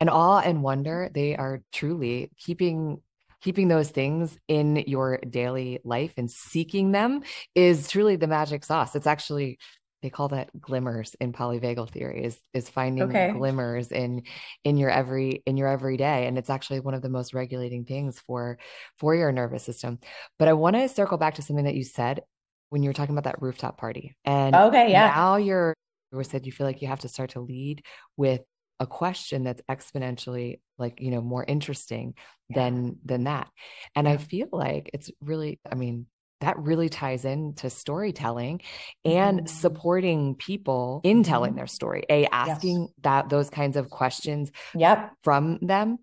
And 0.00 0.10
awe 0.10 0.40
and 0.40 0.62
wonder, 0.62 1.10
they 1.14 1.36
are 1.36 1.62
truly 1.72 2.32
keeping 2.36 3.00
keeping 3.40 3.68
those 3.68 3.90
things 3.90 4.38
in 4.48 4.82
your 4.86 5.18
daily 5.18 5.78
life 5.84 6.14
and 6.16 6.30
seeking 6.30 6.92
them 6.92 7.22
is 7.54 7.88
truly 7.88 8.16
the 8.16 8.26
magic 8.26 8.64
sauce. 8.64 8.96
It's 8.96 9.06
actually 9.06 9.58
they 10.04 10.10
call 10.10 10.28
that 10.28 10.50
glimmers 10.60 11.16
in 11.18 11.32
polyvagal 11.32 11.88
theory 11.88 12.24
is 12.24 12.38
is 12.52 12.68
finding 12.68 13.04
okay. 13.04 13.32
glimmers 13.32 13.90
in 13.90 14.22
in 14.62 14.76
your 14.76 14.90
every 14.90 15.42
in 15.46 15.56
your 15.56 15.66
everyday 15.66 16.26
and 16.26 16.36
it's 16.36 16.50
actually 16.50 16.78
one 16.78 16.92
of 16.92 17.00
the 17.00 17.08
most 17.08 17.32
regulating 17.32 17.86
things 17.86 18.20
for 18.26 18.58
for 18.98 19.14
your 19.14 19.32
nervous 19.32 19.64
system 19.64 19.98
but 20.38 20.46
i 20.46 20.52
want 20.52 20.76
to 20.76 20.86
circle 20.90 21.16
back 21.16 21.36
to 21.36 21.42
something 21.42 21.64
that 21.64 21.74
you 21.74 21.82
said 21.82 22.20
when 22.68 22.82
you 22.82 22.90
were 22.90 22.94
talking 22.94 23.14
about 23.14 23.24
that 23.24 23.40
rooftop 23.40 23.78
party 23.78 24.14
and 24.26 24.54
okay 24.54 24.90
yeah 24.90 25.06
now 25.06 25.36
you're 25.36 25.72
you 26.12 26.22
said 26.22 26.44
you 26.44 26.52
feel 26.52 26.66
like 26.66 26.82
you 26.82 26.88
have 26.88 27.00
to 27.00 27.08
start 27.08 27.30
to 27.30 27.40
lead 27.40 27.82
with 28.18 28.42
a 28.80 28.86
question 28.86 29.42
that's 29.42 29.62
exponentially 29.70 30.60
like 30.76 31.00
you 31.00 31.10
know 31.10 31.22
more 31.22 31.44
interesting 31.44 32.12
yeah. 32.50 32.56
than 32.56 32.98
than 33.06 33.24
that 33.24 33.48
and 33.96 34.06
yeah. 34.06 34.12
i 34.12 34.16
feel 34.18 34.48
like 34.52 34.90
it's 34.92 35.10
really 35.22 35.58
i 35.72 35.74
mean 35.74 36.04
that 36.44 36.58
really 36.58 36.88
ties 36.88 37.24
into 37.24 37.70
storytelling 37.70 38.60
and 39.04 39.40
mm-hmm. 39.40 39.46
supporting 39.46 40.34
people 40.34 41.00
in 41.04 41.22
telling 41.22 41.50
mm-hmm. 41.50 41.58
their 41.58 41.66
story 41.66 42.04
a 42.10 42.26
asking 42.26 42.82
yes. 42.82 42.90
that 43.02 43.28
those 43.28 43.50
kinds 43.50 43.76
of 43.76 43.90
questions 43.90 44.52
yep. 44.74 45.12
from 45.22 45.58
them 45.62 45.98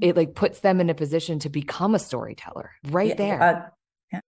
it 0.00 0.16
like 0.16 0.34
puts 0.34 0.60
them 0.60 0.80
in 0.80 0.90
a 0.90 0.94
position 0.94 1.38
to 1.38 1.48
become 1.48 1.94
a 1.94 1.98
storyteller 1.98 2.70
right 2.90 3.10
yeah, 3.10 3.14
there 3.14 3.42
uh, 3.42 3.60
yeah. 4.12 4.20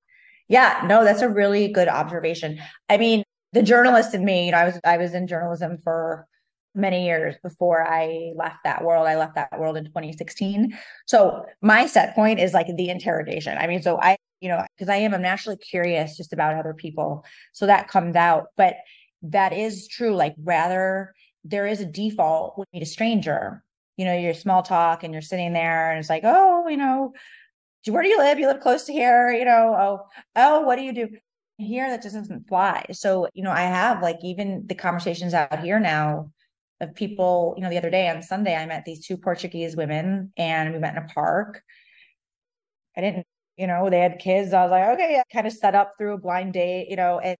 yeah 0.48 0.84
no 0.86 1.04
that's 1.04 1.22
a 1.22 1.28
really 1.28 1.68
good 1.68 1.88
observation 1.88 2.58
i 2.88 2.96
mean 2.96 3.24
the 3.52 3.62
journalist 3.62 4.14
in 4.14 4.24
me 4.24 4.46
you 4.46 4.52
know 4.52 4.58
i 4.58 4.64
was 4.64 4.80
i 4.84 4.98
was 4.98 5.14
in 5.14 5.26
journalism 5.26 5.78
for 5.82 6.26
many 6.74 7.06
years 7.06 7.36
before 7.42 7.86
I 7.86 8.32
left 8.34 8.64
that 8.64 8.82
world. 8.82 9.06
I 9.06 9.16
left 9.16 9.36
that 9.36 9.58
world 9.58 9.76
in 9.76 9.84
2016. 9.84 10.76
So 11.06 11.46
my 11.62 11.86
set 11.86 12.14
point 12.14 12.40
is 12.40 12.52
like 12.52 12.66
the 12.66 12.88
interrogation. 12.90 13.56
I 13.56 13.66
mean, 13.66 13.82
so 13.82 14.00
I, 14.00 14.16
you 14.44 14.50
know, 14.50 14.62
because 14.76 14.90
I 14.90 14.96
am, 14.96 15.14
I'm 15.14 15.22
naturally 15.22 15.56
curious 15.56 16.18
just 16.18 16.34
about 16.34 16.54
other 16.54 16.74
people. 16.74 17.24
So 17.54 17.64
that 17.64 17.88
comes 17.88 18.14
out. 18.14 18.48
But 18.58 18.74
that 19.22 19.54
is 19.54 19.88
true. 19.88 20.14
Like 20.14 20.34
rather 20.38 21.14
there 21.44 21.66
is 21.66 21.80
a 21.80 21.86
default 21.86 22.58
when 22.58 22.66
you 22.70 22.80
meet 22.80 22.86
a 22.86 22.90
stranger, 22.90 23.64
you 23.96 24.04
know, 24.04 24.14
you're 24.14 24.34
small 24.34 24.62
talk 24.62 25.02
and 25.02 25.14
you're 25.14 25.22
sitting 25.22 25.54
there 25.54 25.90
and 25.90 25.98
it's 25.98 26.10
like, 26.10 26.24
oh, 26.26 26.68
you 26.68 26.76
know, 26.76 27.14
where 27.86 28.02
do 28.02 28.10
you 28.10 28.18
live? 28.18 28.38
You 28.38 28.48
live 28.48 28.60
close 28.60 28.84
to 28.84 28.92
here, 28.92 29.32
you 29.32 29.46
know, 29.46 29.74
oh, 29.78 30.06
oh, 30.36 30.60
what 30.60 30.76
do 30.76 30.82
you 30.82 30.92
do? 30.92 31.08
Here 31.56 31.88
that 31.88 32.02
just 32.02 32.14
doesn't 32.14 32.46
fly. 32.46 32.84
So, 32.92 33.28
you 33.32 33.44
know, 33.44 33.50
I 33.50 33.62
have 33.62 34.02
like 34.02 34.18
even 34.22 34.66
the 34.66 34.74
conversations 34.74 35.32
out 35.32 35.60
here 35.60 35.80
now 35.80 36.30
of 36.82 36.94
people, 36.94 37.54
you 37.56 37.62
know, 37.62 37.70
the 37.70 37.78
other 37.78 37.88
day 37.88 38.10
on 38.10 38.20
Sunday, 38.20 38.54
I 38.54 38.66
met 38.66 38.84
these 38.84 39.06
two 39.06 39.16
Portuguese 39.16 39.74
women 39.74 40.34
and 40.36 40.74
we 40.74 40.78
met 40.80 40.98
in 40.98 41.02
a 41.02 41.06
park. 41.06 41.62
I 42.94 43.00
didn't, 43.00 43.26
you 43.56 43.66
know, 43.66 43.88
they 43.90 44.00
had 44.00 44.18
kids. 44.18 44.52
I 44.52 44.62
was 44.62 44.70
like, 44.70 44.88
okay, 44.94 45.12
yeah, 45.12 45.22
kind 45.32 45.46
of 45.46 45.52
set 45.52 45.74
up 45.74 45.92
through 45.98 46.14
a 46.14 46.18
blind 46.18 46.52
date, 46.54 46.88
you 46.90 46.96
know, 46.96 47.18
and 47.20 47.36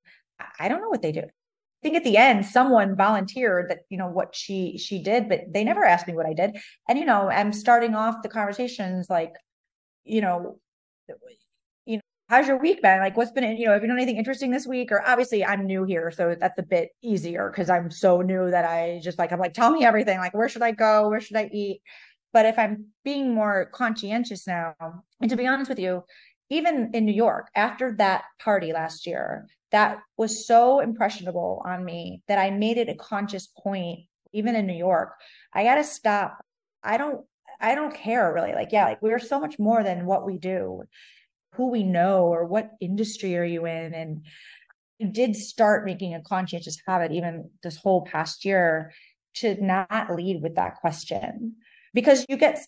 I 0.59 0.68
don't 0.68 0.81
know 0.81 0.88
what 0.88 1.03
they 1.03 1.12
do. 1.12 1.22
I 1.22 1.83
think 1.83 1.96
at 1.96 2.05
the 2.05 2.16
end, 2.16 2.46
someone 2.46 2.96
volunteered 2.96 3.70
that, 3.70 3.81
you 3.90 3.98
know, 3.98 4.09
what 4.09 4.35
she 4.35 4.79
she 4.79 5.03
did, 5.03 5.29
but 5.29 5.40
they 5.53 5.64
never 5.64 5.85
asked 5.85 6.07
me 6.07 6.14
what 6.14 6.27
I 6.27 6.33
did. 6.33 6.57
And, 6.88 6.98
you 6.98 7.05
know, 7.05 7.29
I'm 7.31 7.53
starting 7.53 7.94
off 7.94 8.22
the 8.22 8.29
conversations 8.29 9.09
like, 9.11 9.35
you 10.05 10.20
know, 10.22 10.59
you 11.87 11.96
know, 11.96 12.00
how's 12.29 12.48
your 12.48 12.59
week 12.59 12.81
been? 12.83 13.00
Like, 13.00 13.16
what's 13.16 13.33
been, 13.33 13.57
you 13.57 13.66
know, 13.66 13.72
have 13.72 13.83
you 13.83 13.88
done 13.88 13.98
anything 13.98 14.16
interesting 14.16 14.50
this 14.50 14.66
week? 14.66 14.90
Or 14.92 15.07
obviously, 15.07 15.44
I'm 15.44 15.66
new 15.66 15.85
here, 15.85 16.11
so 16.11 16.35
that's 16.38 16.59
a 16.59 16.62
bit 16.62 16.90
easier 17.03 17.50
because 17.50 17.68
I'm 17.68 17.90
so 17.90 18.22
new 18.22 18.50
that 18.50 18.64
I 18.64 19.00
just 19.03 19.18
like, 19.18 19.33
I'm 19.33 19.38
like, 19.38 19.55
tell 19.55 19.70
me 19.70 19.85
everything. 19.85 20.18
Like, 20.18 20.35
where 20.35 20.48
should 20.48 20.62
I 20.62 20.72
go? 20.72 21.09
Where 21.11 21.20
should 21.20 21.37
I 21.37 21.50
eat? 21.53 21.83
But 22.34 22.44
if 22.44 22.58
I'm 22.58 22.88
being 23.04 23.32
more 23.32 23.70
conscientious 23.72 24.46
now, 24.46 24.74
and 25.20 25.30
to 25.30 25.36
be 25.36 25.46
honest 25.46 25.70
with 25.70 25.78
you, 25.78 26.02
even 26.50 26.90
in 26.92 27.06
New 27.06 27.14
York, 27.14 27.48
after 27.54 27.92
that 27.96 28.24
party 28.38 28.72
last 28.72 29.06
year, 29.06 29.46
that 29.70 30.00
was 30.18 30.46
so 30.46 30.80
impressionable 30.80 31.62
on 31.64 31.84
me 31.84 32.22
that 32.28 32.38
I 32.38 32.50
made 32.50 32.76
it 32.76 32.90
a 32.90 32.94
conscious 32.94 33.48
point, 33.62 34.00
even 34.32 34.56
in 34.56 34.66
New 34.66 34.76
York, 34.76 35.14
I 35.54 35.64
got 35.64 35.76
to 35.76 35.84
stop. 35.84 36.44
I 36.82 36.98
don't, 36.98 37.24
I 37.60 37.74
don't 37.74 37.94
care 37.94 38.30
really. 38.34 38.52
Like, 38.52 38.72
yeah, 38.72 38.84
like 38.84 39.00
we're 39.00 39.18
so 39.18 39.40
much 39.40 39.58
more 39.58 39.82
than 39.82 40.04
what 40.04 40.26
we 40.26 40.36
do 40.36 40.82
who 41.54 41.70
we 41.70 41.82
know 41.84 42.24
or 42.26 42.44
what 42.44 42.72
industry 42.80 43.36
are 43.36 43.44
you 43.44 43.66
in 43.66 43.94
and 43.94 44.24
I 45.00 45.06
did 45.06 45.36
start 45.36 45.84
making 45.84 46.14
a 46.14 46.22
conscientious 46.22 46.78
habit 46.86 47.12
even 47.12 47.50
this 47.62 47.76
whole 47.76 48.02
past 48.04 48.44
year 48.44 48.92
to 49.34 49.62
not 49.64 50.14
lead 50.14 50.42
with 50.42 50.56
that 50.56 50.76
question 50.76 51.56
because 51.94 52.26
you 52.28 52.37
get 52.37 52.59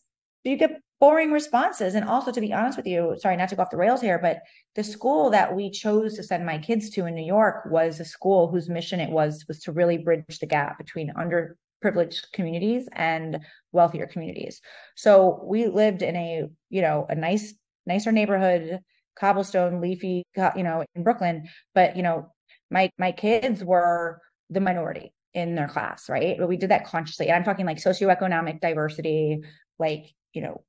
you 0.45 0.57
get 0.57 0.81
boring 1.01 1.33
responses 1.33 1.95
and 1.95 2.09
also 2.09 2.33
to 2.33 2.41
be 2.41 2.53
honest 2.53 2.79
with 2.79 2.87
you 2.87 3.15
sorry 3.19 3.37
not 3.37 3.49
to 3.51 3.57
go 3.57 3.63
off 3.63 3.71
the 3.71 3.77
rails 3.77 4.01
here 4.01 4.19
but 4.19 4.39
the 4.77 4.85
school 4.85 5.29
that 5.29 5.55
we 5.55 5.71
chose 5.71 6.15
to 6.15 6.23
send 6.23 6.47
my 6.47 6.57
kids 6.57 6.89
to 6.89 7.05
in 7.05 7.15
new 7.15 7.27
york 7.27 7.65
was 7.71 8.01
a 8.01 8.05
school 8.05 8.49
whose 8.49 8.71
mission 8.71 9.01
it 9.01 9.11
was 9.11 9.45
was 9.49 9.61
to 9.61 9.73
really 9.73 9.99
bridge 9.99 10.39
the 10.41 10.47
gap 10.47 10.79
between 10.79 11.13
underprivileged 11.15 12.33
communities 12.33 12.89
and 12.93 13.39
wealthier 13.73 14.07
communities 14.07 14.63
so 14.95 15.43
we 15.45 15.67
lived 15.67 16.01
in 16.01 16.17
a 16.17 16.45
you 16.71 16.81
know 16.81 17.05
a 17.11 17.15
nice 17.15 17.53
nicer 17.87 18.13
neighborhood, 18.13 18.81
cobblestone, 19.19 19.81
leafy, 19.81 20.25
you 20.57 20.63
know, 20.63 20.85
in 20.95 21.03
Brooklyn. 21.03 21.49
But 21.75 21.97
you 21.97 22.03
know, 22.03 22.33
my 22.71 22.91
my 22.99 23.13
kids 23.13 23.65
were 23.65 24.21
the 24.51 24.61
minority 24.61 25.13
in 25.37 25.55
their 25.55 25.69
class, 25.69 26.09
right? 26.09 26.37
But 26.39 26.49
we 26.49 26.57
did 26.57 26.71
that 26.71 26.87
consciously. 26.87 27.27
And 27.27 27.37
I'm 27.37 27.45
talking 27.45 27.67
like 27.67 27.77
socioeconomic 27.77 28.61
diversity, 28.61 29.43
like, 29.79 30.07
you 30.33 30.41
know, 30.41 30.65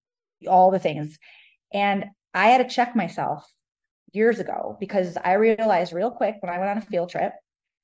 all 0.45 0.71
the 0.71 0.77
things. 0.77 1.17
And 1.73 2.06
I 2.34 2.49
had 2.49 2.58
to 2.58 2.75
check 2.75 2.93
myself 2.93 3.49
years 4.12 4.39
ago 4.39 4.75
because 4.80 5.17
I 5.23 5.34
realized 5.34 5.93
real 5.93 6.12
quick 6.12 6.36
when 6.41 6.53
I 6.53 6.60
went 6.60 6.69
on 6.69 6.77
a 6.77 6.82
field 6.82 7.10
trip, 7.10 7.32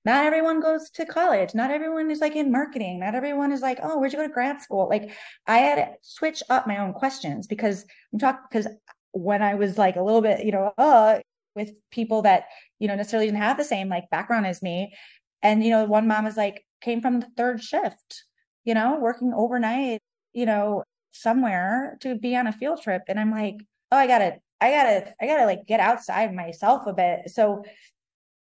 not 0.03 0.25
everyone 0.25 0.59
goes 0.59 0.89
to 0.91 1.05
college. 1.05 1.55
Not 1.55 1.71
everyone 1.71 2.11
is 2.11 2.19
like 2.19 2.35
in 2.35 2.51
marketing. 2.51 2.99
Not 2.99 3.15
everyone 3.15 3.53
is 3.53 3.61
like, 3.61 3.79
oh, 3.81 3.97
where'd 3.97 4.11
you 4.11 4.19
go 4.19 4.27
to 4.27 4.33
grad 4.33 4.61
school? 4.61 4.89
Like 4.89 5.11
I 5.47 5.59
had 5.59 5.75
to 5.75 5.87
switch 6.01 6.43
up 6.49 6.67
my 6.67 6.79
own 6.79 6.91
questions 6.91 7.47
because 7.47 7.85
I'm 8.11 8.19
talking 8.19 8.41
because 8.51 8.67
when 9.13 9.41
I 9.41 9.55
was 9.55 9.77
like 9.77 9.95
a 9.95 10.03
little 10.03 10.21
bit, 10.21 10.45
you 10.45 10.51
know, 10.51 10.73
uh, 10.77 11.19
with 11.55 11.71
people 11.91 12.23
that, 12.23 12.47
you 12.79 12.89
know, 12.89 12.95
necessarily 12.95 13.27
didn't 13.27 13.41
have 13.41 13.57
the 13.57 13.63
same 13.63 13.87
like 13.87 14.09
background 14.09 14.45
as 14.45 14.61
me. 14.61 14.93
And, 15.41 15.63
you 15.63 15.69
know, 15.69 15.85
one 15.85 16.07
mom 16.07 16.25
is 16.25 16.37
like, 16.37 16.65
came 16.83 17.01
from 17.01 17.19
the 17.19 17.27
third 17.37 17.63
shift, 17.63 18.25
you 18.63 18.73
know, 18.73 18.99
working 18.99 19.33
overnight, 19.33 20.01
you 20.33 20.45
know, 20.45 20.83
somewhere 21.11 21.97
to 22.01 22.15
be 22.15 22.35
on 22.35 22.47
a 22.47 22.51
field 22.51 22.81
trip. 22.81 23.03
And 23.07 23.19
I'm 23.19 23.31
like, 23.31 23.55
oh, 23.91 23.97
I 23.97 24.07
gotta, 24.07 24.35
I 24.61 24.71
gotta, 24.71 25.13
I 25.21 25.25
gotta 25.27 25.45
like 25.45 25.65
get 25.65 25.79
outside 25.79 26.33
myself 26.33 26.85
a 26.87 26.93
bit. 26.93 27.29
So 27.29 27.63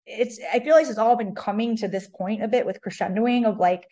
it's, 0.05 0.39
I 0.51 0.59
feel 0.59 0.75
like 0.75 0.87
it's 0.87 0.97
all 0.97 1.15
been 1.15 1.35
coming 1.35 1.75
to 1.77 1.87
this 1.87 2.07
point 2.07 2.43
a 2.43 2.47
bit 2.47 2.65
with 2.65 2.81
crescendoing 2.81 3.45
of 3.45 3.57
like, 3.57 3.85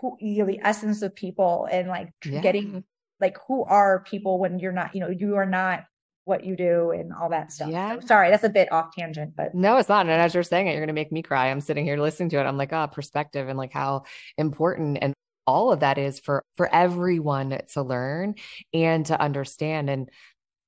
who, 0.00 0.16
you 0.20 0.38
know, 0.38 0.46
the 0.46 0.60
essence 0.62 1.02
of 1.02 1.14
people 1.14 1.68
and 1.70 1.88
like 1.88 2.10
yeah. 2.24 2.40
getting 2.40 2.82
like 3.20 3.36
who 3.46 3.64
are 3.64 4.02
people 4.02 4.38
when 4.38 4.58
you're 4.58 4.72
not, 4.72 4.94
you 4.94 5.00
know, 5.00 5.10
you 5.10 5.36
are 5.36 5.46
not 5.46 5.84
what 6.26 6.44
you 6.44 6.56
do 6.56 6.90
and 6.90 7.12
all 7.12 7.30
that 7.30 7.52
stuff. 7.52 7.70
Yeah. 7.70 8.00
So, 8.00 8.06
sorry, 8.08 8.30
that's 8.30 8.42
a 8.42 8.48
bit 8.48 8.70
off 8.72 8.94
tangent, 8.94 9.34
but 9.36 9.54
no, 9.54 9.76
it's 9.76 9.88
not. 9.88 10.06
And 10.06 10.10
as 10.10 10.34
you're 10.34 10.42
saying 10.42 10.66
it, 10.66 10.72
you're 10.72 10.80
going 10.80 10.88
to 10.88 10.92
make 10.92 11.12
me 11.12 11.22
cry. 11.22 11.46
I'm 11.46 11.60
sitting 11.60 11.84
here 11.84 11.96
listening 11.96 12.30
to 12.30 12.40
it. 12.40 12.42
I'm 12.42 12.56
like, 12.56 12.72
ah, 12.72 12.88
oh, 12.90 12.92
perspective 12.92 13.48
and 13.48 13.56
like 13.56 13.72
how 13.72 14.02
important 14.36 14.98
and 15.00 15.14
all 15.46 15.72
of 15.72 15.80
that 15.80 15.98
is 15.98 16.18
for 16.18 16.44
for 16.56 16.68
everyone 16.74 17.56
to 17.74 17.82
learn 17.82 18.34
and 18.74 19.06
to 19.06 19.20
understand. 19.20 19.88
And 19.88 20.10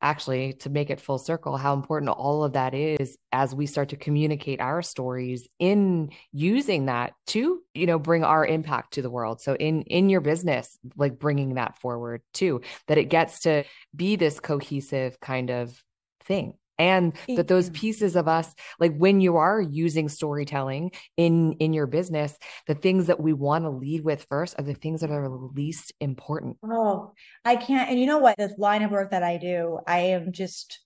actually 0.01 0.53
to 0.55 0.71
make 0.71 0.91
it 0.91 1.01
full 1.01 1.19
circle 1.19 1.57
how 1.57 1.75
important 1.75 2.11
all 2.11 2.45
of 2.45 2.53
that 2.53 2.75
is 2.75 3.17
as 3.33 3.55
we 3.55 3.67
start 3.67 3.89
to 3.89 3.97
communicate 3.97 4.61
our 4.61 4.83
stories 4.83 5.49
in 5.59 6.11
using 6.33 6.87
that 6.87 7.15
to 7.27 7.61
you 7.75 7.87
know 7.87 7.99
bring 7.99 8.25
our 8.25 8.47
impact 8.47 8.95
to 8.95 9.03
the 9.03 9.11
world. 9.11 9.41
So 9.41 9.55
in 9.55 9.83
in 9.83 10.09
your 10.09 10.21
business 10.21 10.79
like 10.97 11.19
bringing 11.19 11.55
that 11.55 11.79
forward 11.79 12.23
too 12.33 12.61
that 12.87 12.99
it 12.99 13.07
gets 13.07 13.41
to 13.41 13.65
be 13.95 14.17
this 14.17 14.41
cohesive 14.41 15.21
kind 15.21 15.51
of 15.51 15.83
thing 16.25 16.55
and 16.79 17.13
that 17.37 17.49
those 17.49 17.67
mm-hmm. 17.67 17.81
pieces 17.81 18.17
of 18.17 18.29
us 18.29 18.55
like 18.79 18.97
when 18.97 19.21
you 19.21 19.37
are 19.37 19.61
using 19.61 20.09
storytelling 20.09 20.91
in 21.17 21.53
in 21.55 21.73
your 21.73 21.87
business 21.87 22.39
the 22.67 22.75
things 22.75 23.07
that 23.07 23.21
we 23.21 23.33
want 23.33 23.65
to 23.65 23.71
lead 23.71 24.05
with 24.05 24.25
first 24.29 24.55
are 24.59 24.65
the 24.65 24.75
things 24.75 25.01
that 25.01 25.11
are 25.11 25.29
least 25.29 25.93
important. 26.01 26.57
Oh 26.65 27.13
i 27.45 27.57
can't 27.57 27.91
and 27.91 27.99
you 27.99 28.07
know 28.07 28.19
what? 28.19 28.37
This 28.39 28.53
line 28.59 28.83
of 28.83 28.91
work 28.91 29.11
that 29.11 29.23
i 29.23 29.37
do 29.37 29.81
i 29.87 29.99
am 29.99 30.33
just 30.33 30.81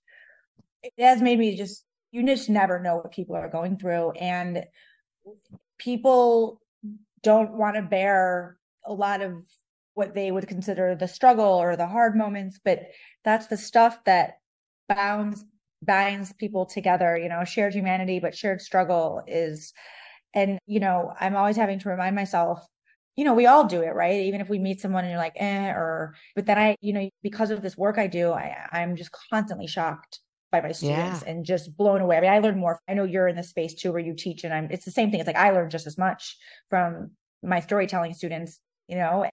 it 0.83 0.93
has 0.99 1.23
made 1.23 1.39
me 1.39 1.57
just 1.57 1.85
you 2.11 2.25
just 2.27 2.51
never 2.51 2.79
know 2.79 2.97
what 2.97 3.13
people 3.13 3.37
are 3.37 3.49
going 3.49 3.77
through 3.77 4.11
and 4.13 4.65
people 5.79 6.61
don't 7.23 7.53
want 7.53 7.77
to 7.77 7.83
bear 7.83 8.57
a 8.85 8.93
lot 8.93 9.23
of 9.23 9.45
what 9.95 10.15
they 10.15 10.31
would 10.31 10.49
consider 10.49 10.95
the 10.95 11.09
struggle 11.09 11.45
or 11.45 11.77
the 11.77 11.87
hard 11.87 12.17
moments 12.17 12.59
but 12.65 12.81
that's 13.25 13.47
the 13.47 13.57
stuff 13.57 14.03
that 14.05 14.39
bounds 14.89 15.45
binds 15.83 16.33
people 16.35 16.65
together 16.65 17.17
you 17.17 17.29
know 17.29 17.45
shared 17.45 17.75
humanity 17.75 18.21
but 18.21 18.35
shared 18.35 18.61
struggle 18.61 19.23
is 19.27 19.73
and 20.35 20.59
you 20.67 20.81
know 20.81 21.13
i'm 21.21 21.37
always 21.37 21.57
having 21.57 21.79
to 21.79 21.89
remind 21.89 22.15
myself 22.15 22.65
you 23.17 23.25
know 23.25 23.35
we 23.35 23.47
all 23.47 23.65
do 23.65 23.83
it 23.83 23.95
right 23.95 24.21
even 24.21 24.41
if 24.41 24.49
we 24.49 24.59
meet 24.59 24.81
someone 24.81 25.05
and 25.05 25.11
you're 25.11 25.21
like 25.21 25.37
eh 25.37 25.71
or 25.71 26.15
but 26.35 26.47
then 26.47 26.59
i 26.59 26.77
you 26.81 26.93
know 26.93 27.09
because 27.23 27.51
of 27.51 27.63
this 27.63 27.77
work 27.77 27.99
i 27.99 28.07
do 28.07 28.33
i 28.33 28.55
i'm 28.73 28.97
just 28.97 29.11
constantly 29.31 29.67
shocked 29.67 30.21
by 30.51 30.61
my 30.61 30.73
students 30.73 31.23
yeah. 31.23 31.31
and 31.31 31.45
just 31.45 31.77
blown 31.77 32.01
away 32.01 32.17
i 32.17 32.21
mean 32.21 32.31
i 32.31 32.39
learned 32.39 32.59
more 32.59 32.79
i 32.89 32.95
know 32.95 33.05
you're 33.05 33.29
in 33.29 33.37
the 33.37 33.43
space 33.43 33.75
too 33.75 33.91
where 33.91 34.01
you 34.01 34.15
teach 34.15 34.45
and 34.45 34.55
i'm 34.55 34.69
it's 34.71 34.85
the 34.85 34.91
same 34.91 35.11
thing 35.11 35.19
it's 35.19 35.27
like 35.27 35.37
i 35.37 35.51
learned 35.51 35.71
just 35.71 35.87
as 35.87 35.99
much 35.99 36.37
from 36.71 37.11
my 37.43 37.61
storytelling 37.61 38.15
students 38.15 38.61
you 38.87 38.97
know 38.97 39.27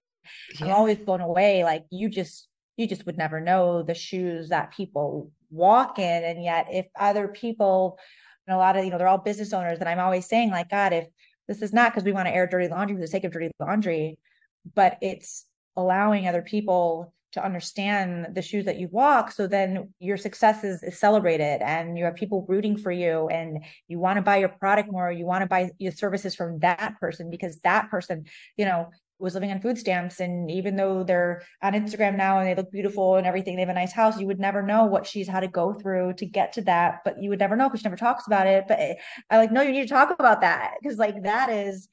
yeah. 0.58 0.66
i'm 0.66 0.72
always 0.72 0.98
blown 0.98 1.20
away 1.20 1.62
like 1.62 1.84
you 1.90 2.08
just 2.08 2.48
you 2.80 2.86
just 2.86 3.04
would 3.04 3.18
never 3.18 3.40
know 3.40 3.82
the 3.82 3.94
shoes 3.94 4.48
that 4.48 4.72
people 4.72 5.30
walk 5.50 5.98
in 5.98 6.24
and 6.24 6.42
yet 6.42 6.66
if 6.70 6.86
other 6.98 7.28
people 7.28 7.98
and 8.46 8.54
a 8.54 8.58
lot 8.58 8.76
of 8.76 8.84
you 8.84 8.90
know 8.90 8.98
they're 8.98 9.08
all 9.08 9.18
business 9.18 9.52
owners 9.52 9.78
and 9.78 9.88
i'm 9.88 9.98
always 9.98 10.26
saying 10.26 10.50
like 10.50 10.70
god 10.70 10.92
if 10.92 11.06
this 11.46 11.60
is 11.60 11.72
not 11.72 11.92
because 11.92 12.04
we 12.04 12.12
want 12.12 12.26
to 12.26 12.34
air 12.34 12.46
dirty 12.46 12.68
laundry 12.68 12.96
for 12.96 13.00
the 13.00 13.06
sake 13.06 13.24
of 13.24 13.32
dirty 13.32 13.50
laundry 13.60 14.18
but 14.74 14.96
it's 15.02 15.46
allowing 15.76 16.26
other 16.26 16.42
people 16.42 17.12
to 17.32 17.44
understand 17.44 18.34
the 18.34 18.42
shoes 18.42 18.64
that 18.64 18.78
you 18.78 18.88
walk 18.90 19.30
so 19.30 19.46
then 19.46 19.92
your 19.98 20.16
success 20.16 20.64
is, 20.64 20.82
is 20.82 20.98
celebrated 20.98 21.62
and 21.62 21.96
you 21.98 22.04
have 22.04 22.14
people 22.14 22.44
rooting 22.48 22.76
for 22.76 22.90
you 22.90 23.28
and 23.28 23.64
you 23.88 23.98
want 23.98 24.16
to 24.16 24.22
buy 24.22 24.36
your 24.36 24.48
product 24.48 24.90
more 24.90 25.12
you 25.12 25.26
want 25.26 25.42
to 25.42 25.46
buy 25.46 25.70
your 25.78 25.92
services 25.92 26.34
from 26.34 26.58
that 26.60 26.94
person 26.98 27.30
because 27.30 27.58
that 27.60 27.90
person 27.90 28.24
you 28.56 28.64
know 28.64 28.88
was 29.20 29.34
living 29.34 29.50
on 29.50 29.60
food 29.60 29.78
stamps. 29.78 30.20
And 30.20 30.50
even 30.50 30.76
though 30.76 31.04
they're 31.04 31.42
on 31.62 31.72
instagram 31.72 32.16
now 32.16 32.38
and 32.38 32.48
they 32.48 32.54
look 32.54 32.70
beautiful 32.70 33.16
and 33.16 33.26
everything 33.26 33.56
they 33.56 33.62
have 33.62 33.68
a 33.68 33.74
nice 33.74 33.92
house 33.92 34.18
you 34.18 34.26
would 34.26 34.40
never 34.40 34.62
know 34.62 34.84
what 34.84 35.06
she's 35.06 35.28
had 35.28 35.40
to 35.40 35.48
go 35.48 35.74
through 35.74 36.14
to 36.14 36.26
get 36.26 36.52
to 36.54 36.62
that. 36.62 37.00
But 37.04 37.22
you 37.22 37.30
would 37.30 37.38
never 37.38 37.56
know 37.56 37.68
because 37.68 37.80
she 37.80 37.84
never 37.84 37.96
talks 37.96 38.26
about 38.26 38.46
it. 38.46 38.64
But 38.68 38.80
i 39.30 39.36
like 39.36 39.52
no 39.52 39.62
you 39.62 39.72
need 39.72 39.82
to 39.82 39.88
talk 39.88 40.10
about 40.10 40.40
that. 40.40 40.74
Because 40.82 40.98
like 40.98 41.22
that 41.22 41.50
is 41.50 41.88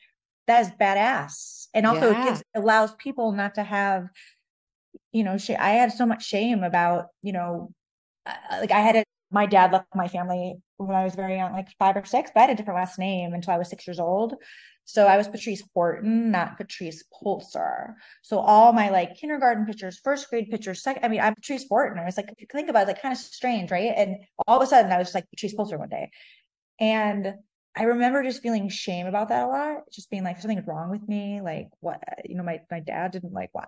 that 0.48 0.62
is 0.62 0.72
badass. 0.80 1.68
And 1.74 1.86
also 1.86 2.12
yeah. 2.12 2.22
it 2.22 2.26
gives 2.26 2.44
allows 2.56 2.94
people 2.96 3.32
not 3.32 3.56
to 3.56 3.64
have 3.64 4.08
you 5.12 5.24
know 5.24 5.38
she 5.38 5.56
i 5.56 5.70
had 5.70 5.92
so 5.92 6.06
much 6.06 6.26
shame 6.26 6.64
about 6.64 7.08
you 7.22 7.32
know 7.32 7.72
like 8.60 8.72
i 8.72 8.80
had 8.80 8.98
a 8.98 9.04
my 9.32 9.46
dad 9.46 9.72
left 9.72 9.88
my 9.96 10.08
family 10.08 10.56
when 10.78 10.96
I 10.96 11.04
was 11.04 11.16
very 11.16 11.36
young, 11.36 11.52
like 11.54 11.68
five 11.80 11.98
or 11.98 12.06
six, 12.06 12.32
but 12.34 12.42
I 12.42 12.44
had 12.44 12.50
a 12.52 12.56
different 12.56 12.80
last 12.80 13.00
name 13.00 13.34
until 13.34 13.54
I 13.54 13.58
was 13.58 13.70
six 13.70 13.86
years 13.88 14.00
old. 14.00 14.36
So 14.88 15.06
I 15.06 15.18
was 15.18 15.28
Patrice 15.28 15.62
Horton, 15.74 16.32
not 16.32 16.56
Patrice 16.56 17.04
Poltzer. 17.14 17.96
So 18.22 18.40
all 18.40 18.72
my 18.72 18.90
like 18.90 19.18
kindergarten 19.18 19.66
pictures, 19.66 20.00
first 20.02 20.30
grade 20.30 20.50
pictures, 20.50 20.82
second, 20.82 21.04
I 21.04 21.10
mean, 21.10 21.20
I'm 21.20 21.36
Patrice 21.36 21.66
Horton. 21.68 22.00
I 22.00 22.06
was 22.06 22.16
like, 22.16 22.34
think 22.50 22.70
about 22.70 22.84
it, 22.84 22.88
like 22.88 23.02
kind 23.02 23.12
of 23.12 23.18
strange, 23.20 23.70
right? 23.70 23.92
And 23.94 24.16
all 24.48 24.56
of 24.56 24.64
a 24.64 24.66
sudden 24.66 24.90
I 24.90 24.98
was 24.98 25.08
just 25.08 25.16
like 25.16 25.30
Patrice 25.30 25.54
Poltzer 25.54 25.78
one 25.78 25.90
day. 25.90 26.10
And 26.80 27.34
I 27.76 27.84
remember 27.84 28.24
just 28.24 28.42
feeling 28.42 28.70
shame 28.70 29.08
about 29.08 29.28
that 29.28 29.44
a 29.44 29.48
lot, 29.48 29.92
just 29.92 30.10
being 30.10 30.24
like, 30.24 30.40
something's 30.40 30.66
wrong 30.66 30.90
with 30.90 31.06
me. 31.06 31.42
Like 31.42 31.68
what, 31.82 32.02
you 32.24 32.38
know, 32.38 32.44
my, 32.44 32.62
my 32.72 32.80
dad 32.80 33.12
didn't 33.12 33.34
like 33.34 33.50
what, 33.52 33.68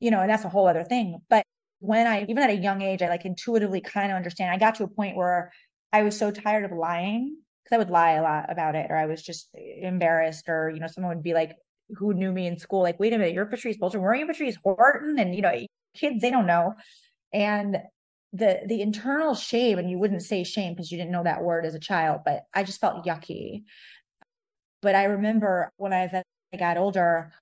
you 0.00 0.10
know, 0.10 0.22
and 0.22 0.28
that's 0.28 0.44
a 0.44 0.48
whole 0.48 0.66
other 0.66 0.82
thing. 0.82 1.20
But 1.30 1.44
when 1.78 2.08
I, 2.08 2.22
even 2.22 2.38
at 2.38 2.50
a 2.50 2.56
young 2.56 2.82
age, 2.82 3.00
I 3.00 3.08
like 3.08 3.24
intuitively 3.24 3.80
kind 3.80 4.10
of 4.10 4.16
understand, 4.16 4.50
I 4.50 4.58
got 4.58 4.74
to 4.74 4.84
a 4.84 4.88
point 4.88 5.16
where 5.16 5.52
I 5.92 6.02
was 6.02 6.18
so 6.18 6.32
tired 6.32 6.64
of 6.64 6.76
lying 6.76 7.36
because 7.68 7.76
I 7.76 7.78
would 7.78 7.90
lie 7.90 8.12
a 8.12 8.22
lot 8.22 8.50
about 8.50 8.74
it, 8.74 8.86
or 8.90 8.96
I 8.96 9.06
was 9.06 9.22
just 9.22 9.48
embarrassed, 9.54 10.48
or 10.48 10.70
you 10.70 10.80
know, 10.80 10.86
someone 10.86 11.14
would 11.14 11.22
be 11.22 11.34
like, 11.34 11.56
who 11.96 12.14
knew 12.14 12.32
me 12.32 12.46
in 12.46 12.58
school, 12.58 12.82
like, 12.82 12.98
wait 12.98 13.12
a 13.12 13.18
minute, 13.18 13.34
you're 13.34 13.46
Patrice 13.46 13.76
Poltzer, 13.76 14.00
weren't 14.00 14.20
you 14.20 14.26
Patrice 14.26 14.56
Horton? 14.62 15.18
And 15.18 15.34
you 15.34 15.42
know, 15.42 15.52
kids 15.94 16.20
they 16.20 16.30
don't 16.30 16.46
know, 16.46 16.74
and 17.32 17.78
the 18.32 18.60
the 18.66 18.80
internal 18.80 19.34
shame, 19.34 19.78
and 19.78 19.90
you 19.90 19.98
wouldn't 19.98 20.22
say 20.22 20.44
shame 20.44 20.74
because 20.74 20.90
you 20.90 20.98
didn't 20.98 21.12
know 21.12 21.24
that 21.24 21.42
word 21.42 21.66
as 21.66 21.74
a 21.74 21.80
child, 21.80 22.20
but 22.24 22.44
I 22.54 22.62
just 22.62 22.80
felt 22.80 23.04
yucky. 23.04 23.64
But 24.80 24.94
I 24.94 25.04
remember 25.04 25.72
when 25.76 25.92
I, 25.92 26.22
got 26.56 26.76
older, 26.76 27.32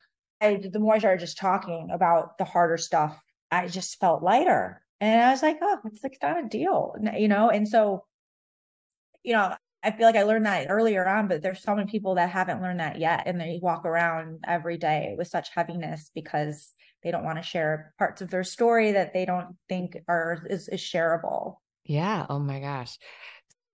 I 0.40 0.56
the 0.56 0.78
more 0.80 0.94
I 0.94 0.98
started 0.98 1.20
just 1.20 1.38
talking 1.38 1.90
about 1.92 2.38
the 2.38 2.44
harder 2.44 2.78
stuff, 2.78 3.20
I 3.50 3.68
just 3.68 4.00
felt 4.00 4.22
lighter. 4.22 4.82
And 5.00 5.20
I 5.20 5.30
was 5.30 5.42
like, 5.42 5.58
oh, 5.60 5.78
it's 5.84 6.02
like 6.02 6.18
not 6.22 6.42
a 6.42 6.48
deal, 6.48 6.94
you 7.18 7.28
know? 7.28 7.50
And 7.50 7.68
so, 7.68 8.06
you 9.22 9.34
know, 9.34 9.54
I 9.86 9.92
feel 9.92 10.04
like 10.04 10.16
I 10.16 10.24
learned 10.24 10.46
that 10.46 10.66
earlier 10.68 11.06
on, 11.06 11.28
but 11.28 11.42
there's 11.42 11.62
so 11.62 11.76
many 11.76 11.88
people 11.88 12.16
that 12.16 12.28
haven't 12.28 12.60
learned 12.60 12.80
that 12.80 12.98
yet. 12.98 13.22
And 13.26 13.40
they 13.40 13.60
walk 13.62 13.84
around 13.84 14.40
every 14.44 14.78
day 14.78 15.14
with 15.16 15.28
such 15.28 15.50
heaviness 15.54 16.10
because 16.12 16.72
they 17.04 17.12
don't 17.12 17.22
want 17.22 17.38
to 17.38 17.44
share 17.44 17.94
parts 17.96 18.20
of 18.20 18.28
their 18.28 18.42
story 18.42 18.92
that 18.92 19.14
they 19.14 19.24
don't 19.24 19.54
think 19.68 19.96
are 20.08 20.44
is, 20.50 20.68
is 20.68 20.80
shareable. 20.80 21.58
Yeah. 21.84 22.26
Oh 22.28 22.40
my 22.40 22.58
gosh. 22.58 22.98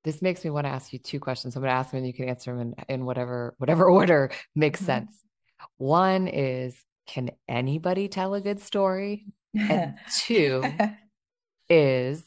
This 0.04 0.20
makes 0.20 0.44
me 0.44 0.50
want 0.50 0.66
to 0.66 0.70
ask 0.70 0.92
you 0.92 0.98
two 0.98 1.18
questions. 1.18 1.56
I'm 1.56 1.62
going 1.62 1.70
to 1.70 1.76
ask 1.76 1.92
them 1.92 1.98
and 1.98 2.06
you 2.06 2.12
can 2.12 2.28
answer 2.28 2.54
them 2.54 2.74
in, 2.88 2.94
in 2.94 3.04
whatever 3.06 3.54
whatever 3.56 3.86
order 3.90 4.30
makes 4.54 4.80
mm-hmm. 4.80 4.86
sense. 4.86 5.12
One 5.78 6.28
is 6.28 6.76
can 7.06 7.30
anybody 7.48 8.08
tell 8.08 8.34
a 8.34 8.42
good 8.42 8.60
story? 8.60 9.24
And 9.58 9.94
two 10.20 10.62
is 11.70 12.22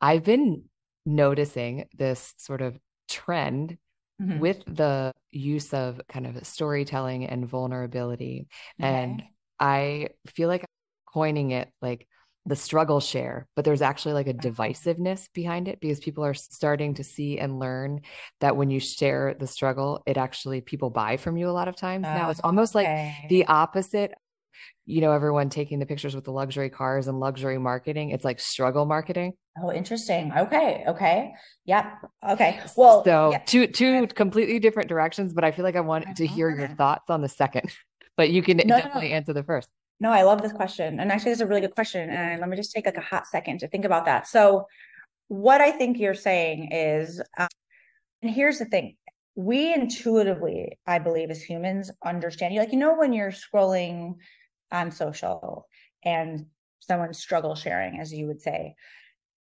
I've 0.00 0.24
been 0.24 0.64
noticing 1.06 1.84
this 1.96 2.34
sort 2.38 2.60
of 2.60 2.76
trend 3.14 3.78
mm-hmm. 4.20 4.38
with 4.38 4.64
the 4.66 5.12
use 5.30 5.72
of 5.72 6.00
kind 6.08 6.26
of 6.26 6.46
storytelling 6.46 7.26
and 7.26 7.46
vulnerability. 7.46 8.48
Okay. 8.80 8.88
And 8.88 9.22
I 9.60 10.08
feel 10.26 10.48
like 10.48 10.64
coining 11.06 11.52
it 11.52 11.70
like 11.80 12.06
the 12.46 12.56
struggle 12.56 13.00
share, 13.00 13.46
but 13.56 13.64
there's 13.64 13.80
actually 13.80 14.14
like 14.14 14.26
a 14.26 14.34
divisiveness 14.34 15.28
behind 15.32 15.68
it 15.68 15.80
because 15.80 16.00
people 16.00 16.24
are 16.24 16.34
starting 16.34 16.94
to 16.94 17.04
see 17.04 17.38
and 17.38 17.58
learn 17.58 18.02
that 18.40 18.56
when 18.56 18.70
you 18.70 18.80
share 18.80 19.34
the 19.38 19.46
struggle, 19.46 20.02
it 20.06 20.18
actually 20.18 20.60
people 20.60 20.90
buy 20.90 21.16
from 21.16 21.36
you 21.36 21.48
a 21.48 21.52
lot 21.52 21.68
of 21.68 21.76
times. 21.76 22.02
now 22.02 22.30
it's 22.30 22.40
almost 22.40 22.76
okay. 22.76 23.16
like 23.20 23.28
the 23.30 23.46
opposite 23.46 24.12
you 24.86 25.00
know, 25.00 25.12
everyone 25.12 25.48
taking 25.48 25.78
the 25.78 25.86
pictures 25.86 26.14
with 26.14 26.24
the 26.24 26.32
luxury 26.32 26.70
cars 26.70 27.08
and 27.08 27.18
luxury 27.18 27.58
marketing. 27.58 28.10
It's 28.10 28.24
like 28.24 28.38
struggle 28.38 28.84
marketing. 28.84 29.32
Oh, 29.62 29.72
interesting. 29.72 30.32
Okay. 30.36 30.84
Okay. 30.88 31.32
Yep. 31.66 31.84
Okay. 32.30 32.60
Well, 32.76 33.04
so 33.04 33.30
yeah. 33.32 33.38
two 33.38 33.66
two 33.66 34.06
completely 34.08 34.58
different 34.58 34.88
directions, 34.88 35.32
but 35.32 35.44
I 35.44 35.52
feel 35.52 35.64
like 35.64 35.76
I 35.76 35.80
want 35.80 36.08
I 36.08 36.12
to 36.14 36.26
hear 36.26 36.50
your 36.50 36.68
thoughts 36.68 37.08
on 37.10 37.22
the 37.22 37.28
second. 37.28 37.70
But 38.16 38.30
you 38.30 38.44
can 38.44 38.58
no, 38.58 38.76
definitely 38.76 39.08
no. 39.08 39.16
answer 39.16 39.32
the 39.32 39.42
first. 39.42 39.68
No, 39.98 40.12
I 40.12 40.22
love 40.22 40.40
this 40.40 40.52
question. 40.52 41.00
And 41.00 41.10
actually, 41.10 41.32
this 41.32 41.38
is 41.38 41.40
a 41.40 41.46
really 41.48 41.62
good 41.62 41.74
question. 41.74 42.10
And 42.10 42.40
let 42.40 42.48
me 42.48 42.56
just 42.56 42.70
take 42.70 42.86
like 42.86 42.96
a 42.96 43.00
hot 43.00 43.26
second 43.26 43.58
to 43.58 43.66
think 43.66 43.84
about 43.84 44.04
that. 44.04 44.28
So, 44.28 44.68
what 45.26 45.60
I 45.60 45.72
think 45.72 45.98
you're 45.98 46.14
saying 46.14 46.70
is, 46.70 47.20
um, 47.36 47.48
and 48.22 48.30
here's 48.30 48.60
the 48.60 48.66
thing 48.66 48.96
we 49.34 49.74
intuitively, 49.74 50.78
I 50.86 51.00
believe, 51.00 51.30
as 51.30 51.42
humans, 51.42 51.90
understand 52.04 52.54
you. 52.54 52.60
Like, 52.60 52.70
you 52.70 52.78
know, 52.78 52.94
when 52.94 53.12
you're 53.12 53.32
scrolling 53.32 54.14
on 54.70 54.92
social 54.92 55.66
and 56.04 56.46
someone's 56.80 57.18
struggle 57.18 57.54
sharing, 57.54 57.98
as 57.98 58.12
you 58.12 58.26
would 58.26 58.40
say. 58.40 58.74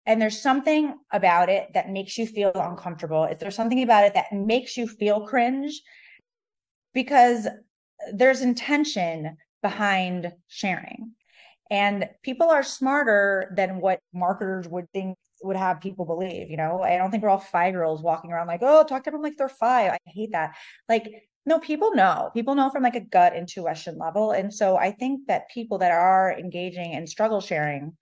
And 0.07 0.21
there's 0.21 0.41
something 0.41 0.95
about 1.13 1.49
it 1.49 1.73
that 1.75 1.89
makes 1.89 2.19
you 2.19 2.27
feel 2.27 2.53
uncomfortable. 2.55 3.25
Is 3.25 3.39
there 3.39 3.51
something 3.51 3.83
about 3.83 4.05
it 4.05 4.15
that 4.15 4.33
makes 4.33 4.77
you 4.77 4.87
feel 4.87 5.27
cringe? 5.27 5.81
Because 6.93 7.49
there's 8.13 8.43
intention 8.43 9.37
behind 9.63 10.33
sharing. 10.49 11.13
And 11.71 12.09
people 12.23 12.51
are 12.51 12.63
smarter 12.63 13.53
than 13.57 13.81
what 13.81 14.01
marketers 14.13 14.69
would 14.69 14.91
think 14.93 15.17
would 15.43 15.57
have 15.57 15.81
people 15.81 16.05
believe. 16.05 16.51
You 16.51 16.57
know, 16.57 16.83
I 16.83 16.97
don't 16.97 17.11
think 17.11 17.23
we're 17.23 17.31
all 17.31 17.39
five 17.39 17.73
year 17.73 17.85
olds 17.85 18.03
walking 18.03 18.31
around 18.31 18.47
like, 18.47 18.63
oh, 18.63 18.85
talk 18.85 19.05
to 19.05 19.11
them 19.11 19.23
like 19.23 19.37
they're 19.37 19.49
five. 19.49 19.93
I 19.93 19.99
hate 20.07 20.33
that. 20.33 20.55
Like 20.89 21.29
no, 21.47 21.59
people 21.59 21.95
know. 21.95 22.31
People 22.33 22.55
know 22.55 22.71
from 22.71 22.83
like 22.83 22.97
a 22.97 23.01
gut 23.01 23.37
intuition 23.37 23.99
level. 23.99 24.31
And 24.33 24.53
so 24.53 24.77
I 24.77 24.93
think 24.93 25.27
that 25.27 25.51
people 25.51 25.79
that 25.79 25.93
are 25.93 26.33
engaging 26.39 26.93
in 26.93 27.07
struggle 27.07 27.41
sharing, 27.41 27.97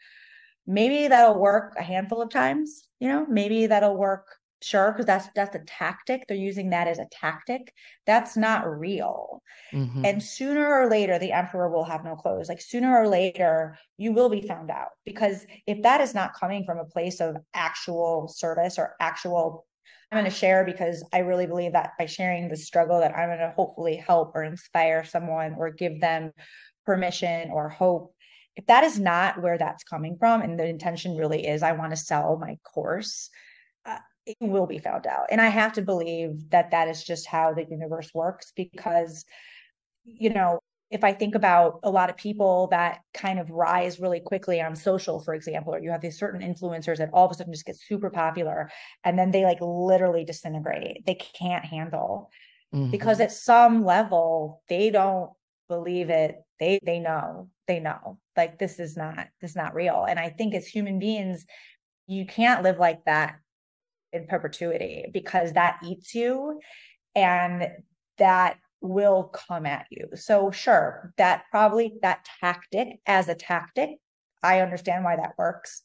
maybe 0.66 1.08
that'll 1.08 1.38
work 1.38 1.74
a 1.78 1.82
handful 1.82 2.22
of 2.22 2.30
times, 2.30 2.88
you 3.00 3.08
know, 3.08 3.26
maybe 3.28 3.66
that'll 3.66 3.96
work 3.96 4.26
sure 4.62 4.92
because 4.92 5.06
that's 5.06 5.28
that's 5.34 5.56
a 5.56 5.60
tactic. 5.66 6.24
They're 6.26 6.36
using 6.36 6.70
that 6.70 6.86
as 6.86 6.98
a 6.98 7.08
tactic. 7.10 7.72
That's 8.06 8.36
not 8.36 8.68
real. 8.78 9.42
Mm-hmm. 9.72 10.04
and 10.04 10.22
sooner 10.22 10.66
or 10.66 10.90
later 10.90 11.18
the 11.18 11.32
emperor 11.32 11.70
will 11.70 11.84
have 11.84 12.04
no 12.04 12.14
clothes. 12.14 12.48
Like 12.48 12.60
sooner 12.60 12.94
or 12.94 13.08
later 13.08 13.78
you 13.96 14.12
will 14.12 14.28
be 14.28 14.42
found 14.42 14.70
out. 14.70 14.90
Because 15.04 15.46
if 15.66 15.82
that 15.82 16.00
is 16.00 16.14
not 16.14 16.34
coming 16.38 16.64
from 16.64 16.78
a 16.78 16.84
place 16.84 17.20
of 17.20 17.36
actual 17.54 18.28
service 18.28 18.78
or 18.78 18.94
actual 19.00 19.66
i'm 20.10 20.18
going 20.18 20.30
to 20.30 20.36
share 20.36 20.64
because 20.64 21.02
i 21.12 21.18
really 21.18 21.46
believe 21.46 21.72
that 21.72 21.92
by 21.98 22.04
sharing 22.04 22.46
the 22.48 22.56
struggle 22.56 23.00
that 23.00 23.16
i'm 23.16 23.30
going 23.30 23.38
to 23.38 23.54
hopefully 23.56 23.96
help 23.96 24.32
or 24.34 24.44
inspire 24.44 25.04
someone 25.04 25.54
or 25.56 25.70
give 25.70 26.00
them 26.02 26.30
permission 26.84 27.50
or 27.50 27.70
hope 27.70 28.11
if 28.56 28.66
that 28.66 28.84
is 28.84 28.98
not 28.98 29.40
where 29.40 29.56
that's 29.56 29.84
coming 29.84 30.16
from 30.18 30.42
and 30.42 30.58
the 30.58 30.66
intention 30.66 31.16
really 31.16 31.46
is 31.46 31.62
i 31.62 31.72
want 31.72 31.90
to 31.90 31.96
sell 31.96 32.36
my 32.38 32.56
course 32.64 33.30
it 34.26 34.36
will 34.40 34.66
be 34.66 34.78
found 34.78 35.06
out. 35.06 35.26
And 35.30 35.40
I 35.40 35.48
have 35.48 35.72
to 35.74 35.82
believe 35.82 36.50
that 36.50 36.70
that 36.70 36.88
is 36.88 37.02
just 37.02 37.26
how 37.26 37.52
the 37.52 37.64
universe 37.68 38.10
works 38.14 38.52
because, 38.54 39.24
you 40.04 40.30
know, 40.30 40.60
if 40.90 41.04
I 41.04 41.12
think 41.12 41.34
about 41.34 41.80
a 41.82 41.90
lot 41.90 42.10
of 42.10 42.16
people 42.18 42.68
that 42.70 43.00
kind 43.14 43.38
of 43.38 43.50
rise 43.50 43.98
really 43.98 44.20
quickly 44.20 44.60
on 44.60 44.76
social, 44.76 45.20
for 45.20 45.34
example, 45.34 45.74
or 45.74 45.80
you 45.80 45.90
have 45.90 46.02
these 46.02 46.18
certain 46.18 46.42
influencers 46.42 46.98
that 46.98 47.08
all 47.14 47.24
of 47.24 47.32
a 47.32 47.34
sudden 47.34 47.52
just 47.52 47.64
get 47.64 47.80
super 47.80 48.10
popular 48.10 48.70
and 49.02 49.18
then 49.18 49.30
they 49.30 49.44
like 49.44 49.58
literally 49.60 50.24
disintegrate. 50.24 51.04
They 51.06 51.14
can't 51.14 51.64
handle 51.64 52.30
mm-hmm. 52.74 52.90
because 52.90 53.20
at 53.20 53.32
some 53.32 53.84
level 53.84 54.62
they 54.68 54.90
don't 54.90 55.30
believe 55.68 56.10
it. 56.10 56.36
They 56.60 56.78
they 56.84 57.00
know, 57.00 57.48
they 57.72 57.80
know 57.80 58.18
like 58.36 58.58
this 58.58 58.78
is 58.78 58.96
not 58.96 59.28
this 59.40 59.50
is 59.50 59.56
not 59.56 59.74
real. 59.74 60.04
And 60.08 60.18
I 60.18 60.28
think 60.28 60.54
as 60.54 60.66
human 60.66 60.98
beings, 60.98 61.46
you 62.06 62.26
can't 62.26 62.62
live 62.62 62.78
like 62.78 63.04
that 63.06 63.36
in 64.12 64.26
perpetuity 64.26 65.06
because 65.12 65.54
that 65.54 65.78
eats 65.82 66.14
you 66.14 66.60
and 67.14 67.68
that 68.18 68.58
will 68.82 69.24
come 69.24 69.64
at 69.64 69.86
you. 69.90 70.08
So 70.14 70.50
sure, 70.50 71.14
that 71.16 71.44
probably 71.50 71.94
that 72.02 72.26
tactic 72.40 73.00
as 73.06 73.28
a 73.28 73.34
tactic, 73.34 73.90
I 74.42 74.60
understand 74.60 75.04
why 75.04 75.16
that 75.16 75.32
works, 75.38 75.82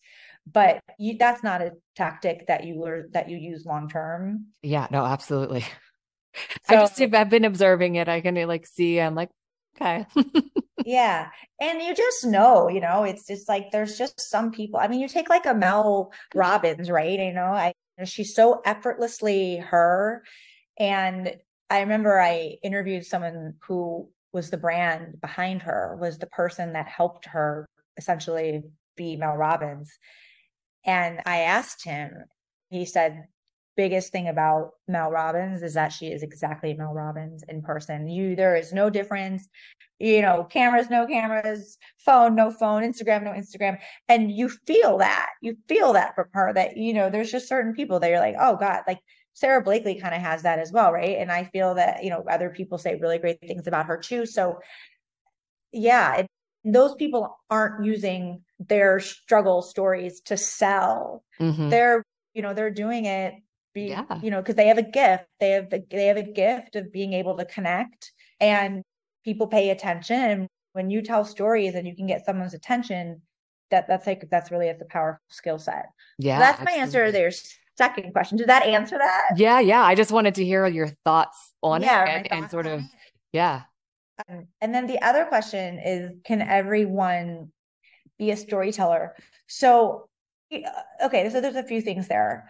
but 0.52 0.82
you, 1.00 1.16
that's 1.18 1.44
not 1.44 1.62
a 1.62 1.72
tactic 1.96 2.48
that 2.48 2.66
you 2.66 2.80
were 2.80 3.08
that 3.14 3.30
you 3.30 3.38
use 3.38 3.66
long 3.66 3.88
term. 3.88 4.48
Yeah, 4.62 4.88
no, 4.92 5.06
absolutely. 5.06 5.66
So, 6.70 6.76
I 6.76 6.82
just 6.82 7.02
if 7.02 7.16
I've 7.16 7.32
been 7.32 7.46
observing 7.46 7.96
it, 7.96 8.08
I 8.08 8.22
can 8.22 8.36
like 8.48 8.68
see. 8.68 9.02
I'm 9.02 9.16
like, 9.16 9.32
okay. 9.80 10.06
yeah, 10.86 11.30
and 11.62 11.82
you 11.82 11.96
just 11.96 12.26
know, 12.26 12.68
you 12.68 12.82
know, 12.82 13.04
it's 13.04 13.28
just 13.28 13.48
like 13.48 13.72
there's 13.72 13.98
just 13.98 14.20
some 14.20 14.52
people. 14.52 14.80
I 14.80 14.88
mean, 14.88 15.00
you 15.00 15.08
take 15.08 15.30
like 15.30 15.46
a 15.46 15.54
Mel 15.54 16.12
Robbins, 16.36 16.90
right? 16.90 17.20
You 17.20 17.34
know, 17.34 17.46
I 17.46 17.74
she's 18.06 18.36
so 18.36 18.62
effortlessly 18.66 19.58
her. 19.58 20.24
And 20.80 21.36
I 21.70 21.82
remember 21.82 22.20
I 22.20 22.58
interviewed 22.64 23.06
someone 23.06 23.56
who 23.62 24.10
was 24.34 24.50
the 24.50 24.58
brand 24.58 25.20
behind 25.22 25.64
her, 25.64 25.98
was 26.00 26.18
the 26.18 26.28
person 26.28 26.74
that 26.74 26.88
helped 26.88 27.26
her 27.26 27.66
essentially 27.98 28.64
be 28.96 29.16
Mel 29.16 29.36
Robbins. 29.36 29.98
And 30.86 31.22
I 31.26 31.40
asked 31.40 31.84
him, 31.84 32.12
he 32.70 32.86
said, 32.86 33.26
biggest 33.78 34.12
thing 34.12 34.28
about 34.28 34.72
Mel 34.88 35.12
Robbins 35.12 35.62
is 35.62 35.76
that 35.76 35.94
she 35.94 36.08
is 36.08 36.24
exactly 36.24 36.74
Mel 36.74 36.94
Robbins 36.94 37.44
in 37.48 37.62
person. 37.62 38.10
You 38.10 38.36
there 38.36 38.56
is 38.56 38.74
no 38.74 38.90
difference. 38.90 39.48
You 40.00 40.22
know, 40.22 40.44
cameras, 40.44 40.90
no 40.90 41.08
cameras, 41.08 41.78
phone, 41.98 42.36
no 42.36 42.52
phone, 42.52 42.84
Instagram, 42.84 43.24
no 43.24 43.32
Instagram. 43.32 43.80
And 44.08 44.32
you 44.32 44.50
feel 44.50 44.98
that. 45.00 45.30
You 45.42 45.58
feel 45.68 45.94
that 45.94 46.14
from 46.16 46.26
her 46.34 46.54
that, 46.54 46.78
you 46.78 46.94
know, 46.94 47.10
there's 47.10 47.32
just 47.32 47.48
certain 47.48 47.74
people 47.74 48.00
that 48.00 48.10
you're 48.10 48.20
like, 48.20 48.36
oh 48.40 48.58
God, 48.58 48.82
like 48.88 49.00
Sara 49.34 49.64
Blakely 49.64 50.00
kind 50.00 50.14
of 50.14 50.22
has 50.22 50.44
that 50.44 50.60
as 50.60 50.72
well, 50.72 50.92
right? 50.92 51.18
And 51.18 51.32
I 51.32 51.46
feel 51.46 51.76
that, 51.76 52.04
you 52.04 52.10
know, 52.10 52.24
other 52.30 52.50
people 52.50 52.78
say 52.78 53.00
really 53.02 53.18
great 53.18 53.40
things 53.40 53.68
about 53.68 53.86
her 53.88 53.98
too. 53.98 54.26
So 54.26 54.60
yeah, 55.72 56.18
it, 56.18 56.28
those 56.64 56.96
people 56.96 57.36
aren't 57.50 57.86
using 57.86 58.44
their 58.60 59.00
struggle 59.00 59.62
stories 59.62 60.22
to 60.26 60.38
sell. 60.38 61.24
Mm-hmm. 61.40 61.70
They're, 61.70 62.04
you 62.34 62.42
know, 62.42 62.54
they're 62.54 62.72
doing 62.72 63.06
it 63.06 63.34
be 63.78 63.90
yeah. 63.90 64.20
you 64.22 64.32
know 64.32 64.42
because 64.42 64.56
they 64.56 64.68
have 64.68 64.78
a 64.78 64.90
gift 65.02 65.26
they 65.40 65.52
have 65.52 65.70
the, 65.70 65.84
they 65.92 66.08
have 66.08 66.18
a 66.18 66.32
gift 66.44 66.76
of 66.76 66.92
being 66.92 67.14
able 67.14 67.36
to 67.38 67.46
connect 67.46 68.12
and 68.40 68.84
people 69.28 69.48
pay 69.48 69.72
attention. 69.72 70.16
And 70.16 70.48
when 70.72 70.90
you 70.90 71.02
tell 71.02 71.26
stories 71.26 71.76
and 71.76 71.86
you 71.86 71.96
can 71.96 72.08
get 72.08 72.26
someone's 72.26 72.54
attention 72.54 73.22
that 73.70 73.86
that's 73.86 74.08
like 74.08 74.26
that's 74.32 74.52
really 74.52 74.68
it's 74.68 74.82
a 74.82 74.86
powerful 74.86 75.20
skill 75.30 75.60
set. 75.60 75.88
Yeah 76.18 76.38
so 76.38 76.40
that's 76.40 76.60
absolutely. 76.62 76.78
my 76.78 76.84
answer 76.84 77.06
to 77.08 77.12
their 77.12 77.32
second 77.78 78.14
question. 78.14 78.38
Did 78.38 78.48
that 78.48 78.64
answer 78.64 78.98
that? 78.98 79.32
Yeah 79.36 79.60
yeah. 79.60 79.84
I 79.84 79.96
just 79.96 80.12
wanted 80.12 80.36
to 80.36 80.46
hear 80.46 80.66
your 80.68 80.90
thoughts 81.04 81.54
on 81.62 81.82
yeah, 81.82 82.06
it 82.06 82.28
and, 82.32 82.44
and 82.44 82.52
sort 82.52 82.68
of 82.68 82.82
yeah. 83.34 83.64
Um, 84.30 84.48
and 84.62 84.74
then 84.74 84.88
the 84.88 85.02
other 85.02 85.26
question 85.26 85.80
is 85.84 86.12
can 86.24 86.42
everyone 86.42 87.52
be 88.18 88.32
a 88.32 88.38
storyteller? 88.38 89.14
So 89.48 90.08
okay 91.04 91.30
so 91.30 91.42
there's 91.42 91.58
a 91.58 91.64
few 91.64 91.82
things 91.82 92.08
there 92.08 92.50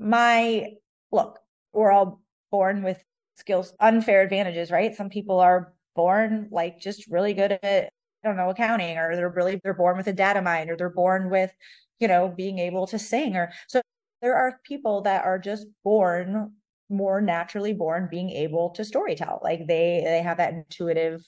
my 0.00 0.72
look, 1.12 1.38
we're 1.72 1.92
all 1.92 2.20
born 2.50 2.82
with 2.82 3.02
skills, 3.36 3.74
unfair 3.80 4.22
advantages, 4.22 4.70
right? 4.70 4.94
Some 4.94 5.10
people 5.10 5.38
are 5.38 5.72
born 5.94 6.48
like 6.50 6.80
just 6.80 7.06
really 7.08 7.34
good 7.34 7.52
at, 7.52 7.90
I 8.24 8.28
don't 8.28 8.36
know, 8.36 8.50
accounting, 8.50 8.96
or 8.96 9.14
they're 9.14 9.28
really, 9.30 9.60
they're 9.62 9.74
born 9.74 9.96
with 9.96 10.06
a 10.06 10.12
data 10.12 10.42
mind, 10.42 10.70
or 10.70 10.76
they're 10.76 10.90
born 10.90 11.30
with, 11.30 11.52
you 12.00 12.08
know, 12.08 12.32
being 12.34 12.58
able 12.58 12.86
to 12.88 12.98
sing. 12.98 13.36
Or 13.36 13.52
so 13.68 13.82
there 14.22 14.36
are 14.36 14.60
people 14.64 15.02
that 15.02 15.24
are 15.24 15.38
just 15.38 15.66
born 15.84 16.52
more 16.88 17.20
naturally 17.20 17.72
born 17.72 18.08
being 18.10 18.30
able 18.30 18.70
to 18.70 18.82
storytell. 18.82 19.42
Like 19.42 19.60
they, 19.66 20.02
they 20.04 20.22
have 20.22 20.38
that 20.38 20.54
intuitive 20.54 21.22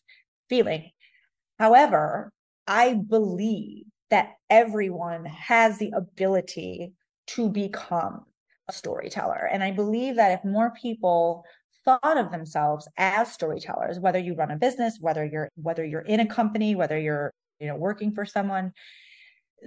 feeling. 0.48 0.90
However, 1.58 2.32
I 2.66 2.94
believe 2.94 3.84
that 4.10 4.32
everyone 4.50 5.24
has 5.26 5.78
the 5.78 5.92
ability 5.96 6.92
to 7.28 7.48
become 7.48 8.24
a 8.68 8.72
storyteller. 8.72 9.48
And 9.50 9.62
I 9.62 9.70
believe 9.70 10.16
that 10.16 10.32
if 10.32 10.44
more 10.44 10.72
people 10.80 11.44
thought 11.84 12.16
of 12.16 12.30
themselves 12.30 12.88
as 12.96 13.32
storytellers, 13.32 13.98
whether 13.98 14.18
you 14.18 14.34
run 14.34 14.50
a 14.50 14.56
business, 14.56 14.98
whether 15.00 15.24
you're 15.24 15.48
whether 15.56 15.84
you're 15.84 16.00
in 16.00 16.20
a 16.20 16.26
company, 16.26 16.74
whether 16.74 16.98
you're 16.98 17.32
you 17.58 17.66
know 17.66 17.76
working 17.76 18.12
for 18.12 18.24
someone, 18.24 18.72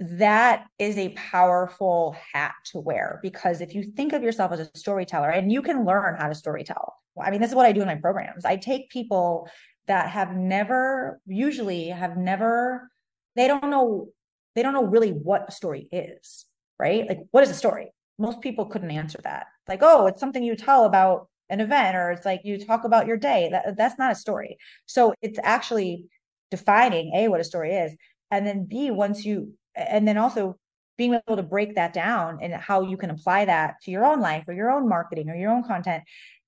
that 0.00 0.66
is 0.78 0.98
a 0.98 1.10
powerful 1.10 2.16
hat 2.32 2.54
to 2.66 2.78
wear 2.78 3.18
because 3.22 3.60
if 3.60 3.74
you 3.74 3.82
think 3.82 4.12
of 4.12 4.22
yourself 4.22 4.52
as 4.52 4.60
a 4.60 4.70
storyteller 4.78 5.30
and 5.30 5.50
you 5.50 5.62
can 5.62 5.84
learn 5.84 6.16
how 6.16 6.28
to 6.28 6.34
storytell. 6.34 6.90
I 7.22 7.30
mean, 7.30 7.40
this 7.40 7.50
is 7.50 7.56
what 7.56 7.64
I 7.64 7.72
do 7.72 7.80
in 7.80 7.86
my 7.86 7.94
programs. 7.94 8.44
I 8.44 8.56
take 8.56 8.90
people 8.90 9.48
that 9.86 10.10
have 10.10 10.36
never 10.36 11.20
usually 11.26 11.88
have 11.88 12.16
never 12.16 12.90
they 13.36 13.46
don't 13.46 13.70
know 13.70 14.08
they 14.54 14.62
don't 14.62 14.74
know 14.74 14.84
really 14.84 15.10
what 15.10 15.46
a 15.48 15.52
story 15.52 15.88
is, 15.92 16.46
right? 16.78 17.06
Like 17.08 17.20
what 17.30 17.42
is 17.42 17.50
a 17.50 17.54
story? 17.54 17.92
Most 18.18 18.40
people 18.40 18.66
couldn't 18.66 18.90
answer 18.90 19.20
that. 19.24 19.46
Like, 19.68 19.80
oh, 19.82 20.06
it's 20.06 20.20
something 20.20 20.42
you 20.42 20.56
tell 20.56 20.84
about 20.84 21.28
an 21.48 21.60
event, 21.60 21.96
or 21.96 22.10
it's 22.10 22.24
like 22.24 22.40
you 22.44 22.64
talk 22.64 22.84
about 22.84 23.06
your 23.06 23.16
day. 23.16 23.48
That, 23.50 23.76
that's 23.76 23.98
not 23.98 24.12
a 24.12 24.16
story. 24.16 24.56
So 24.86 25.14
it's 25.22 25.38
actually 25.42 26.06
defining 26.50 27.12
A, 27.14 27.28
what 27.28 27.40
a 27.40 27.44
story 27.44 27.74
is. 27.74 27.94
And 28.30 28.46
then 28.46 28.64
B, 28.64 28.90
once 28.90 29.24
you, 29.24 29.52
and 29.74 30.06
then 30.06 30.18
also 30.18 30.56
being 30.96 31.14
able 31.14 31.36
to 31.36 31.42
break 31.42 31.74
that 31.74 31.92
down 31.92 32.38
and 32.40 32.54
how 32.54 32.82
you 32.82 32.96
can 32.96 33.10
apply 33.10 33.44
that 33.44 33.74
to 33.82 33.90
your 33.90 34.04
own 34.04 34.20
life 34.20 34.44
or 34.48 34.54
your 34.54 34.70
own 34.70 34.88
marketing 34.88 35.28
or 35.28 35.36
your 35.36 35.50
own 35.50 35.62
content. 35.62 36.02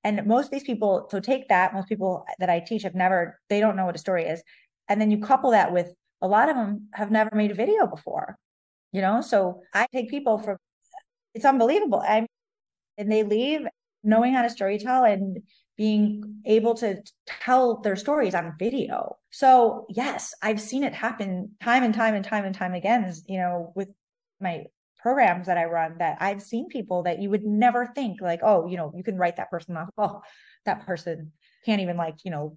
And 0.05 0.27
most 0.27 0.47
of 0.47 0.51
these 0.53 0.65
people, 0.65 1.07
so 1.11 1.21
take 1.21 1.49
that, 1.49 1.75
most 1.75 1.89
people 1.89 2.25
that 2.39 2.49
I 2.49 2.61
teach 2.61 2.83
have 2.83 2.95
never, 2.95 3.39
they 3.51 3.61
don't 3.61 3.77
know 3.77 3.85
what 3.85 3.97
a 3.97 3.99
story 3.99 4.25
is. 4.25 4.43
And 4.89 5.01
then 5.01 5.11
you 5.11 5.19
couple 5.19 5.51
that 5.51 5.73
with 5.73 5.93
a 6.23 6.29
lot 6.29 6.49
of 6.49 6.57
them 6.57 6.89
have 6.95 7.11
never 7.11 7.31
made 7.35 7.51
a 7.51 7.55
video 7.55 7.87
before, 7.87 8.39
you 8.93 9.03
know? 9.03 9.21
So 9.21 9.61
I 9.75 9.87
take 9.93 10.09
people 10.09 10.39
from 10.39 10.57
it's 11.39 11.45
unbelievable. 11.45 12.03
I'm, 12.05 12.27
and 12.97 13.11
they 13.13 13.23
leave 13.23 13.61
knowing 14.03 14.35
how 14.35 14.43
to 14.43 14.49
storytell 14.49 15.11
and 15.11 15.39
being 15.77 16.41
able 16.45 16.75
to 16.75 17.01
tell 17.27 17.81
their 17.81 17.95
stories 17.95 18.35
on 18.35 18.55
video. 18.59 19.17
So 19.31 19.87
yes, 19.89 20.35
I've 20.43 20.61
seen 20.61 20.83
it 20.83 20.93
happen 20.93 21.53
time 21.63 21.85
and 21.85 21.95
time 21.95 22.17
and 22.17 22.25
time 22.25 22.45
and 22.45 22.55
time 22.55 22.75
again, 22.75 23.15
you 23.29 23.39
know, 23.39 23.73
with 23.77 23.93
my 24.41 24.65
programs 24.99 25.47
that 25.47 25.57
I 25.57 25.67
run 25.67 25.99
that 25.99 26.19
I've 26.21 26.43
seen 26.43 26.67
people 26.69 27.05
that 27.05 27.21
you 27.21 27.31
would 27.31 27.45
never 27.45 27.87
think 27.87 28.21
like, 28.21 28.41
oh, 28.43 28.67
you 28.67 28.77
know, 28.77 28.93
you 28.97 29.05
can 29.05 29.17
write 29.17 29.37
that 29.37 29.51
person 29.51 29.77
off. 29.77 29.91
Oh, 29.97 30.23
that 30.65 30.85
person 30.85 31.31
can't 31.65 31.81
even 31.81 31.97
like, 31.97 32.25
you 32.25 32.33
know, 32.33 32.57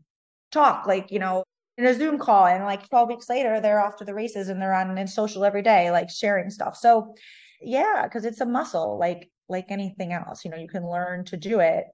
talk 0.52 0.88
like, 0.88 1.12
you 1.12 1.20
know, 1.20 1.44
in 1.78 1.86
a 1.86 1.94
Zoom 1.94 2.18
call. 2.18 2.48
And 2.48 2.64
like 2.64 2.90
12 2.90 3.08
weeks 3.08 3.30
later, 3.30 3.62
they're 3.62 3.86
off 3.86 3.98
to 3.98 4.06
the 4.06 4.16
races 4.16 4.50
and 4.50 4.60
they're 4.60 4.74
on 4.74 4.98
in 4.98 5.08
social 5.08 5.46
every 5.46 5.62
day, 5.62 5.92
like 5.92 6.10
sharing 6.10 6.50
stuff. 6.50 6.76
So 6.76 7.14
yeah 7.62 8.04
because 8.04 8.26
it's 8.26 8.42
a 8.42 8.46
muscle 8.46 8.98
like 9.00 9.30
like 9.50 9.66
anything 9.70 10.14
else 10.14 10.44
you 10.46 10.52
know 10.52 10.58
you 10.58 10.68
can 10.68 10.90
learn 10.90 11.26
to 11.26 11.38
do 11.38 11.60
it 11.60 11.86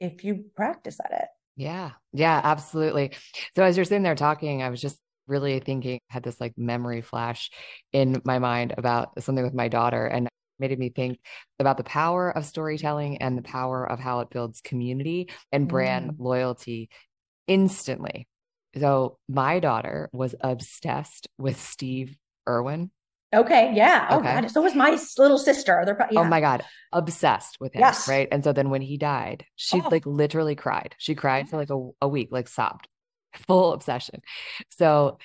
if 0.00 0.24
you 0.24 0.44
practice 0.56 0.98
at 1.04 1.12
it 1.12 1.28
yeah 1.56 1.92
yeah 2.12 2.40
absolutely 2.42 3.12
so 3.54 3.62
as 3.62 3.76
you're 3.76 3.84
sitting 3.84 4.02
there 4.02 4.14
talking 4.14 4.62
i 4.62 4.70
was 4.70 4.80
just 4.80 4.98
really 5.26 5.58
thinking 5.60 5.98
had 6.10 6.22
this 6.22 6.40
like 6.40 6.52
memory 6.56 7.00
flash 7.00 7.50
in 7.92 8.20
my 8.24 8.38
mind 8.38 8.74
about 8.76 9.22
something 9.22 9.44
with 9.44 9.54
my 9.54 9.68
daughter 9.68 10.06
and 10.06 10.28
made 10.58 10.78
me 10.78 10.88
think 10.88 11.18
about 11.58 11.76
the 11.76 11.84
power 11.84 12.30
of 12.30 12.44
storytelling 12.44 13.18
and 13.18 13.36
the 13.36 13.42
power 13.42 13.84
of 13.88 13.98
how 13.98 14.20
it 14.20 14.30
builds 14.30 14.60
community 14.60 15.28
and 15.52 15.68
brand 15.68 16.12
mm. 16.12 16.16
loyalty 16.18 16.88
instantly. 17.46 18.26
So 18.78 19.18
my 19.28 19.60
daughter 19.60 20.10
was 20.12 20.34
obsessed 20.40 21.28
with 21.38 21.60
Steve 21.60 22.16
Irwin. 22.48 22.90
Okay. 23.34 23.72
Yeah. 23.74 24.06
Oh 24.10 24.18
okay. 24.18 24.40
God. 24.40 24.50
So 24.50 24.62
was 24.62 24.74
my 24.74 24.98
little 25.18 25.38
sister. 25.38 25.82
They're, 25.84 26.00
oh 26.00 26.06
yeah. 26.10 26.20
Oh 26.20 26.24
my 26.24 26.40
God. 26.40 26.64
Obsessed 26.92 27.58
with 27.60 27.74
him. 27.74 27.80
Yes. 27.80 28.08
Right. 28.08 28.28
And 28.30 28.44
so 28.44 28.52
then 28.52 28.70
when 28.70 28.82
he 28.82 28.96
died, 28.96 29.44
she 29.56 29.80
oh. 29.80 29.88
like 29.88 30.06
literally 30.06 30.54
cried. 30.54 30.94
She 30.98 31.14
cried 31.14 31.48
for 31.48 31.56
like 31.56 31.70
a, 31.70 31.90
a 32.00 32.08
week, 32.08 32.28
like 32.30 32.48
sobbed, 32.48 32.88
full 33.46 33.72
obsession. 33.72 34.22
So, 34.70 35.18